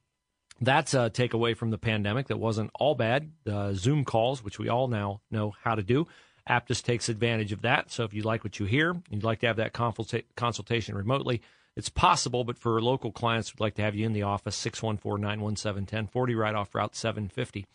that's 0.59 0.94
a 0.94 1.11
takeaway 1.11 1.54
from 1.54 1.71
the 1.71 1.77
pandemic 1.77 2.29
that 2.29 2.38
wasn't 2.38 2.71
all 2.75 2.94
bad. 2.94 3.31
Uh, 3.46 3.75
Zoom 3.75 4.02
calls, 4.04 4.42
which 4.42 4.58
we 4.58 4.71
all 4.71 4.88
now 4.88 5.21
know 5.31 5.52
how 5.62 5.75
to 5.75 5.83
do. 5.83 6.06
Aptus 6.48 6.83
takes 6.83 7.10
advantage 7.10 7.52
of 7.52 7.62
that. 7.62 7.90
So 7.90 8.04
if 8.04 8.15
you 8.15 8.23
like 8.23 8.42
what 8.42 8.58
you 8.58 8.65
hear, 8.65 8.90
and 8.90 9.02
you'd 9.10 9.25
like 9.25 9.40
to 9.40 9.46
have 9.48 9.56
that 9.56 9.75
consultation 9.75 10.94
remotely, 10.94 11.42
it's 11.77 11.88
possible, 11.88 12.44
but 12.44 12.58
for 12.58 12.81
local 12.81 13.10
clients, 13.10 13.52
we'd 13.52 13.60
like 13.60 13.75
to 13.75 13.83
have 13.83 13.94
you 13.94 14.06
in 14.06 14.12
the 14.12 14.22
office, 14.22 14.54
614 14.56 15.20
917 15.20 15.83
1040, 15.83 16.35
right 16.35 16.54
off 16.54 16.75
Route 16.75 16.94
750. 16.94 17.66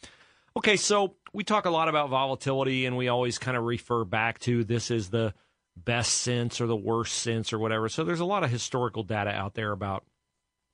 Okay, 0.58 0.78
so 0.78 1.16
we 1.34 1.44
talk 1.44 1.66
a 1.66 1.70
lot 1.70 1.90
about 1.90 2.10
volatility, 2.10 2.86
and 2.86 2.96
we 2.98 3.08
always 3.08 3.38
kind 3.38 3.58
of 3.58 3.64
refer 3.64 4.06
back 4.06 4.40
to 4.40 4.64
this 4.64 4.90
is 4.90 5.10
the 5.10 5.34
best 5.76 6.18
sense 6.18 6.60
or 6.60 6.68
the 6.68 6.76
worst 6.76 7.20
sense 7.20 7.54
or 7.54 7.60
whatever. 7.60 7.90
So 7.90 8.04
there's 8.04 8.20
a 8.20 8.26
lot 8.26 8.44
of 8.44 8.50
historical 8.50 9.04
data 9.04 9.32
out 9.32 9.54
there 9.54 9.72
about 9.72 10.06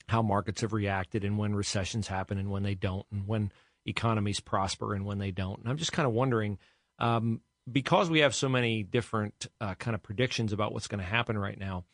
how 0.07 0.21
markets 0.21 0.61
have 0.61 0.73
reacted 0.73 1.23
and 1.23 1.37
when 1.37 1.55
recessions 1.55 2.07
happen 2.07 2.37
and 2.37 2.51
when 2.51 2.63
they 2.63 2.75
don't, 2.75 3.05
and 3.11 3.27
when 3.27 3.51
economies 3.85 4.39
prosper 4.39 4.93
and 4.93 5.05
when 5.05 5.17
they 5.17 5.31
don't. 5.31 5.59
And 5.59 5.69
I'm 5.69 5.77
just 5.77 5.91
kind 5.91 6.07
of 6.07 6.13
wondering, 6.13 6.59
um, 6.99 7.41
because 7.71 8.09
we 8.09 8.19
have 8.19 8.35
so 8.35 8.47
many 8.47 8.83
different 8.83 9.47
uh, 9.59 9.73
kind 9.75 9.95
of 9.95 10.03
predictions 10.03 10.53
about 10.53 10.73
what's 10.73 10.87
going 10.87 11.03
to 11.03 11.09
happen 11.09 11.37
right 11.37 11.59
now 11.59 11.85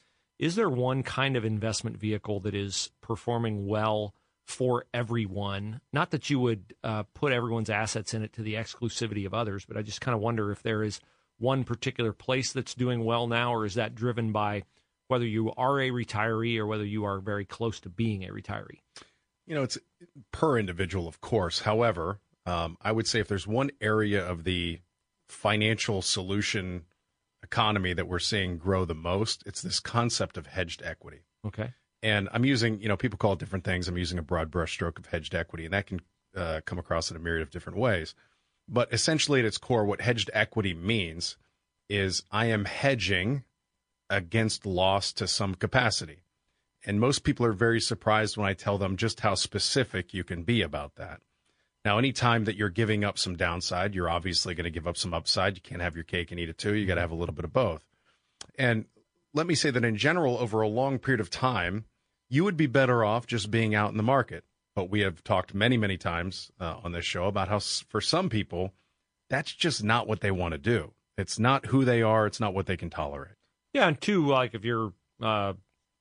is 0.42 0.56
there 0.56 0.70
one 0.70 1.04
kind 1.04 1.38
of 1.38 1.46
investment 1.46 1.98
vehicle 1.98 2.42
that 2.42 2.56
is 2.56 2.92
performing 3.00 3.68
well 3.68 4.14
for 4.52 4.86
everyone. 4.94 5.80
Not 5.94 6.12
that 6.12 6.30
you 6.30 6.40
would 6.40 6.74
uh, 6.84 7.04
put 7.14 7.32
everyone's 7.32 7.70
assets 7.70 8.14
in 8.14 8.22
it 8.22 8.34
to 8.34 8.42
the 8.42 8.56
exclusivity 8.56 9.26
of 9.26 9.34
others, 9.34 9.66
but 9.66 9.78
I 9.78 9.82
just 9.82 10.02
kind 10.02 10.14
of 10.14 10.22
wonder 10.22 10.52
if 10.52 10.62
there 10.62 10.84
is 10.84 11.00
one 11.38 11.64
particular 11.64 12.12
place 12.12 12.52
that's 12.52 12.76
doing 12.76 13.06
well 13.06 13.28
now, 13.28 13.54
or 13.54 13.66
is 13.66 13.76
that 13.76 13.96
driven 13.96 14.32
by 14.32 14.64
whether 15.08 15.26
you 15.26 15.54
are 15.56 15.80
a 15.80 15.90
retiree 15.90 16.58
or 16.58 16.68
whether 16.68 16.86
you 16.86 17.06
are 17.06 17.20
very 17.20 17.46
close 17.46 17.80
to 17.82 17.90
being 17.90 18.24
a 18.24 18.32
retiree? 18.32 18.80
You 19.48 19.56
know, 19.56 19.64
it's 19.64 19.78
per 20.32 20.60
individual, 20.60 21.08
of 21.08 21.22
course. 21.22 21.62
However, 21.62 22.20
um, 22.46 22.78
I 22.82 22.92
would 22.92 23.08
say 23.08 23.20
if 23.20 23.28
there's 23.28 23.48
one 23.48 23.72
area 23.80 24.26
of 24.26 24.44
the 24.44 24.80
financial 25.28 26.02
solution 26.02 26.84
economy 27.52 27.94
that 27.94 28.08
we're 28.08 28.20
seeing 28.20 28.58
grow 28.58 28.86
the 28.86 28.96
most, 28.96 29.44
it's 29.46 29.62
this 29.62 29.80
concept 29.80 30.38
of 30.38 30.48
hedged 30.48 30.82
equity. 30.84 31.22
Okay. 31.46 31.74
And 32.02 32.30
I'm 32.32 32.46
using, 32.46 32.82
you 32.82 32.88
know, 32.88 32.98
people 32.98 33.18
call 33.18 33.34
it 33.34 33.40
different 33.40 33.66
things. 33.66 33.88
I'm 33.88 33.98
using 33.98 34.18
a 34.18 34.24
broad 34.24 34.50
brushstroke 34.50 34.98
of 34.98 35.08
hedged 35.08 35.36
equity, 35.36 35.66
and 35.66 35.74
that 35.74 35.86
can 35.86 36.00
uh, 36.36 36.62
come 36.66 36.80
across 36.80 37.12
in 37.12 37.18
a 37.18 37.20
myriad 37.20 37.42
of 37.42 37.52
different 37.52 37.78
ways. 37.78 38.16
But 38.68 38.92
essentially, 38.94 39.40
at 39.40 39.46
its 39.46 39.58
core, 39.58 39.86
what 39.86 40.02
hedged 40.02 40.32
equity 40.34 40.74
means 40.74 41.38
is 41.90 42.24
I 42.32 42.46
am 42.46 42.66
hedging 42.66 43.44
against 44.10 44.66
loss 44.66 45.12
to 45.14 45.28
some 45.28 45.56
capacity. 45.56 46.24
And 46.86 47.00
most 47.00 47.24
people 47.24 47.46
are 47.46 47.54
very 47.54 47.82
surprised 47.82 48.38
when 48.38 48.48
I 48.48 48.54
tell 48.54 48.78
them 48.78 48.98
just 48.98 49.20
how 49.20 49.36
specific 49.36 50.14
you 50.14 50.24
can 50.24 50.44
be 50.44 50.62
about 50.62 50.96
that. 50.96 51.22
Now, 51.84 51.98
anytime 51.98 52.46
that 52.46 52.56
you're 52.56 52.70
giving 52.70 53.04
up 53.04 53.18
some 53.18 53.36
downside, 53.36 53.96
you're 53.96 54.10
obviously 54.10 54.54
going 54.54 54.66
to 54.66 54.70
give 54.70 54.88
up 54.88 54.98
some 54.98 55.14
upside. 55.14 55.56
You 55.56 55.62
can't 55.62 55.82
have 55.82 55.96
your 55.96 56.04
cake 56.04 56.32
and 56.32 56.40
eat 56.40 56.50
it 56.50 56.58
too. 56.58 56.76
You 56.76 56.86
got 56.86 56.96
to 56.96 57.02
have 57.02 57.12
a 57.12 57.16
little 57.16 57.34
bit 57.34 57.46
of 57.46 57.54
both. 57.54 57.84
And 58.56 58.86
let 59.34 59.48
me 59.48 59.56
say 59.56 59.72
that 59.72 59.84
in 59.84 59.98
general, 59.98 60.38
over 60.38 60.62
a 60.62 60.68
long 60.68 61.00
period 61.00 61.22
of 61.22 61.30
time, 61.30 61.86
you 62.30 62.44
would 62.44 62.58
be 62.58 62.68
better 62.68 63.04
off 63.04 63.26
just 63.26 63.50
being 63.50 63.74
out 63.74 63.92
in 63.92 63.98
the 63.98 64.04
market. 64.04 64.44
But 64.76 64.90
we 64.90 65.02
have 65.02 65.24
talked 65.24 65.54
many, 65.54 65.76
many 65.76 65.98
times 65.98 66.52
uh, 66.60 66.78
on 66.84 66.92
this 66.92 67.04
show 67.04 67.26
about 67.26 67.50
how, 67.50 67.60
for 67.60 68.00
some 68.00 68.30
people, 68.30 68.74
that's 69.30 69.52
just 69.52 69.84
not 69.84 70.08
what 70.08 70.22
they 70.22 70.32
want 70.32 70.54
to 70.54 70.58
do. 70.58 70.94
It's 71.18 71.40
not 71.40 71.68
who 71.68 71.84
they 71.84 72.02
are. 72.02 72.26
It's 72.26 72.40
not 72.40 72.54
what 72.54 72.68
they 72.68 72.78
can 72.78 72.90
tolerate. 72.90 73.36
Yeah, 73.74 73.88
and 73.88 74.00
two, 74.00 74.28
like 74.28 74.54
if 74.54 74.64
you're 74.64 74.94
uh, 75.22 75.54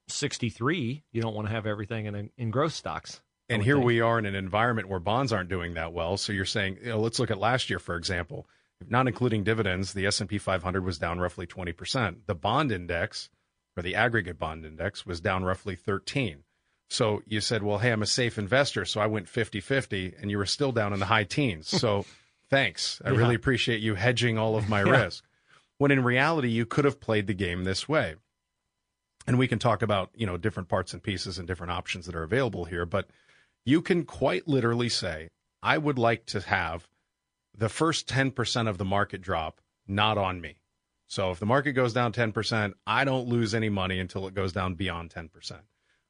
63, 0.08 1.02
you 1.12 1.22
don't 1.22 1.34
want 1.34 1.48
to 1.48 1.54
have 1.54 1.66
everything 1.66 2.06
in 2.06 2.30
in 2.36 2.50
growth 2.50 2.74
stocks. 2.74 3.20
And 3.50 3.62
here 3.62 3.74
think. 3.74 3.86
we 3.86 4.00
are 4.00 4.18
in 4.18 4.26
an 4.26 4.34
environment 4.34 4.88
where 4.88 5.00
bonds 5.00 5.32
aren't 5.32 5.48
doing 5.48 5.74
that 5.74 5.92
well. 5.92 6.16
So 6.16 6.32
you're 6.32 6.44
saying, 6.44 6.78
you 6.82 6.90
know, 6.90 7.00
let's 7.00 7.18
look 7.18 7.30
at 7.30 7.38
last 7.38 7.68
year, 7.68 7.78
for 7.78 7.96
example. 7.96 8.46
Not 8.88 9.08
including 9.08 9.44
dividends, 9.44 9.92
the 9.92 10.06
S&P 10.06 10.38
500 10.38 10.84
was 10.84 10.98
down 10.98 11.18
roughly 11.18 11.46
20%. 11.46 12.20
The 12.26 12.34
bond 12.34 12.72
index 12.72 13.28
or 13.76 13.82
the 13.82 13.94
aggregate 13.94 14.38
bond 14.38 14.64
index 14.64 15.04
was 15.04 15.20
down 15.20 15.44
roughly 15.44 15.76
13. 15.76 16.44
So 16.88 17.22
you 17.26 17.40
said, 17.40 17.62
well, 17.62 17.78
hey, 17.78 17.92
I'm 17.92 18.02
a 18.02 18.06
safe 18.06 18.38
investor. 18.38 18.84
So 18.84 19.00
I 19.00 19.06
went 19.06 19.28
50 19.28 19.60
50, 19.60 20.14
and 20.20 20.30
you 20.30 20.38
were 20.38 20.46
still 20.46 20.72
down 20.72 20.92
in 20.92 20.98
the 20.98 21.06
high 21.06 21.24
teens. 21.24 21.68
So 21.80 22.04
thanks. 22.50 23.00
I 23.04 23.10
yeah. 23.10 23.18
really 23.18 23.34
appreciate 23.36 23.80
you 23.80 23.94
hedging 23.94 24.36
all 24.36 24.56
of 24.56 24.68
my 24.68 24.82
yeah. 24.84 25.04
risk. 25.04 25.24
When 25.78 25.90
in 25.90 26.02
reality, 26.02 26.48
you 26.48 26.66
could 26.66 26.84
have 26.84 27.00
played 27.00 27.26
the 27.26 27.34
game 27.34 27.64
this 27.64 27.88
way. 27.88 28.16
And 29.26 29.38
we 29.38 29.46
can 29.46 29.58
talk 29.58 29.82
about, 29.82 30.10
you 30.14 30.26
know, 30.26 30.36
different 30.36 30.68
parts 30.68 30.92
and 30.92 31.02
pieces 31.02 31.38
and 31.38 31.46
different 31.46 31.70
options 31.70 32.06
that 32.06 32.14
are 32.16 32.22
available 32.22 32.64
here. 32.64 32.84
But 32.84 33.08
you 33.64 33.82
can 33.82 34.04
quite 34.04 34.48
literally 34.48 34.88
say, 34.88 35.28
I 35.62 35.78
would 35.78 35.98
like 35.98 36.26
to 36.26 36.40
have 36.40 36.88
the 37.56 37.68
first 37.68 38.08
10% 38.08 38.68
of 38.68 38.78
the 38.78 38.84
market 38.84 39.20
drop 39.20 39.60
not 39.86 40.16
on 40.16 40.40
me. 40.40 40.56
So 41.06 41.32
if 41.32 41.40
the 41.40 41.46
market 41.46 41.72
goes 41.72 41.92
down 41.92 42.12
10%, 42.12 42.72
I 42.86 43.04
don't 43.04 43.28
lose 43.28 43.54
any 43.54 43.68
money 43.68 43.98
until 43.98 44.26
it 44.28 44.34
goes 44.34 44.52
down 44.52 44.74
beyond 44.74 45.10
10%. 45.10 45.60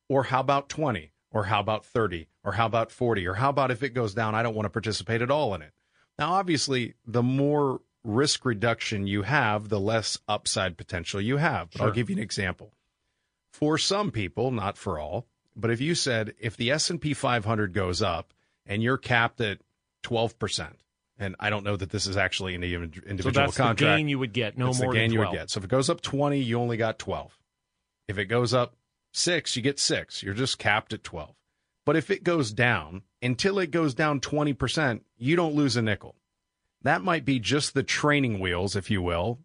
Or 0.08 0.24
how 0.24 0.40
about 0.40 0.68
20? 0.68 1.12
Or 1.32 1.44
how 1.44 1.60
about 1.60 1.84
30? 1.84 2.28
Or 2.44 2.52
how 2.52 2.66
about 2.66 2.90
40? 2.90 3.26
Or 3.26 3.34
how 3.34 3.50
about 3.50 3.70
if 3.70 3.82
it 3.82 3.94
goes 3.94 4.14
down, 4.14 4.34
I 4.34 4.42
don't 4.42 4.54
want 4.54 4.66
to 4.66 4.70
participate 4.70 5.22
at 5.22 5.30
all 5.30 5.54
in 5.54 5.62
it? 5.62 5.72
Now, 6.18 6.34
obviously, 6.34 6.94
the 7.06 7.22
more 7.22 7.80
risk 8.04 8.44
reduction 8.44 9.06
you 9.06 9.22
have, 9.22 9.68
the 9.68 9.80
less 9.80 10.18
upside 10.28 10.76
potential 10.76 11.20
you 11.20 11.38
have. 11.38 11.70
But 11.70 11.78
sure. 11.78 11.86
I'll 11.86 11.94
give 11.94 12.10
you 12.10 12.16
an 12.16 12.22
example. 12.22 12.74
For 13.52 13.78
some 13.78 14.10
people, 14.10 14.50
not 14.50 14.76
for 14.76 14.98
all, 14.98 15.26
but 15.60 15.70
if 15.70 15.80
you 15.80 15.94
said 15.94 16.34
if 16.38 16.56
the 16.56 16.70
S&P 16.70 17.14
500 17.14 17.72
goes 17.72 18.02
up 18.02 18.32
and 18.66 18.82
you're 18.82 18.98
capped 18.98 19.40
at 19.40 19.58
12%, 20.04 20.72
and 21.18 21.36
I 21.38 21.50
don't 21.50 21.64
know 21.64 21.76
that 21.76 21.90
this 21.90 22.06
is 22.06 22.16
actually 22.16 22.54
an 22.54 22.62
individual 22.62 23.18
so 23.22 23.30
that's 23.30 23.56
contract. 23.56 23.78
the 23.78 23.84
gain 23.84 24.08
you 24.08 24.18
would 24.18 24.32
get, 24.32 24.56
no 24.56 24.66
that's 24.66 24.80
more 24.80 24.92
the 24.92 24.98
gain 24.98 25.10
than 25.10 25.16
12. 25.16 25.24
you 25.26 25.30
would 25.30 25.42
get. 25.42 25.50
So 25.50 25.58
if 25.58 25.64
it 25.64 25.70
goes 25.70 25.90
up 25.90 26.00
20, 26.00 26.38
you 26.38 26.58
only 26.58 26.76
got 26.76 26.98
12. 26.98 27.38
If 28.08 28.18
it 28.18 28.26
goes 28.26 28.54
up 28.54 28.74
6, 29.12 29.56
you 29.56 29.62
get 29.62 29.78
6. 29.78 30.22
You're 30.22 30.34
just 30.34 30.58
capped 30.58 30.92
at 30.92 31.04
12. 31.04 31.34
But 31.86 31.96
if 31.96 32.10
it 32.10 32.24
goes 32.24 32.52
down 32.52 33.02
until 33.22 33.58
it 33.58 33.70
goes 33.70 33.94
down 33.94 34.20
20%, 34.20 35.00
you 35.16 35.36
don't 35.36 35.54
lose 35.54 35.76
a 35.76 35.82
nickel. 35.82 36.16
That 36.82 37.02
might 37.02 37.24
be 37.24 37.38
just 37.38 37.74
the 37.74 37.82
training 37.82 38.40
wheels, 38.40 38.74
if 38.74 38.90
you 38.90 39.02
will, 39.02 39.38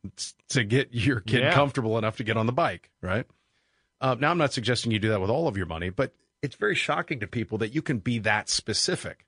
to 0.49 0.63
get 0.63 0.93
your 0.93 1.19
kid 1.19 1.41
yeah. 1.41 1.53
comfortable 1.53 1.97
enough 1.97 2.17
to 2.17 2.23
get 2.23 2.37
on 2.37 2.45
the 2.45 2.53
bike, 2.53 2.91
right? 3.01 3.25
Uh, 4.01 4.15
now, 4.19 4.31
I'm 4.31 4.37
not 4.37 4.53
suggesting 4.53 4.91
you 4.91 4.99
do 4.99 5.09
that 5.09 5.21
with 5.21 5.29
all 5.29 5.47
of 5.47 5.57
your 5.57 5.65
money, 5.65 5.89
but 5.89 6.13
it's 6.41 6.55
very 6.55 6.75
shocking 6.75 7.19
to 7.21 7.27
people 7.27 7.57
that 7.59 7.73
you 7.73 7.81
can 7.81 7.99
be 7.99 8.19
that 8.19 8.49
specific. 8.49 9.25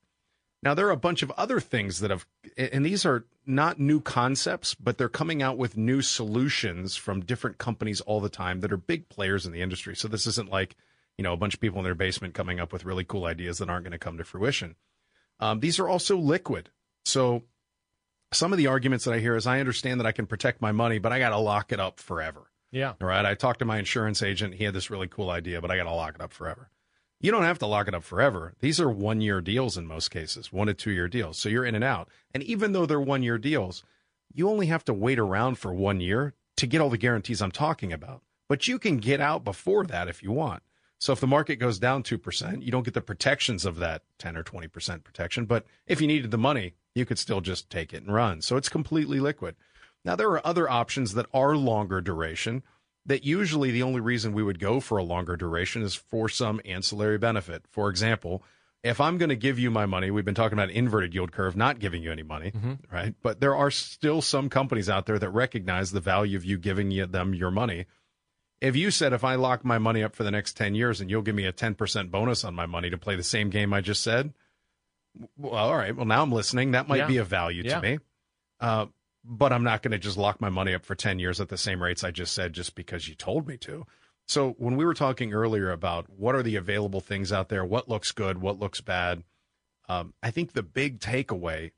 Now, 0.63 0.73
there 0.73 0.87
are 0.87 0.91
a 0.91 0.97
bunch 0.97 1.21
of 1.21 1.31
other 1.31 1.59
things 1.59 1.99
that 1.99 2.09
have, 2.09 2.25
and 2.57 2.85
these 2.85 3.05
are 3.05 3.25
not 3.45 3.79
new 3.79 4.01
concepts, 4.01 4.75
but 4.75 4.97
they're 4.97 5.07
coming 5.07 5.41
out 5.41 5.57
with 5.57 5.77
new 5.77 6.01
solutions 6.01 6.95
from 6.95 7.21
different 7.21 7.57
companies 7.57 8.01
all 8.01 8.19
the 8.19 8.29
time 8.29 8.61
that 8.61 8.71
are 8.71 8.77
big 8.77 9.07
players 9.07 9.45
in 9.45 9.51
the 9.51 9.61
industry. 9.61 9.95
So 9.95 10.07
this 10.07 10.27
isn't 10.27 10.49
like, 10.49 10.75
you 11.17 11.23
know, 11.23 11.33
a 11.33 11.37
bunch 11.37 11.53
of 11.53 11.59
people 11.59 11.79
in 11.79 11.83
their 11.83 11.95
basement 11.95 12.33
coming 12.33 12.59
up 12.59 12.73
with 12.73 12.85
really 12.85 13.03
cool 13.03 13.25
ideas 13.25 13.59
that 13.59 13.69
aren't 13.69 13.85
going 13.85 13.91
to 13.91 13.97
come 13.97 14.17
to 14.17 14.23
fruition. 14.23 14.75
Um, 15.39 15.59
these 15.59 15.79
are 15.79 15.87
also 15.87 16.17
liquid. 16.17 16.69
So 17.05 17.43
some 18.33 18.51
of 18.51 18.57
the 18.57 18.67
arguments 18.67 19.05
that 19.05 19.13
I 19.13 19.19
hear 19.19 19.35
is 19.35 19.47
I 19.47 19.59
understand 19.59 19.99
that 19.99 20.07
I 20.07 20.11
can 20.11 20.25
protect 20.25 20.61
my 20.61 20.71
money, 20.71 20.99
but 20.99 21.13
I 21.13 21.19
got 21.19 21.29
to 21.29 21.37
lock 21.37 21.71
it 21.71 21.79
up 21.79 21.99
forever. 21.99 22.51
Yeah. 22.71 22.93
All 23.01 23.07
right. 23.07 23.25
I 23.25 23.33
talked 23.33 23.59
to 23.59 23.65
my 23.65 23.79
insurance 23.79 24.21
agent. 24.21 24.55
He 24.55 24.63
had 24.63 24.73
this 24.73 24.89
really 24.89 25.07
cool 25.07 25.29
idea, 25.29 25.61
but 25.61 25.71
I 25.71 25.77
got 25.77 25.83
to 25.83 25.93
lock 25.93 26.15
it 26.15 26.21
up 26.21 26.33
forever. 26.33 26.69
You 27.19 27.31
don't 27.31 27.43
have 27.43 27.59
to 27.59 27.65
lock 27.67 27.87
it 27.87 27.95
up 27.95 28.03
forever. 28.03 28.53
These 28.59 28.79
are 28.79 28.89
one 28.89 29.21
year 29.21 29.41
deals 29.41 29.77
in 29.77 29.87
most 29.87 30.09
cases, 30.09 30.53
one 30.53 30.67
to 30.67 30.73
two 30.73 30.91
year 30.91 31.07
deals. 31.07 31.37
So 31.39 31.49
you're 31.49 31.65
in 31.65 31.75
and 31.75 31.83
out. 31.83 32.09
And 32.33 32.43
even 32.43 32.73
though 32.73 32.85
they're 32.85 33.01
one 33.01 33.23
year 33.23 33.37
deals, 33.37 33.83
you 34.33 34.49
only 34.49 34.67
have 34.67 34.85
to 34.85 34.93
wait 34.93 35.17
around 35.17 35.57
for 35.57 35.73
one 35.73 35.99
year 35.99 36.35
to 36.57 36.67
get 36.67 36.81
all 36.81 36.89
the 36.89 36.97
guarantees 36.97 37.41
I'm 37.41 37.51
talking 37.51 37.91
about. 37.91 38.21
But 38.47 38.67
you 38.67 38.77
can 38.77 38.97
get 38.97 39.19
out 39.19 39.43
before 39.43 39.85
that 39.85 40.07
if 40.07 40.21
you 40.21 40.31
want. 40.31 40.61
So 40.99 41.13
if 41.13 41.19
the 41.19 41.27
market 41.27 41.57
goes 41.57 41.79
down 41.79 42.03
2%, 42.03 42.63
you 42.63 42.71
don't 42.71 42.85
get 42.85 42.93
the 42.93 43.01
protections 43.01 43.65
of 43.65 43.77
that 43.77 44.03
10 44.19 44.35
or 44.35 44.43
20% 44.43 45.03
protection. 45.03 45.45
But 45.45 45.65
if 45.85 46.01
you 46.01 46.07
needed 46.07 46.31
the 46.31 46.37
money, 46.37 46.73
you 46.95 47.05
could 47.05 47.19
still 47.19 47.41
just 47.41 47.69
take 47.69 47.93
it 47.93 48.03
and 48.03 48.13
run. 48.13 48.41
So 48.41 48.57
it's 48.57 48.69
completely 48.69 49.19
liquid. 49.19 49.55
Now, 50.07 50.15
there 50.15 50.29
are 50.29 50.47
other 50.47 50.69
options 50.69 51.15
that 51.15 51.25
are 51.33 51.57
longer 51.57 51.99
duration 51.99 52.63
that 53.05 53.25
usually 53.25 53.71
the 53.71 53.83
only 53.83 53.99
reason 53.99 54.31
we 54.31 54.41
would 54.41 54.57
go 54.57 54.79
for 54.79 54.97
a 54.97 55.03
longer 55.03 55.35
duration 55.35 55.81
is 55.81 55.95
for 55.95 56.29
some 56.29 56.61
ancillary 56.63 57.17
benefit. 57.17 57.65
For 57.69 57.89
example, 57.89 58.41
if 58.83 59.01
I'm 59.01 59.17
going 59.17 59.29
to 59.29 59.35
give 59.35 59.59
you 59.59 59.69
my 59.69 59.85
money, 59.85 60.09
we've 60.09 60.23
been 60.23 60.33
talking 60.33 60.57
about 60.57 60.69
inverted 60.69 61.13
yield 61.13 61.33
curve, 61.33 61.57
not 61.57 61.79
giving 61.79 62.03
you 62.03 62.09
any 62.09 62.23
money, 62.23 62.51
mm-hmm. 62.51 62.73
right? 62.89 63.15
But 63.21 63.41
there 63.41 63.53
are 63.53 63.69
still 63.69 64.21
some 64.21 64.47
companies 64.47 64.89
out 64.89 65.07
there 65.07 65.19
that 65.19 65.29
recognize 65.29 65.91
the 65.91 65.99
value 65.99 66.37
of 66.37 66.45
you 66.45 66.57
giving 66.57 66.89
them 67.11 67.33
your 67.33 67.51
money. 67.51 67.85
If 68.61 68.77
you 68.77 68.91
said, 68.91 69.11
if 69.11 69.25
I 69.25 69.35
lock 69.35 69.65
my 69.65 69.77
money 69.77 70.03
up 70.03 70.15
for 70.15 70.23
the 70.23 70.31
next 70.31 70.55
10 70.55 70.73
years 70.73 71.01
and 71.01 71.09
you'll 71.09 71.21
give 71.21 71.35
me 71.35 71.45
a 71.45 71.53
10% 71.53 72.11
bonus 72.11 72.45
on 72.45 72.55
my 72.55 72.65
money 72.65 72.89
to 72.89 72.97
play 72.97 73.17
the 73.17 73.23
same 73.23 73.49
game 73.49 73.73
I 73.73 73.81
just 73.81 74.03
said, 74.03 74.33
well, 75.35 75.53
all 75.53 75.75
right. 75.75 75.93
Well, 75.93 76.05
now 76.05 76.23
I'm 76.23 76.31
listening. 76.31 76.71
That 76.71 76.87
might 76.87 76.97
yeah. 76.97 77.07
be 77.07 77.17
of 77.17 77.27
value 77.27 77.63
yeah. 77.63 77.75
to 77.75 77.81
me. 77.81 77.99
Uh, 78.61 78.85
but 79.27 79.51
I'm 79.51 79.63
not 79.63 79.81
going 79.81 79.91
to 79.91 79.97
just 79.97 80.17
lock 80.17 80.39
my 80.39 80.49
money 80.49 80.73
up 80.73 80.85
for 80.85 80.95
10 80.95 81.19
years 81.19 81.41
at 81.41 81.49
the 81.49 81.57
same 81.57 81.83
rates 81.83 82.03
I 82.03 82.11
just 82.11 82.33
said 82.33 82.53
just 82.53 82.75
because 82.75 83.07
you 83.07 83.15
told 83.15 83.47
me 83.47 83.57
to. 83.57 83.85
So 84.25 84.55
when 84.57 84.75
we 84.77 84.85
were 84.85 84.93
talking 84.93 85.33
earlier 85.33 85.71
about 85.71 86.09
what 86.09 86.35
are 86.35 86.43
the 86.43 86.55
available 86.55 87.01
things 87.01 87.31
out 87.31 87.49
there, 87.49 87.65
what 87.65 87.89
looks 87.89 88.11
good, 88.11 88.39
what 88.39 88.59
looks 88.59 88.81
bad, 88.81 89.23
um, 89.89 90.13
I 90.23 90.31
think 90.31 90.51
the 90.51 90.63
big 90.63 90.99
takeaway 90.99 91.71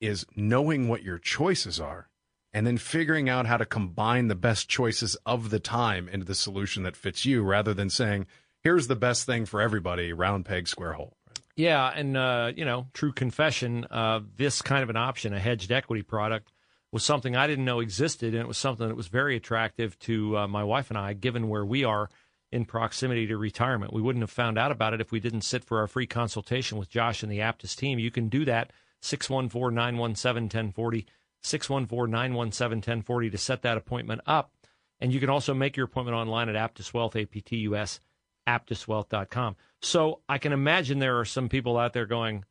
is 0.00 0.26
knowing 0.34 0.88
what 0.88 1.02
your 1.02 1.18
choices 1.18 1.78
are 1.80 2.08
and 2.52 2.66
then 2.66 2.78
figuring 2.78 3.28
out 3.28 3.46
how 3.46 3.56
to 3.56 3.66
combine 3.66 4.28
the 4.28 4.34
best 4.34 4.68
choices 4.68 5.14
of 5.26 5.50
the 5.50 5.60
time 5.60 6.08
into 6.08 6.26
the 6.26 6.34
solution 6.34 6.82
that 6.82 6.96
fits 6.96 7.24
you 7.24 7.42
rather 7.42 7.74
than 7.74 7.90
saying, 7.90 8.26
here's 8.62 8.88
the 8.88 8.96
best 8.96 9.24
thing 9.26 9.46
for 9.46 9.60
everybody, 9.60 10.12
round 10.12 10.44
peg, 10.44 10.68
square 10.68 10.94
hole. 10.94 11.16
Yeah. 11.54 11.92
And, 11.94 12.16
uh, 12.16 12.52
you 12.56 12.64
know, 12.64 12.86
true 12.94 13.12
confession, 13.12 13.86
uh, 13.90 14.20
this 14.36 14.62
kind 14.62 14.82
of 14.82 14.90
an 14.90 14.96
option, 14.96 15.34
a 15.34 15.38
hedged 15.38 15.70
equity 15.70 16.02
product, 16.02 16.50
was 16.92 17.04
something 17.04 17.36
I 17.36 17.46
didn't 17.46 17.64
know 17.64 17.80
existed, 17.80 18.34
and 18.34 18.42
it 18.42 18.48
was 18.48 18.58
something 18.58 18.88
that 18.88 18.96
was 18.96 19.08
very 19.08 19.36
attractive 19.36 19.98
to 20.00 20.38
uh, 20.38 20.48
my 20.48 20.64
wife 20.64 20.90
and 20.90 20.98
I, 20.98 21.12
given 21.12 21.48
where 21.48 21.64
we 21.64 21.84
are 21.84 22.08
in 22.52 22.64
proximity 22.64 23.26
to 23.28 23.36
retirement. 23.36 23.92
We 23.92 24.02
wouldn't 24.02 24.22
have 24.22 24.30
found 24.30 24.58
out 24.58 24.72
about 24.72 24.94
it 24.94 25.00
if 25.00 25.12
we 25.12 25.20
didn't 25.20 25.42
sit 25.42 25.64
for 25.64 25.78
our 25.78 25.86
free 25.86 26.06
consultation 26.06 26.78
with 26.78 26.90
Josh 26.90 27.22
and 27.22 27.30
the 27.30 27.38
Aptus 27.38 27.76
team. 27.76 27.98
You 27.98 28.10
can 28.10 28.28
do 28.28 28.44
that 28.44 28.72
614 29.02 29.74
917 29.74 30.44
1040, 30.44 31.06
614 31.42 32.10
917 32.10 32.76
1040 32.76 33.30
to 33.30 33.38
set 33.38 33.62
that 33.62 33.76
appointment 33.76 34.20
up. 34.26 34.52
And 35.00 35.12
you 35.12 35.20
can 35.20 35.30
also 35.30 35.54
make 35.54 35.76
your 35.76 35.86
appointment 35.86 36.16
online 36.16 36.48
at 36.48 36.56
Aptus 36.56 36.92
Wealth, 36.92 37.16
A 37.16 37.24
P 37.24 37.40
T 37.40 37.56
U 37.58 37.76
S, 37.76 38.00
aptuswealth.com. 38.48 39.56
So 39.80 40.20
I 40.28 40.38
can 40.38 40.52
imagine 40.52 40.98
there 40.98 41.18
are 41.20 41.24
some 41.24 41.48
people 41.48 41.78
out 41.78 41.92
there 41.92 42.06
going, 42.06 42.44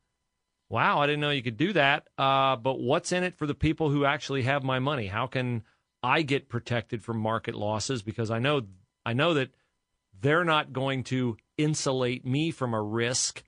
wow, 0.70 1.00
I 1.00 1.06
didn't 1.06 1.20
know 1.20 1.30
you 1.30 1.42
could 1.42 1.58
do 1.58 1.74
that. 1.74 2.08
Uh, 2.16 2.56
but 2.56 2.80
what's 2.80 3.12
in 3.12 3.24
it 3.24 3.36
for 3.36 3.46
the 3.46 3.54
people 3.54 3.90
who 3.90 4.06
actually 4.06 4.42
have 4.44 4.62
my 4.62 4.78
money? 4.78 5.08
How 5.08 5.26
can 5.26 5.64
I 6.02 6.22
get 6.22 6.48
protected 6.48 7.04
from 7.04 7.18
market 7.18 7.54
losses? 7.54 8.00
Because 8.00 8.30
I 8.30 8.38
know 8.38 8.62
I 9.04 9.12
know 9.12 9.34
that 9.34 9.50
they're 10.18 10.44
not 10.44 10.72
going 10.72 11.04
to 11.04 11.36
insulate 11.58 12.24
me 12.24 12.50
from 12.50 12.72
a 12.72 12.80
risk 12.80 13.42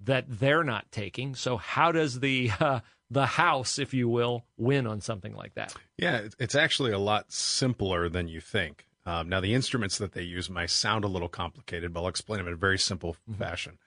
that 0.00 0.24
they're 0.28 0.64
not 0.64 0.90
taking. 0.90 1.34
So 1.34 1.56
how 1.56 1.92
does 1.92 2.20
the 2.20 2.50
uh, 2.60 2.80
the 3.10 3.26
house, 3.26 3.78
if 3.78 3.94
you 3.94 4.08
will, 4.08 4.44
win 4.56 4.86
on 4.86 5.00
something 5.00 5.34
like 5.34 5.54
that? 5.54 5.74
Yeah, 5.96 6.22
it's 6.38 6.54
actually 6.54 6.92
a 6.92 6.98
lot 6.98 7.30
simpler 7.30 8.08
than 8.08 8.26
you 8.26 8.40
think. 8.40 8.86
Um, 9.04 9.28
now, 9.28 9.40
the 9.40 9.54
instruments 9.54 9.98
that 9.98 10.12
they 10.12 10.22
use 10.22 10.50
might 10.50 10.70
sound 10.70 11.04
a 11.04 11.08
little 11.08 11.28
complicated, 11.28 11.92
but 11.92 12.00
I'll 12.00 12.08
explain 12.08 12.38
them 12.38 12.48
in 12.48 12.54
a 12.54 12.56
very 12.56 12.78
simple 12.78 13.12
mm-hmm. 13.30 13.34
fashion. 13.34 13.78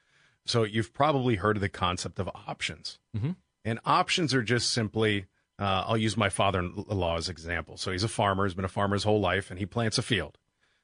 So, 0.46 0.64
you've 0.64 0.94
probably 0.94 1.36
heard 1.36 1.58
of 1.58 1.62
the 1.62 1.70
concept 1.70 2.20
of 2.20 2.30
options. 2.48 3.00
Mm-hmm. 3.16 3.32
And 3.66 3.80
options 3.86 4.34
are 4.34 4.42
just 4.42 4.72
simply, 4.72 5.26
uh, 5.60 5.84
I'll 5.88 5.98
use 5.98 6.18
my 6.18 6.30
father 6.30 6.60
in 6.60 6.74
law 6.88 7.18
as 7.18 7.30
example. 7.30 7.78
So, 7.78 7.92
he's 7.92 8.04
a 8.04 8.10
farmer, 8.10 8.46
he's 8.46 8.54
been 8.54 8.66
a 8.66 8.70
farmer 8.70 8.96
his 8.96 9.04
whole 9.04 9.20
life, 9.20 9.50
and 9.50 9.60
he 9.60 9.66
plants 9.66 9.98
a 9.98 10.02
field. 10.02 10.38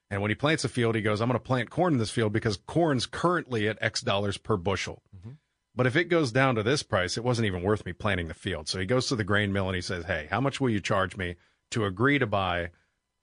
And 0.10 0.22
when 0.22 0.30
he 0.30 0.36
plants 0.36 0.64
a 0.64 0.70
field, 0.70 0.96
he 0.96 1.02
goes, 1.02 1.20
I'm 1.20 1.30
going 1.30 1.40
to 1.40 1.44
plant 1.44 1.70
corn 1.70 1.94
in 1.94 2.00
this 2.00 2.12
field 2.12 2.32
because 2.32 2.58
corn's 2.68 3.06
currently 3.06 3.68
at 3.68 3.78
X 3.82 4.02
dollars 4.02 4.38
per 4.38 4.56
bushel. 4.56 5.02
Mm-hmm. 5.16 5.32
But 5.76 5.88
if 5.88 5.96
it 5.96 6.06
goes 6.06 6.32
down 6.32 6.56
to 6.56 6.64
this 6.64 6.84
price, 6.84 7.18
it 7.18 7.24
wasn't 7.24 7.48
even 7.48 7.62
worth 7.62 7.86
me 7.86 7.92
planting 7.92 8.28
the 8.28 8.34
field. 8.34 8.70
So 8.70 8.80
he 8.80 8.86
goes 8.86 9.08
to 9.08 9.16
the 9.16 9.24
grain 9.24 9.52
mill 9.52 9.68
and 9.68 9.76
he 9.76 9.82
says, 9.82 10.06
Hey, 10.06 10.28
how 10.32 10.40
much 10.40 10.62
will 10.62 10.70
you 10.70 10.80
charge 10.80 11.18
me 11.18 11.36
to 11.72 11.86
agree 11.86 12.18
to 12.20 12.28
buy 12.28 12.70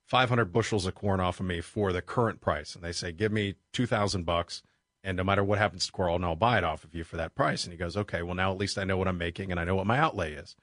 500 0.07 0.53
bushels 0.53 0.85
of 0.85 0.95
corn 0.95 1.20
off 1.20 1.41
of 1.41 1.47
me 1.47 1.61
for 1.61 1.93
the 1.93 2.03
current 2.03 2.41
price? 2.41 2.74
And 2.74 2.85
they 2.85 2.93
say, 2.93 3.12
Give 3.12 3.33
me 3.33 3.55
2,000 3.72 4.26
bucks. 4.26 4.62
And 5.05 5.16
no 5.16 5.24
matter 5.24 5.42
what 5.42 5.59
happens 5.59 5.86
to 5.86 5.92
corn, 5.92 6.22
I'll 6.22 6.36
buy 6.36 6.59
it 6.59 6.64
off 6.64 6.84
of 6.84 6.94
you 6.94 7.03
for 7.03 7.16
that 7.16 7.34
price. 7.34 7.64
And 7.64 7.72
he 7.72 7.78
goes, 7.78 7.96
Okay, 7.96 8.22
well, 8.22 8.34
now 8.34 8.53
at 8.53 8.59
least 8.59 8.78
I 8.78 8.84
know 8.84 8.96
what 8.96 9.09
I'm 9.09 9.18
making 9.18 9.50
and 9.50 9.59
I 9.59 9.64
know 9.64 9.74
what 9.74 9.86
my 9.86 9.98
outlay 9.98 10.34
is. 10.34 10.55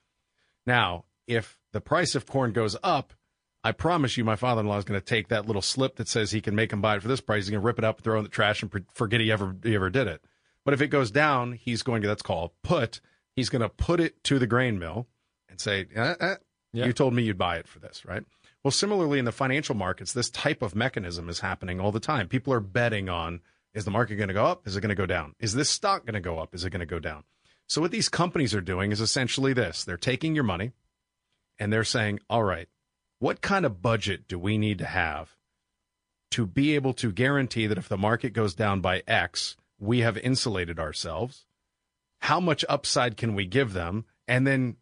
Now, 0.66 1.06
if 1.28 1.60
the 1.74 1.82
price 1.82 2.16
of 2.16 2.26
corn 2.26 2.54
goes 2.54 2.76
up, 2.84 3.14
I 3.64 3.72
promise 3.74 4.16
you, 4.18 4.24
my 4.24 4.36
father 4.36 4.62
in 4.62 4.68
law 4.68 4.78
is 4.78 4.86
going 4.86 5.00
to 5.00 5.06
take 5.06 5.28
that 5.28 5.46
little 5.46 5.62
slip 5.62 5.98
that 5.98 6.08
says 6.08 6.32
he 6.32 6.42
can 6.42 6.56
make 6.56 6.72
him 6.72 6.82
buy 6.82 6.96
it 6.96 7.02
for 7.02 7.10
this 7.10 7.22
price. 7.22 7.44
He's 7.44 7.50
going 7.50 7.62
to 7.62 7.66
rip 7.66 7.78
it 7.78 7.84
up, 7.84 8.02
throw 8.02 8.16
it 8.16 8.20
in 8.20 8.24
the 8.24 8.30
trash, 8.30 8.62
and 8.62 8.86
forget 8.94 9.20
he 9.20 9.32
ever 9.32 9.56
he 9.64 9.76
ever 9.76 9.90
did 9.90 10.08
it. 10.08 10.24
But 10.64 10.74
if 10.74 10.82
it 10.82 10.88
goes 10.88 11.12
down, 11.12 11.54
he's 11.54 11.84
going 11.84 12.02
to 12.02 12.08
that's 12.08 12.22
called 12.22 12.52
put. 12.64 13.02
He's 13.36 13.50
going 13.50 13.62
to 13.62 13.70
put 13.70 14.00
it 14.00 14.24
to 14.26 14.40
the 14.40 14.48
grain 14.48 14.80
mill 14.80 15.08
and 15.50 15.60
say, 15.60 15.88
eh, 15.94 16.16
eh, 16.20 16.36
yeah. 16.74 16.86
"You 16.86 16.94
told 16.94 17.14
me 17.14 17.24
you'd 17.24 17.38
buy 17.38 17.58
it 17.58 17.68
for 17.68 17.80
this, 17.80 18.06
right?" 18.06 18.24
Well, 18.64 18.72
similarly 18.72 19.20
in 19.20 19.26
the 19.26 19.32
financial 19.32 19.76
markets, 19.76 20.14
this 20.14 20.30
type 20.30 20.62
of 20.62 20.76
mechanism 20.76 21.30
is 21.30 21.40
happening 21.42 21.80
all 21.80 21.92
the 21.92 22.00
time. 22.00 22.28
People 22.28 22.54
are 22.54 22.60
betting 22.62 23.10
on: 23.10 23.42
Is 23.74 23.86
the 23.86 23.92
market 23.92 24.16
going 24.16 24.30
to 24.30 24.34
go 24.34 24.46
up? 24.46 24.68
Is 24.68 24.76
it 24.76 24.82
going 24.82 24.90
to 24.90 24.96
go 24.96 25.06
down? 25.06 25.36
Is 25.40 25.54
this 25.54 25.70
stock 25.70 26.06
going 26.06 26.16
to 26.16 26.20
go 26.20 26.40
up? 26.40 26.56
Is 26.56 26.66
it 26.66 26.72
going 26.72 26.80
to 26.80 26.86
go 26.86 27.00
down? 27.00 27.24
So 27.68 27.82
what 27.82 27.92
these 27.92 28.10
companies 28.10 28.56
are 28.56 28.62
doing 28.62 28.92
is 28.92 29.00
essentially 29.00 29.54
this: 29.54 29.84
they're 29.84 29.98
taking 29.98 30.34
your 30.34 30.44
money 30.44 30.72
and 31.60 31.72
they're 31.72 31.84
saying, 31.84 32.20
"All 32.30 32.44
right." 32.44 32.68
what 33.20 33.42
kind 33.42 33.66
of 33.66 33.82
budget 33.82 34.28
do 34.28 34.40
we 34.40 34.58
need 34.58 34.80
to 34.80 34.86
have 34.86 35.38
to 36.32 36.46
be 36.46 36.76
able 36.76 36.94
to 36.94 37.12
guarantee 37.12 37.68
that 37.68 37.78
if 37.78 37.90
the 37.90 37.98
market 37.98 38.34
goes 38.34 38.54
down 38.54 38.82
by 38.82 39.04
X, 39.08 39.58
we 39.78 40.00
have 40.00 40.18
insulated 40.18 40.80
ourselves? 40.80 41.46
How 42.22 42.40
much 42.40 42.66
upside 42.68 43.18
can 43.18 43.36
we 43.36 43.46
give 43.46 43.74
them? 43.74 44.06
And 44.28 44.48
then 44.48 44.78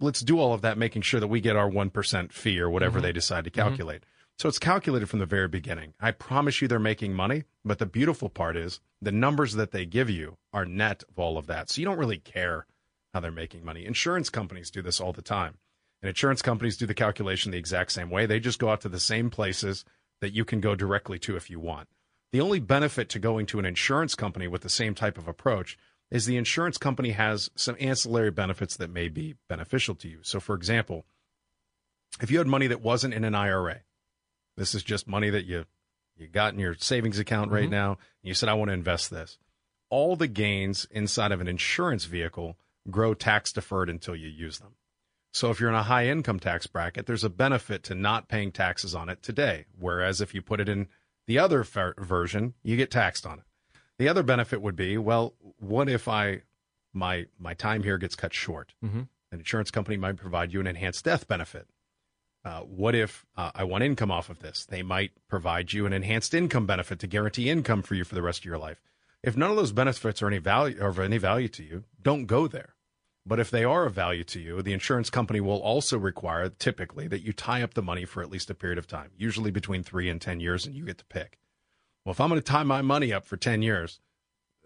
let's 0.00 0.20
do 0.20 0.38
all 0.38 0.52
of 0.52 0.62
that, 0.62 0.78
making 0.78 1.02
sure 1.02 1.20
that 1.20 1.28
we 1.28 1.40
get 1.40 1.56
our 1.56 1.70
1% 1.70 2.32
fee 2.32 2.60
or 2.60 2.70
whatever 2.70 2.98
mm-hmm. 2.98 3.06
they 3.06 3.12
decide 3.12 3.44
to 3.44 3.50
calculate. 3.50 4.02
Mm-hmm. 4.02 4.17
So 4.38 4.48
it's 4.48 4.60
calculated 4.60 5.08
from 5.08 5.18
the 5.18 5.26
very 5.26 5.48
beginning. 5.48 5.94
I 5.98 6.12
promise 6.12 6.62
you 6.62 6.68
they're 6.68 6.78
making 6.78 7.12
money, 7.12 7.42
but 7.64 7.80
the 7.80 7.86
beautiful 7.86 8.28
part 8.28 8.56
is 8.56 8.78
the 9.02 9.10
numbers 9.10 9.54
that 9.54 9.72
they 9.72 9.84
give 9.84 10.08
you 10.08 10.36
are 10.52 10.64
net 10.64 11.02
of 11.08 11.18
all 11.18 11.38
of 11.38 11.48
that. 11.48 11.68
So 11.68 11.80
you 11.80 11.84
don't 11.84 11.98
really 11.98 12.18
care 12.18 12.66
how 13.12 13.18
they're 13.18 13.32
making 13.32 13.64
money. 13.64 13.84
Insurance 13.84 14.30
companies 14.30 14.70
do 14.70 14.80
this 14.80 15.00
all 15.00 15.12
the 15.12 15.22
time. 15.22 15.58
And 16.00 16.08
insurance 16.08 16.40
companies 16.40 16.76
do 16.76 16.86
the 16.86 16.94
calculation 16.94 17.50
the 17.50 17.58
exact 17.58 17.90
same 17.90 18.10
way. 18.10 18.26
They 18.26 18.38
just 18.38 18.60
go 18.60 18.68
out 18.68 18.80
to 18.82 18.88
the 18.88 19.00
same 19.00 19.28
places 19.28 19.84
that 20.20 20.32
you 20.32 20.44
can 20.44 20.60
go 20.60 20.76
directly 20.76 21.18
to 21.20 21.34
if 21.34 21.50
you 21.50 21.58
want. 21.58 21.88
The 22.30 22.40
only 22.40 22.60
benefit 22.60 23.08
to 23.10 23.18
going 23.18 23.46
to 23.46 23.58
an 23.58 23.64
insurance 23.64 24.14
company 24.14 24.46
with 24.46 24.62
the 24.62 24.68
same 24.68 24.94
type 24.94 25.18
of 25.18 25.26
approach 25.26 25.76
is 26.12 26.26
the 26.26 26.36
insurance 26.36 26.78
company 26.78 27.10
has 27.10 27.50
some 27.56 27.76
ancillary 27.80 28.30
benefits 28.30 28.76
that 28.76 28.90
may 28.90 29.08
be 29.08 29.34
beneficial 29.48 29.96
to 29.96 30.08
you. 30.08 30.20
So, 30.22 30.38
for 30.38 30.54
example, 30.54 31.06
if 32.22 32.30
you 32.30 32.38
had 32.38 32.46
money 32.46 32.68
that 32.68 32.80
wasn't 32.80 33.14
in 33.14 33.24
an 33.24 33.34
IRA, 33.34 33.80
this 34.58 34.74
is 34.74 34.82
just 34.82 35.08
money 35.08 35.30
that 35.30 35.44
you 35.44 35.64
you 36.16 36.26
got 36.26 36.52
in 36.52 36.58
your 36.58 36.74
savings 36.74 37.18
account 37.18 37.52
right 37.52 37.64
mm-hmm. 37.64 37.70
now, 37.70 37.90
and 37.92 38.28
you 38.28 38.34
said, 38.34 38.48
I 38.48 38.54
want 38.54 38.70
to 38.70 38.74
invest 38.74 39.10
this. 39.10 39.38
All 39.88 40.16
the 40.16 40.26
gains 40.26 40.86
inside 40.90 41.32
of 41.32 41.40
an 41.40 41.48
insurance 41.48 42.04
vehicle 42.04 42.58
grow 42.90 43.14
tax 43.14 43.52
deferred 43.52 43.88
until 43.88 44.16
you 44.16 44.28
use 44.28 44.58
them. 44.58 44.74
So 45.32 45.50
if 45.50 45.60
you're 45.60 45.68
in 45.68 45.76
a 45.76 45.82
high 45.84 46.08
income 46.08 46.40
tax 46.40 46.66
bracket, 46.66 47.06
there's 47.06 47.24
a 47.24 47.30
benefit 47.30 47.84
to 47.84 47.94
not 47.94 48.28
paying 48.28 48.50
taxes 48.50 48.94
on 48.94 49.08
it 49.08 49.22
today. 49.22 49.66
Whereas 49.78 50.20
if 50.20 50.34
you 50.34 50.42
put 50.42 50.60
it 50.60 50.68
in 50.68 50.88
the 51.26 51.38
other 51.38 51.62
fer- 51.64 51.94
version, 51.98 52.54
you 52.62 52.76
get 52.76 52.90
taxed 52.90 53.26
on 53.26 53.38
it. 53.38 53.44
The 53.98 54.08
other 54.08 54.22
benefit 54.22 54.62
would 54.62 54.76
be, 54.76 54.96
well, 54.96 55.34
what 55.58 55.88
if 55.88 56.08
I 56.08 56.42
my 56.92 57.26
my 57.38 57.54
time 57.54 57.82
here 57.82 57.98
gets 57.98 58.16
cut 58.16 58.34
short? 58.34 58.74
Mm-hmm. 58.84 59.02
An 59.30 59.38
insurance 59.38 59.70
company 59.70 59.96
might 59.96 60.16
provide 60.16 60.52
you 60.52 60.60
an 60.60 60.66
enhanced 60.66 61.04
death 61.04 61.28
benefit. 61.28 61.68
Uh, 62.44 62.60
what 62.60 62.94
if 62.94 63.26
uh, 63.36 63.50
I 63.54 63.64
want 63.64 63.84
income 63.84 64.10
off 64.10 64.30
of 64.30 64.38
this? 64.38 64.64
They 64.64 64.82
might 64.82 65.10
provide 65.28 65.72
you 65.72 65.86
an 65.86 65.92
enhanced 65.92 66.34
income 66.34 66.66
benefit 66.66 66.98
to 67.00 67.06
guarantee 67.06 67.50
income 67.50 67.82
for 67.82 67.94
you 67.94 68.04
for 68.04 68.14
the 68.14 68.22
rest 68.22 68.40
of 68.40 68.44
your 68.44 68.58
life. 68.58 68.80
If 69.22 69.36
none 69.36 69.50
of 69.50 69.56
those 69.56 69.72
benefits 69.72 70.22
are 70.22 70.28
any 70.28 70.38
value 70.38 70.78
or 70.80 70.88
of 70.88 70.98
any 70.98 71.18
value 71.18 71.48
to 71.48 71.64
you, 71.64 71.84
don't 72.00 72.26
go 72.26 72.46
there. 72.46 72.74
But 73.26 73.40
if 73.40 73.50
they 73.50 73.64
are 73.64 73.84
of 73.84 73.92
value 73.92 74.24
to 74.24 74.40
you, 74.40 74.62
the 74.62 74.72
insurance 74.72 75.10
company 75.10 75.40
will 75.40 75.60
also 75.60 75.98
require 75.98 76.48
typically 76.48 77.08
that 77.08 77.22
you 77.22 77.32
tie 77.32 77.62
up 77.62 77.74
the 77.74 77.82
money 77.82 78.06
for 78.06 78.22
at 78.22 78.30
least 78.30 78.48
a 78.48 78.54
period 78.54 78.78
of 78.78 78.86
time, 78.86 79.10
usually 79.18 79.50
between 79.50 79.82
three 79.82 80.08
and 80.08 80.20
10 80.20 80.40
years, 80.40 80.64
and 80.64 80.74
you 80.74 80.86
get 80.86 80.98
to 80.98 81.04
pick. 81.04 81.38
Well, 82.04 82.12
if 82.12 82.20
I'm 82.20 82.30
going 82.30 82.40
to 82.40 82.46
tie 82.46 82.62
my 82.62 82.80
money 82.80 83.12
up 83.12 83.26
for 83.26 83.36
10 83.36 83.60
years, 83.60 84.00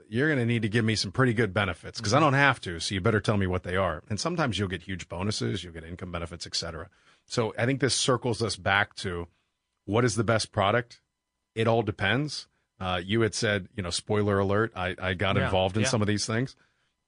you're 0.08 0.28
going 0.28 0.38
to 0.38 0.46
need 0.46 0.62
to 0.62 0.68
give 0.68 0.84
me 0.84 0.94
some 0.94 1.10
pretty 1.10 1.32
good 1.32 1.52
benefits 1.52 1.98
because 1.98 2.12
I 2.12 2.18
mm-hmm. 2.18 2.26
don't 2.26 2.34
have 2.34 2.60
to. 2.60 2.78
So 2.78 2.94
you 2.94 3.00
better 3.00 3.20
tell 3.20 3.36
me 3.36 3.46
what 3.46 3.64
they 3.64 3.76
are. 3.76 4.02
And 4.08 4.20
sometimes 4.20 4.58
you'll 4.58 4.68
get 4.68 4.82
huge 4.82 5.08
bonuses, 5.08 5.64
you'll 5.64 5.72
get 5.72 5.84
income 5.84 6.12
benefits, 6.12 6.46
etc. 6.46 6.88
So 7.26 7.54
I 7.58 7.66
think 7.66 7.80
this 7.80 7.94
circles 7.94 8.42
us 8.42 8.56
back 8.56 8.94
to 8.96 9.28
what 9.84 10.04
is 10.04 10.16
the 10.16 10.24
best 10.24 10.52
product? 10.52 11.00
It 11.54 11.66
all 11.66 11.82
depends. 11.82 12.48
Uh, 12.80 13.00
you 13.04 13.20
had 13.20 13.34
said, 13.34 13.68
you 13.76 13.82
know, 13.82 13.90
spoiler 13.90 14.38
alert, 14.38 14.72
I, 14.74 14.96
I 15.00 15.14
got 15.14 15.36
yeah, 15.36 15.44
involved 15.44 15.76
in 15.76 15.82
yeah. 15.82 15.88
some 15.88 16.00
of 16.00 16.08
these 16.08 16.26
things. 16.26 16.56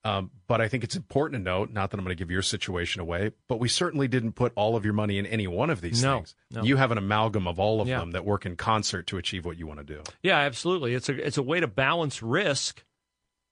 Um, 0.05 0.31
but 0.47 0.61
I 0.61 0.69
think 0.69 0.85
it's 0.85 0.97
important 0.97 1.41
to 1.41 1.43
note, 1.43 1.73
not 1.73 1.91
that 1.91 1.97
I'm 1.97 2.05
going 2.05 2.15
to 2.15 2.21
give 2.21 2.31
your 2.31 2.43
situation 2.43 3.01
away, 3.01 3.33
but 3.49 3.59
we 3.59 3.69
certainly 3.69 4.07
didn't 4.07 4.33
put 4.33 4.53
all 4.55 4.77
of 4.77 4.85
your 4.85 4.93
money 4.93 5.19
in 5.19 5.25
any 5.25 5.47
one 5.47 5.71
of 5.71 5.81
these 5.81 6.03
no, 6.03 6.17
things. 6.17 6.35
No. 6.51 6.63
You 6.63 6.77
have 6.77 6.91
an 6.91 6.99
amalgam 6.99 7.49
of 7.49 7.59
all 7.59 7.81
of 7.81 7.89
yeah. 7.89 8.01
them 8.01 8.11
that 8.11 8.25
work 8.25 8.45
in 8.45 8.55
concert 8.55 9.07
to 9.09 9.17
achieve 9.17 9.47
what 9.47 9.59
you 9.59 9.67
want 9.67 9.81
to 9.81 9.85
do. 9.85 10.03
Yeah, 10.23 10.37
absolutely. 10.37 10.95
It's 10.95 11.09
a 11.09 11.27
it's 11.27 11.39
a 11.39 11.43
way 11.43 11.59
to 11.59 11.67
balance 11.67 12.23
risk 12.23 12.85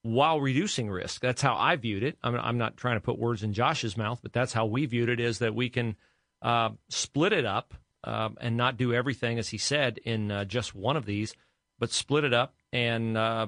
while 0.03 0.43
reducing 0.43 0.91
risk. 0.91 1.23
That's 1.23 1.41
how 1.41 1.55
I 1.55 1.77
viewed 1.77 2.03
it. 2.03 2.19
I'm, 2.23 2.37
I'm 2.37 2.59
not 2.59 2.77
trying 2.77 2.97
to 2.97 3.01
put 3.01 3.19
words 3.19 3.43
in 3.43 3.55
Josh's 3.55 3.97
mouth, 3.97 4.21
but 4.23 4.35
that's 4.35 4.53
how 4.53 4.67
we 4.67 4.85
viewed 4.85 5.09
it: 5.09 5.21
is 5.21 5.39
that 5.39 5.55
we 5.55 5.71
can 5.71 5.97
uh, 6.43 6.71
split 6.89 7.33
it 7.33 7.47
up 7.47 7.75
uh, 8.05 8.29
and 8.41 8.57
not 8.57 8.77
do 8.77 8.93
everything, 8.93 9.39
as 9.39 9.49
he 9.49 9.59
said, 9.59 9.99
in 10.05 10.31
uh, 10.31 10.45
just 10.45 10.75
one 10.75 10.97
of 10.97 11.07
these, 11.07 11.35
but 11.79 11.91
split 11.91 12.25
it 12.25 12.35
up 12.35 12.55
and 12.73 13.17
uh, 13.17 13.47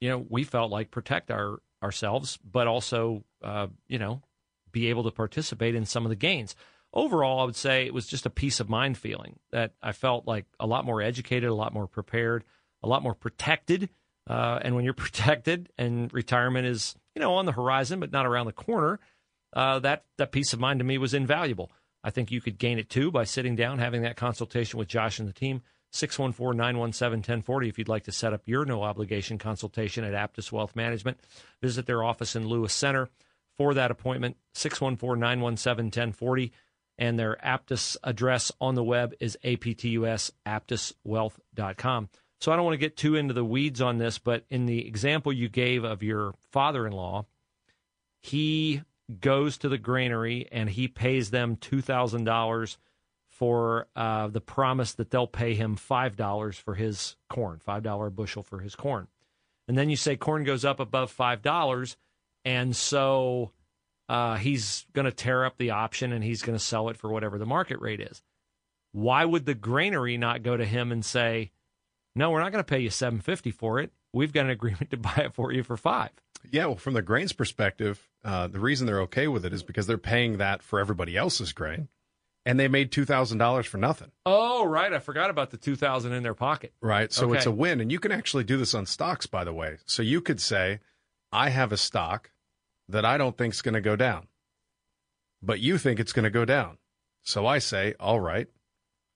you 0.00 0.08
know 0.08 0.24
we 0.28 0.44
felt 0.44 0.70
like 0.70 0.90
protect 0.90 1.30
our 1.30 1.60
ourselves, 1.82 2.38
but 2.38 2.66
also, 2.66 3.24
uh, 3.42 3.68
you 3.88 3.98
know, 3.98 4.22
be 4.72 4.88
able 4.88 5.04
to 5.04 5.10
participate 5.10 5.74
in 5.74 5.84
some 5.84 6.04
of 6.04 6.10
the 6.10 6.16
gains. 6.16 6.54
Overall, 6.92 7.40
I 7.40 7.44
would 7.44 7.56
say 7.56 7.86
it 7.86 7.94
was 7.94 8.06
just 8.06 8.26
a 8.26 8.30
peace 8.30 8.60
of 8.60 8.68
mind 8.68 8.98
feeling 8.98 9.38
that 9.52 9.74
I 9.82 9.92
felt 9.92 10.26
like 10.26 10.46
a 10.58 10.66
lot 10.66 10.84
more 10.84 11.00
educated, 11.00 11.48
a 11.48 11.54
lot 11.54 11.72
more 11.72 11.86
prepared, 11.86 12.44
a 12.82 12.88
lot 12.88 13.02
more 13.02 13.14
protected. 13.14 13.88
Uh, 14.28 14.58
and 14.62 14.74
when 14.74 14.84
you're 14.84 14.94
protected 14.94 15.70
and 15.78 16.12
retirement 16.12 16.66
is, 16.66 16.94
you 17.14 17.20
know, 17.20 17.34
on 17.34 17.46
the 17.46 17.52
horizon 17.52 18.00
but 18.00 18.12
not 18.12 18.26
around 18.26 18.46
the 18.46 18.52
corner, 18.52 18.98
uh, 19.52 19.78
that 19.80 20.04
that 20.18 20.32
peace 20.32 20.52
of 20.52 20.60
mind 20.60 20.78
to 20.80 20.84
me 20.84 20.98
was 20.98 21.14
invaluable. 21.14 21.70
I 22.02 22.10
think 22.10 22.30
you 22.30 22.40
could 22.40 22.58
gain 22.58 22.78
it 22.78 22.88
too 22.88 23.10
by 23.10 23.24
sitting 23.24 23.56
down, 23.56 23.78
having 23.78 24.02
that 24.02 24.16
consultation 24.16 24.78
with 24.78 24.88
Josh 24.88 25.18
and 25.18 25.28
the 25.28 25.32
team. 25.32 25.62
614 25.92 26.56
917 26.56 27.18
1040 27.18 27.68
if 27.68 27.78
you'd 27.78 27.88
like 27.88 28.04
to 28.04 28.12
set 28.12 28.32
up 28.32 28.42
your 28.46 28.64
no 28.64 28.82
obligation 28.84 29.38
consultation 29.38 30.04
at 30.04 30.14
Aptus 30.14 30.52
Wealth 30.52 30.76
Management. 30.76 31.18
Visit 31.60 31.86
their 31.86 32.04
office 32.04 32.36
in 32.36 32.46
Lewis 32.46 32.72
Center 32.72 33.08
for 33.56 33.74
that 33.74 33.90
appointment, 33.90 34.36
614 34.54 35.18
917 35.20 35.86
1040. 35.86 36.52
And 36.96 37.18
their 37.18 37.36
Aptus 37.44 37.96
address 38.04 38.52
on 38.60 38.74
the 38.74 38.84
web 38.84 39.14
is 39.20 39.36
aptus, 39.42 40.30
aptuswealth.com. 40.46 42.08
So 42.40 42.52
I 42.52 42.56
don't 42.56 42.64
want 42.64 42.74
to 42.74 42.78
get 42.78 42.96
too 42.96 43.16
into 43.16 43.34
the 43.34 43.44
weeds 43.44 43.80
on 43.80 43.98
this, 43.98 44.18
but 44.18 44.44
in 44.48 44.66
the 44.66 44.86
example 44.86 45.32
you 45.32 45.48
gave 45.48 45.84
of 45.84 46.02
your 46.02 46.34
father 46.50 46.86
in 46.86 46.92
law, 46.92 47.26
he 48.20 48.82
goes 49.18 49.58
to 49.58 49.68
the 49.68 49.78
granary 49.78 50.46
and 50.52 50.70
he 50.70 50.86
pays 50.86 51.30
them 51.30 51.56
$2,000 51.56 52.76
for 53.40 53.86
uh, 53.96 54.28
the 54.28 54.40
promise 54.40 54.92
that 54.92 55.10
they'll 55.10 55.26
pay 55.26 55.54
him 55.54 55.74
five 55.74 56.14
dollars 56.14 56.58
for 56.58 56.74
his 56.74 57.16
corn, 57.30 57.58
five 57.58 57.82
dollar 57.82 58.08
a 58.08 58.10
bushel 58.10 58.42
for 58.42 58.58
his 58.58 58.76
corn, 58.76 59.08
and 59.66 59.78
then 59.78 59.88
you 59.88 59.96
say 59.96 60.14
corn 60.14 60.44
goes 60.44 60.62
up 60.62 60.78
above 60.78 61.10
five 61.10 61.40
dollars, 61.40 61.96
and 62.44 62.76
so 62.76 63.52
uh, 64.10 64.36
he's 64.36 64.84
going 64.92 65.06
to 65.06 65.12
tear 65.12 65.46
up 65.46 65.56
the 65.56 65.70
option 65.70 66.12
and 66.12 66.22
he's 66.22 66.42
going 66.42 66.58
to 66.58 66.62
sell 66.62 66.90
it 66.90 66.98
for 66.98 67.08
whatever 67.08 67.38
the 67.38 67.46
market 67.46 67.80
rate 67.80 68.00
is. 68.00 68.22
Why 68.92 69.24
would 69.24 69.46
the 69.46 69.54
granary 69.54 70.18
not 70.18 70.42
go 70.42 70.58
to 70.58 70.66
him 70.66 70.92
and 70.92 71.02
say, 71.02 71.50
"No, 72.14 72.30
we're 72.30 72.42
not 72.42 72.52
going 72.52 72.62
to 72.62 72.70
pay 72.70 72.80
you 72.80 72.90
seven 72.90 73.20
fifty 73.20 73.50
for 73.50 73.80
it. 73.80 73.90
We've 74.12 74.34
got 74.34 74.44
an 74.44 74.50
agreement 74.50 74.90
to 74.90 74.98
buy 74.98 75.14
it 75.16 75.32
for 75.32 75.50
you 75.50 75.62
for 75.62 75.78
five. 75.78 76.10
Yeah, 76.50 76.66
well, 76.66 76.76
from 76.76 76.94
the 76.94 77.02
grain's 77.02 77.32
perspective, 77.32 78.08
uh, 78.24 78.46
the 78.48 78.60
reason 78.60 78.86
they're 78.86 79.02
okay 79.02 79.28
with 79.28 79.44
it 79.44 79.52
is 79.52 79.62
because 79.62 79.86
they're 79.86 79.98
paying 79.98 80.38
that 80.38 80.62
for 80.62 80.80
everybody 80.80 81.16
else's 81.16 81.52
grain, 81.52 81.88
and 82.46 82.58
they 82.58 82.68
made 82.68 82.90
two 82.92 83.04
thousand 83.04 83.38
dollars 83.38 83.66
for 83.66 83.78
nothing. 83.78 84.10
Oh, 84.26 84.64
right. 84.64 84.92
I 84.92 84.98
forgot 84.98 85.30
about 85.30 85.50
the 85.50 85.56
two 85.56 85.76
thousand 85.76 86.12
in 86.12 86.22
their 86.22 86.34
pocket. 86.34 86.72
Right. 86.80 87.12
So 87.12 87.26
Okay. 87.28 87.36
it's 87.38 87.46
a 87.46 87.50
win, 87.50 87.80
and 87.80 87.92
you 87.92 87.98
can 87.98 88.12
actually 88.12 88.44
do 88.44 88.56
this 88.56 88.74
on 88.74 88.86
stocks, 88.86 89.26
by 89.26 89.44
the 89.44 89.52
way. 89.52 89.78
So 89.86 90.02
you 90.02 90.20
could 90.20 90.40
say, 90.40 90.80
I 91.32 91.50
have 91.50 91.72
a 91.72 91.76
stock 91.76 92.30
that 92.88 93.04
I 93.04 93.18
don't 93.18 93.36
think 93.36 93.54
is 93.54 93.62
going 93.62 93.74
to 93.74 93.80
go 93.80 93.94
down, 93.96 94.26
but 95.42 95.60
you 95.60 95.78
think 95.78 96.00
it's 96.00 96.12
going 96.12 96.24
to 96.24 96.30
go 96.30 96.44
down. 96.44 96.78
So 97.22 97.46
I 97.46 97.58
say, 97.58 97.94
all 98.00 98.18
right, 98.20 98.48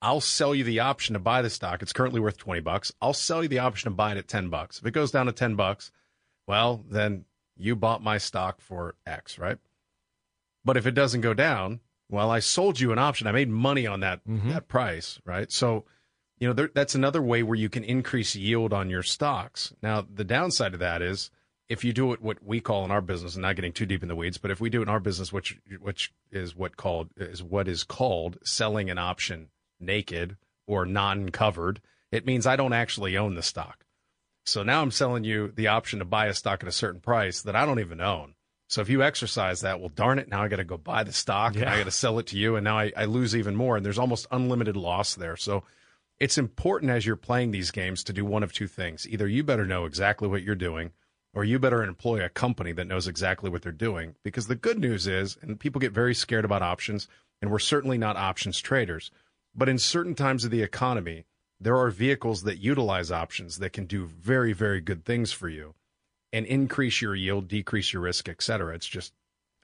I'll 0.03 0.21
sell 0.21 0.55
you 0.55 0.63
the 0.65 0.81
option 0.81 1.15
to 1.15 1.19
buy 1.19 1.43
the 1.43 1.51
stock. 1.51 1.83
It's 1.83 1.93
currently 1.93 2.21
worth 2.21 2.37
20 2.37 2.61
bucks. 2.61 2.93
I'll 3.01 3.15
sell 3.15 3.43
you 3.43 3.49
the 3.49 3.59
option 3.61 3.91
to 3.91 3.97
buy 3.97 4.13
it 4.13 4.19
at 4.19 4.29
10 4.29 4.49
bucks. 4.51 4.79
If 4.79 4.87
it 4.87 4.91
goes 4.93 5.11
down 5.11 5.27
to 5.27 5.33
10 5.33 5.55
bucks, 5.57 5.91
well, 6.47 6.85
then 6.89 7.25
you 7.57 7.77
bought 7.77 8.03
my 8.03 8.19
stock 8.19 8.61
for 8.61 8.95
X, 9.07 9.39
right? 9.39 9.59
But 10.65 10.77
if 10.77 10.87
it 10.87 10.95
doesn't 10.95 11.21
go 11.21 11.35
down, 11.35 11.81
well, 12.11 12.31
I 12.31 12.41
sold 12.41 12.81
you 12.81 12.93
an 12.93 12.99
option. 12.99 13.27
I 13.27 13.33
made 13.33 13.49
money 13.49 13.87
on 13.87 14.01
that 14.01 14.27
mm-hmm. 14.27 14.51
that 14.51 14.69
price, 14.69 15.21
right? 15.25 15.51
So, 15.51 15.85
you 16.39 16.49
know, 16.49 16.55
there, 16.55 16.71
that's 16.75 16.95
another 16.95 17.23
way 17.23 17.43
where 17.43 17.59
you 17.59 17.69
can 17.69 17.85
increase 17.85 18.35
yield 18.35 18.73
on 18.73 18.91
your 18.91 19.03
stocks. 19.03 19.75
Now, 19.83 20.07
the 20.13 20.25
downside 20.25 20.75
of 20.75 20.81
that 20.81 21.03
is 21.03 21.31
if 21.69 21.85
you 21.85 21.93
do 21.93 22.13
it 22.13 22.21
what 22.21 22.43
we 22.43 22.61
call 22.61 22.85
in 22.85 22.91
our 22.91 23.01
business, 23.01 23.35
and 23.35 23.43
not 23.43 23.57
getting 23.57 23.73
too 23.73 23.87
deep 23.87 24.03
in 24.03 24.09
the 24.09 24.17
weeds, 24.17 24.39
but 24.39 24.51
if 24.51 24.61
we 24.61 24.71
do 24.71 24.81
it 24.81 24.85
in 24.85 24.89
our 24.89 25.01
business, 25.01 25.33
which 25.33 25.59
which 25.81 26.13
is 26.31 26.55
what 26.55 26.77
called 26.77 27.11
is 27.17 27.43
what 27.43 27.69
is 27.69 27.85
called 27.85 28.39
selling 28.45 28.91
an 28.91 28.99
option 28.99 29.49
naked 29.81 30.37
or 30.67 30.87
non-covered, 30.87 31.81
it 32.11 32.27
means 32.27 32.47
I 32.47 32.57
don't 32.57 32.73
actually 32.73 33.17
own 33.17 33.35
the 33.35 33.43
stock. 33.43 33.84
So 34.45 34.63
now 34.63 34.83
I'm 34.83 34.91
selling 34.91 35.25
you 35.25 35.53
the 35.55 35.69
option 35.69 35.99
to 36.01 36.05
buy 36.05 36.27
a 36.27 36.35
stock 36.35 36.63
at 36.63 36.69
a 36.69 36.73
certain 36.73 37.01
price 37.01 37.43
that 37.43 37.57
I 37.57 37.65
don't 37.65 37.81
even 37.81 38.01
own. 38.01 38.35
So 38.69 38.81
if 38.81 38.89
you 38.89 39.03
exercise 39.03 39.61
that, 39.61 39.81
well, 39.81 39.89
darn 39.89 40.19
it, 40.19 40.29
now 40.29 40.43
I 40.43 40.49
got 40.49 40.57
to 40.57 40.65
go 40.65 40.77
buy 40.77 41.05
the 41.05 41.13
stock 41.13 41.55
and 41.55 41.65
I 41.65 41.79
got 41.79 41.85
to 41.85 41.91
sell 41.91 42.19
it 42.19 42.29
to 42.29 42.39
you, 42.39 42.57
and 42.57 42.65
now 42.65 42.79
I, 42.79 42.93
I 42.97 43.05
lose 43.05 43.37
even 43.37 43.57
more. 43.57 43.77
And 43.77 43.85
there's 43.85 43.99
almost 43.99 44.27
unlimited 44.31 44.77
loss 44.77 45.15
there. 45.15 45.37
So 45.37 45.65
it's 46.19 46.39
important 46.39 46.91
as 46.91 47.05
you're 47.05 47.17
playing 47.17 47.51
these 47.51 47.71
games 47.71 48.05
to 48.05 48.13
do 48.13 48.25
one 48.25 48.43
of 48.43 48.53
two 48.53 48.67
things. 48.67 49.07
Either 49.09 49.29
you 49.29 49.45
better 49.45 49.67
know 49.67 49.85
exactly 49.85 50.29
what 50.29 50.43
you're 50.43 50.55
doing, 50.55 50.93
or 51.35 51.45
you 51.45 51.59
better 51.59 51.83
employ 51.83 52.25
a 52.25 52.29
company 52.29 52.73
that 52.73 52.87
knows 52.87 53.09
exactly 53.09 53.51
what 53.51 53.63
they're 53.63 53.73
doing. 53.73 54.15
Because 54.23 54.47
the 54.47 54.55
good 54.55 54.79
news 54.79 55.07
is, 55.07 55.37
and 55.43 55.59
people 55.59 55.81
get 55.81 55.93
very 55.93 56.15
scared 56.15 56.45
about 56.45 56.63
options, 56.63 57.09
and 57.43 57.51
we're 57.51 57.59
certainly 57.59 57.99
not 57.99 58.17
options 58.17 58.61
traders, 58.61 59.11
but 59.55 59.69
in 59.69 59.79
certain 59.79 60.15
times 60.15 60.45
of 60.45 60.51
the 60.51 60.63
economy, 60.63 61.27
there 61.65 61.79
are 61.79 61.91
vehicles 61.91 62.43
that 62.43 62.59
utilize 62.59 63.11
options 63.11 63.59
that 63.59 63.73
can 63.73 63.87
do 63.87 64.05
very, 64.05 64.53
very 64.53 64.83
good 64.83 65.05
things 65.05 65.33
for 65.33 65.49
you 65.49 65.75
and 66.31 66.45
increase 66.45 67.01
your 67.01 67.15
yield, 67.15 67.49
decrease 67.49 67.93
your 67.93 68.03
risk, 68.03 68.29
etc. 68.29 68.75
It's 68.75 68.87
just 68.87 69.15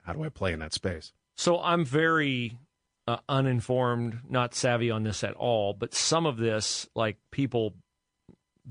how 0.02 0.14
do 0.14 0.24
I 0.24 0.30
play 0.30 0.54
in 0.54 0.60
that 0.60 0.72
space? 0.72 1.12
So 1.36 1.60
I'm 1.60 1.84
very 1.84 2.58
uh, 3.06 3.18
uninformed, 3.28 4.20
not 4.28 4.54
savvy 4.54 4.90
on 4.90 5.02
this 5.02 5.22
at 5.22 5.34
all. 5.34 5.74
But 5.74 5.94
some 5.94 6.24
of 6.24 6.38
this, 6.38 6.88
like 6.94 7.18
people 7.30 7.74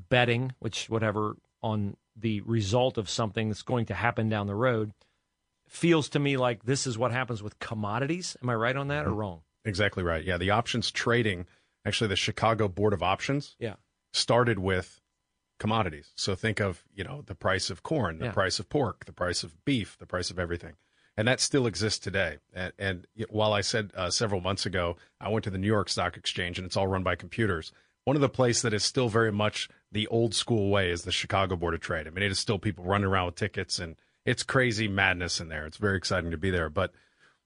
betting, 0.10 0.54
which 0.58 0.90
whatever 0.90 1.36
on 1.62 1.98
the 2.16 2.42
result 2.42 2.98
of 2.98 3.10
something 3.10 3.50
that's 3.50 3.62
going 3.62 3.86
to 3.88 3.94
happen 3.94 4.28
down 4.28 4.48
the 4.48 4.56
road, 4.56 4.92
feels 5.68 6.10
to 6.10 6.20
me 6.20 6.36
like 6.36 6.64
this 6.64 6.88
is 6.88 6.98
what 6.98 7.12
happens 7.12 7.44
with 7.44 7.60
commodities. 7.60 8.36
Am 8.42 8.50
I 8.50 8.56
right 8.56 8.76
on 8.76 8.88
that 8.88 9.06
or 9.06 9.14
wrong? 9.14 9.42
Exactly 9.66 10.04
right. 10.04 10.24
Yeah, 10.24 10.38
the 10.38 10.50
options 10.50 10.90
trading, 10.90 11.46
actually, 11.86 12.08
the 12.08 12.16
Chicago 12.16 12.68
Board 12.68 12.94
of 12.94 13.02
Options 13.04 13.56
Yeah. 13.60 13.76
started 14.14 14.60
with 14.60 15.02
commodities. 15.60 16.12
So 16.16 16.36
think 16.36 16.60
of, 16.60 16.84
you 16.94 17.04
know, 17.04 17.22
the 17.26 17.36
price 17.36 17.70
of 17.70 17.84
corn, 17.84 18.20
the 18.20 18.26
Yeah. 18.26 18.32
price 18.32 18.60
of 18.60 18.70
pork, 18.70 19.06
the 19.06 19.14
price 19.14 19.44
of 19.44 19.64
beef, 19.66 19.98
the 19.98 20.06
price 20.06 20.30
of 20.32 20.40
everything. 20.40 20.76
And 21.18 21.28
that 21.28 21.42
still 21.42 21.68
exists 21.68 22.00
today. 22.00 22.38
And, 22.54 22.72
and 22.80 23.08
while 23.30 23.52
I 23.52 23.60
said 23.62 23.92
uh, 23.94 24.10
several 24.10 24.40
months 24.40 24.66
ago, 24.66 24.96
I 25.20 25.28
went 25.28 25.44
to 25.44 25.50
the 25.50 25.58
New 25.58 25.68
York 25.68 25.90
Stock 25.90 26.16
Exchange 26.16 26.58
and 26.58 26.66
it's 26.66 26.78
all 26.78 26.88
run 26.88 27.04
by 27.04 27.16
computers. 27.16 27.74
One 28.06 28.16
of 28.16 28.22
the 28.22 28.30
places 28.30 28.62
that 28.62 28.74
is 28.74 28.86
still 28.86 29.10
very 29.10 29.32
much 29.32 29.68
the 29.92 30.08
old 30.08 30.34
school 30.34 30.70
way 30.70 30.90
is 30.90 31.02
the 31.04 31.12
Chicago 31.12 31.58
Board 31.58 31.74
of 31.74 31.82
Trade. 31.82 32.08
I 32.08 32.12
mean, 32.12 32.24
it 32.24 32.32
is 32.32 32.40
still 32.40 32.58
people 32.58 32.86
running 32.86 33.06
around 33.08 33.26
with 33.26 33.36
tickets 33.36 33.80
and 33.80 33.98
it's 34.24 34.44
crazy 34.44 34.88
madness 34.88 35.42
in 35.42 35.50
there. 35.50 35.66
It's 35.66 35.78
very 35.78 35.98
exciting 35.98 36.32
to 36.32 36.38
be 36.38 36.52
there. 36.52 36.70
But 36.70 36.94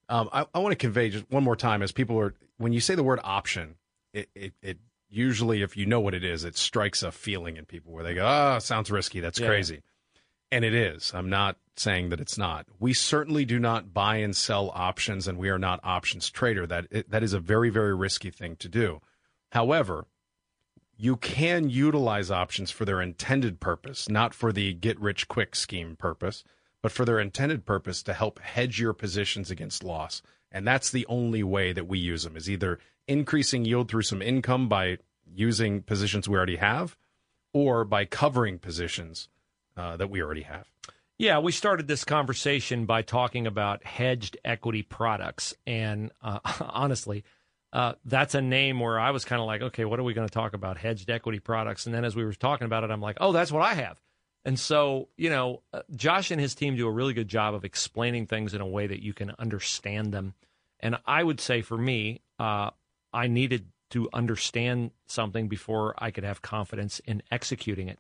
um, 0.08 0.30
I, 0.32 0.46
I 0.54 0.60
want 0.60 0.74
to 0.74 0.78
convey 0.78 1.10
just 1.10 1.26
one 1.32 1.44
more 1.44 1.56
time 1.56 1.82
as 1.82 1.92
people 1.92 2.20
are, 2.20 2.36
when 2.58 2.74
you 2.74 2.80
say 2.80 2.94
the 2.94 3.04
word 3.04 3.22
option, 3.24 3.76
it, 4.14 4.30
it, 4.36 4.53
it 4.61 4.78
usually, 5.09 5.61
if 5.61 5.76
you 5.78 5.86
know 5.86 5.99
what 5.99 6.14
it 6.14 6.24
is, 6.24 6.43
it 6.43 6.55
strikes 6.57 7.03
a 7.03 7.11
feeling 7.11 7.57
in 7.57 7.66
people 7.66 7.91
where 7.93 8.03
they 8.03 8.14
go, 8.14 8.26
oh, 8.26 8.59
sounds 8.59 8.89
risky. 8.91 9.20
That's 9.20 9.39
Yeah. 9.39 9.47
crazy. 9.47 9.82
And 10.51 10.64
it 10.64 10.74
is. 10.76 11.11
I'm 11.16 11.30
not 11.30 11.57
saying 11.78 12.09
that 12.09 12.20
it's 12.22 12.38
not. 12.38 12.68
We 12.80 12.93
certainly 12.93 13.43
do 13.43 13.57
not 13.59 13.91
buy 13.93 14.18
and 14.18 14.36
sell 14.36 14.70
options, 14.76 15.28
and 15.28 15.39
we 15.39 15.49
are 15.49 15.57
not 15.57 15.80
options 15.84 16.30
trader. 16.30 16.68
That 16.68 16.86
that 17.09 17.24
is 17.24 17.34
a 17.34 17.39
very 17.39 17.72
very 17.72 17.95
risky 17.95 18.30
thing 18.30 18.55
to 18.57 18.70
do. 18.70 19.01
However, 19.51 20.05
you 20.95 21.16
can 21.18 21.70
utilize 21.72 22.30
options 22.30 22.70
for 22.70 22.86
their 22.86 23.01
intended 23.01 23.59
purpose, 23.59 24.07
not 24.07 24.36
for 24.36 24.51
the 24.53 24.74
get 24.74 24.99
rich 24.99 25.28
quick 25.28 25.55
scheme 25.55 25.95
purpose, 25.95 26.43
but 26.84 26.91
for 26.91 27.03
their 27.03 27.20
intended 27.20 27.66
purpose 27.66 28.03
to 28.03 28.14
help 28.14 28.38
hedge 28.39 28.80
your 28.80 28.93
positions 28.93 29.49
against 29.49 29.84
loss. 29.84 30.22
And 30.51 30.68
that's 30.68 30.91
the 30.91 31.07
only 31.07 31.41
way 31.41 31.74
that 31.74 31.88
we 31.88 31.97
use 31.97 32.24
them 32.24 32.38
is 32.38 32.47
either 32.47 32.78
increasing 33.08 33.66
yield 33.66 33.89
through 33.89 34.04
some 34.04 34.22
income 34.22 34.70
by 34.70 34.97
using 35.26 35.82
positions 35.82 36.28
we 36.30 36.36
already 36.36 36.58
have 36.58 36.95
or 37.54 37.86
by 37.86 38.06
covering 38.06 38.60
positions 38.60 39.30
uh, 39.78 39.97
that 39.97 40.10
we 40.10 40.22
already 40.22 40.41
have. 40.43 40.68
Yeah, 41.18 41.39
we 41.39 41.51
started 41.51 41.88
this 41.88 42.04
conversation 42.04 42.86
by 42.86 43.01
talking 43.01 43.47
about 43.47 43.86
hedged 43.86 44.38
equity 44.43 44.82
products. 44.82 45.54
And 45.66 46.12
uh, 46.22 46.39
honestly, 46.62 47.24
uh, 47.72 47.93
that's 48.06 48.36
a 48.36 48.41
name 48.41 48.80
where 48.80 48.99
I 48.99 49.12
was 49.12 49.26
kind 49.26 49.39
of 49.39 49.47
like, 49.47 49.62
okay, 49.62 49.86
what 49.86 49.99
are 49.99 50.04
we 50.04 50.14
going 50.14 50.28
to 50.28 50.34
talk 50.34 50.54
about? 50.54 50.78
Hedged 50.78 51.10
equity 51.10 51.39
products. 51.39 51.86
And 51.86 51.93
then 51.93 52.06
as 52.06 52.16
we 52.16 52.26
were 52.26 52.34
talking 52.34 52.66
about 52.66 52.84
it, 52.84 52.91
I'm 52.91 53.01
like, 53.01 53.18
oh, 53.20 53.32
that's 53.32 53.51
what 53.51 53.62
I 53.62 53.74
have. 53.76 54.01
And 54.45 54.60
so, 54.60 55.08
you 55.16 55.30
know, 55.30 55.62
uh, 55.72 55.82
Josh 55.95 56.30
and 56.30 56.41
his 56.41 56.54
team 56.54 56.76
do 56.76 56.88
a 56.88 56.91
really 56.91 57.14
good 57.14 57.30
job 57.30 57.54
of 57.54 57.64
explaining 57.64 58.28
things 58.28 58.54
in 58.54 58.62
a 58.62 58.68
way 58.68 58.88
that 58.88 59.01
you 59.01 59.14
can 59.14 59.34
understand 59.39 60.14
them. 60.14 60.34
And 60.82 60.97
I 61.06 61.24
would 61.24 61.39
say 61.39 61.62
for 61.62 61.78
me, 61.78 62.22
uh, 62.39 62.72
I 63.14 63.28
needed 63.28 63.68
to 63.91 64.09
understand 64.11 64.91
something 65.05 65.47
before 65.47 65.93
I 65.97 66.09
could 66.11 66.24
have 66.24 66.41
confidence 66.41 66.99
in 67.05 67.22
executing 67.32 67.88
it. 67.89 67.99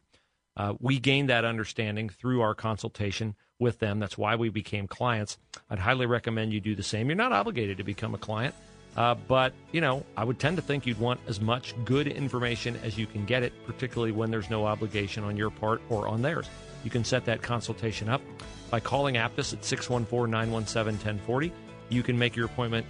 Uh, 0.55 0.73
we 0.79 0.99
gained 0.99 1.29
that 1.29 1.45
understanding 1.45 2.09
through 2.09 2.41
our 2.41 2.55
consultation 2.55 3.35
with 3.59 3.79
them. 3.79 3.99
That's 3.99 4.17
why 4.17 4.35
we 4.35 4.49
became 4.49 4.87
clients. 4.87 5.37
I'd 5.69 5.79
highly 5.79 6.05
recommend 6.05 6.53
you 6.53 6.59
do 6.59 6.75
the 6.75 6.83
same. 6.83 7.07
You're 7.07 7.15
not 7.15 7.31
obligated 7.31 7.77
to 7.77 7.83
become 7.83 8.13
a 8.13 8.17
client, 8.17 8.53
uh, 8.95 9.15
but 9.15 9.53
you 9.71 9.81
know 9.81 10.05
I 10.17 10.23
would 10.23 10.39
tend 10.39 10.57
to 10.57 10.63
think 10.63 10.85
you'd 10.85 10.99
want 10.99 11.19
as 11.27 11.39
much 11.39 11.73
good 11.85 12.07
information 12.07 12.75
as 12.83 12.97
you 12.97 13.07
can 13.07 13.25
get 13.25 13.43
it, 13.43 13.53
particularly 13.65 14.11
when 14.11 14.31
there's 14.31 14.49
no 14.49 14.65
obligation 14.65 15.23
on 15.23 15.37
your 15.37 15.49
part 15.49 15.81
or 15.89 16.07
on 16.07 16.21
theirs. 16.21 16.49
You 16.83 16.91
can 16.91 17.03
set 17.03 17.25
that 17.25 17.41
consultation 17.41 18.09
up 18.09 18.21
by 18.69 18.79
calling 18.79 19.15
Aptus 19.15 19.53
at 19.53 19.61
614-917-1040. 19.61 21.51
You 21.89 22.03
can 22.03 22.17
make 22.17 22.35
your 22.35 22.45
appointment 22.45 22.85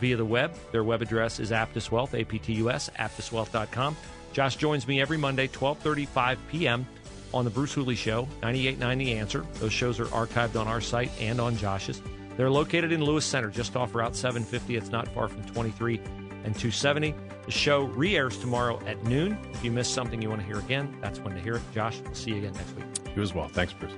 via 0.00 0.16
the 0.16 0.24
web. 0.24 0.54
Their 0.72 0.84
web 0.84 1.02
address 1.02 1.40
is 1.40 1.50
Aptus 1.50 1.90
Wealth, 1.90 2.14
A-P-T-U-S, 2.14 2.90
aptuswealth.com. 2.98 3.96
Josh 4.32 4.56
joins 4.56 4.86
me 4.86 5.00
every 5.00 5.16
Monday, 5.16 5.48
12:35 5.48 6.38
p.m. 6.50 6.86
on 7.32 7.44
the 7.44 7.50
Bruce 7.50 7.72
Hooley 7.72 7.94
Show, 7.94 8.28
98.9 8.42 8.98
The 8.98 9.12
Answer. 9.14 9.46
Those 9.54 9.72
shows 9.72 9.98
are 9.98 10.06
archived 10.06 10.60
on 10.60 10.68
our 10.68 10.80
site 10.80 11.10
and 11.20 11.40
on 11.40 11.56
Josh's. 11.56 12.02
They're 12.36 12.50
located 12.50 12.92
in 12.92 13.02
Lewis 13.02 13.24
Center, 13.24 13.48
just 13.48 13.76
off 13.76 13.94
Route 13.94 14.14
750. 14.14 14.76
It's 14.76 14.90
not 14.90 15.08
far 15.08 15.28
from 15.28 15.42
23 15.44 15.96
and 16.44 16.54
270. 16.54 17.14
The 17.46 17.50
show 17.50 17.84
re-airs 17.84 18.36
tomorrow 18.36 18.78
at 18.86 19.02
noon. 19.04 19.38
If 19.52 19.64
you 19.64 19.70
missed 19.70 19.94
something 19.94 20.20
you 20.20 20.28
want 20.28 20.42
to 20.42 20.46
hear 20.46 20.58
again, 20.58 20.98
that's 21.00 21.18
when 21.20 21.34
to 21.34 21.40
hear 21.40 21.54
it. 21.54 21.62
Josh, 21.72 21.98
we'll 22.04 22.14
see 22.14 22.32
you 22.32 22.38
again 22.38 22.52
next 22.52 22.76
week. 22.76 22.84
You 23.16 23.22
as 23.22 23.34
well. 23.34 23.48
Thanks, 23.48 23.72
Bruce. 23.72 23.92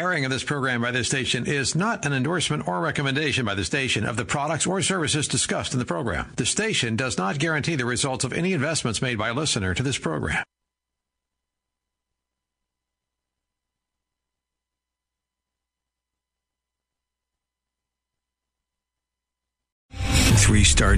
Airing 0.00 0.24
of 0.24 0.30
this 0.30 0.42
program 0.42 0.80
by 0.80 0.90
this 0.90 1.08
station 1.08 1.46
is 1.46 1.74
not 1.74 2.06
an 2.06 2.14
endorsement 2.14 2.66
or 2.66 2.80
recommendation 2.80 3.44
by 3.44 3.54
the 3.54 3.66
station 3.66 4.06
of 4.06 4.16
the 4.16 4.24
products 4.24 4.66
or 4.66 4.80
services 4.80 5.28
discussed 5.28 5.74
in 5.74 5.78
the 5.78 5.84
program. 5.84 6.32
The 6.36 6.46
station 6.46 6.96
does 6.96 7.18
not 7.18 7.38
guarantee 7.38 7.76
the 7.76 7.84
results 7.84 8.24
of 8.24 8.32
any 8.32 8.54
investments 8.54 9.02
made 9.02 9.18
by 9.18 9.28
a 9.28 9.34
listener 9.34 9.74
to 9.74 9.82
this 9.82 9.98
program. 9.98 10.42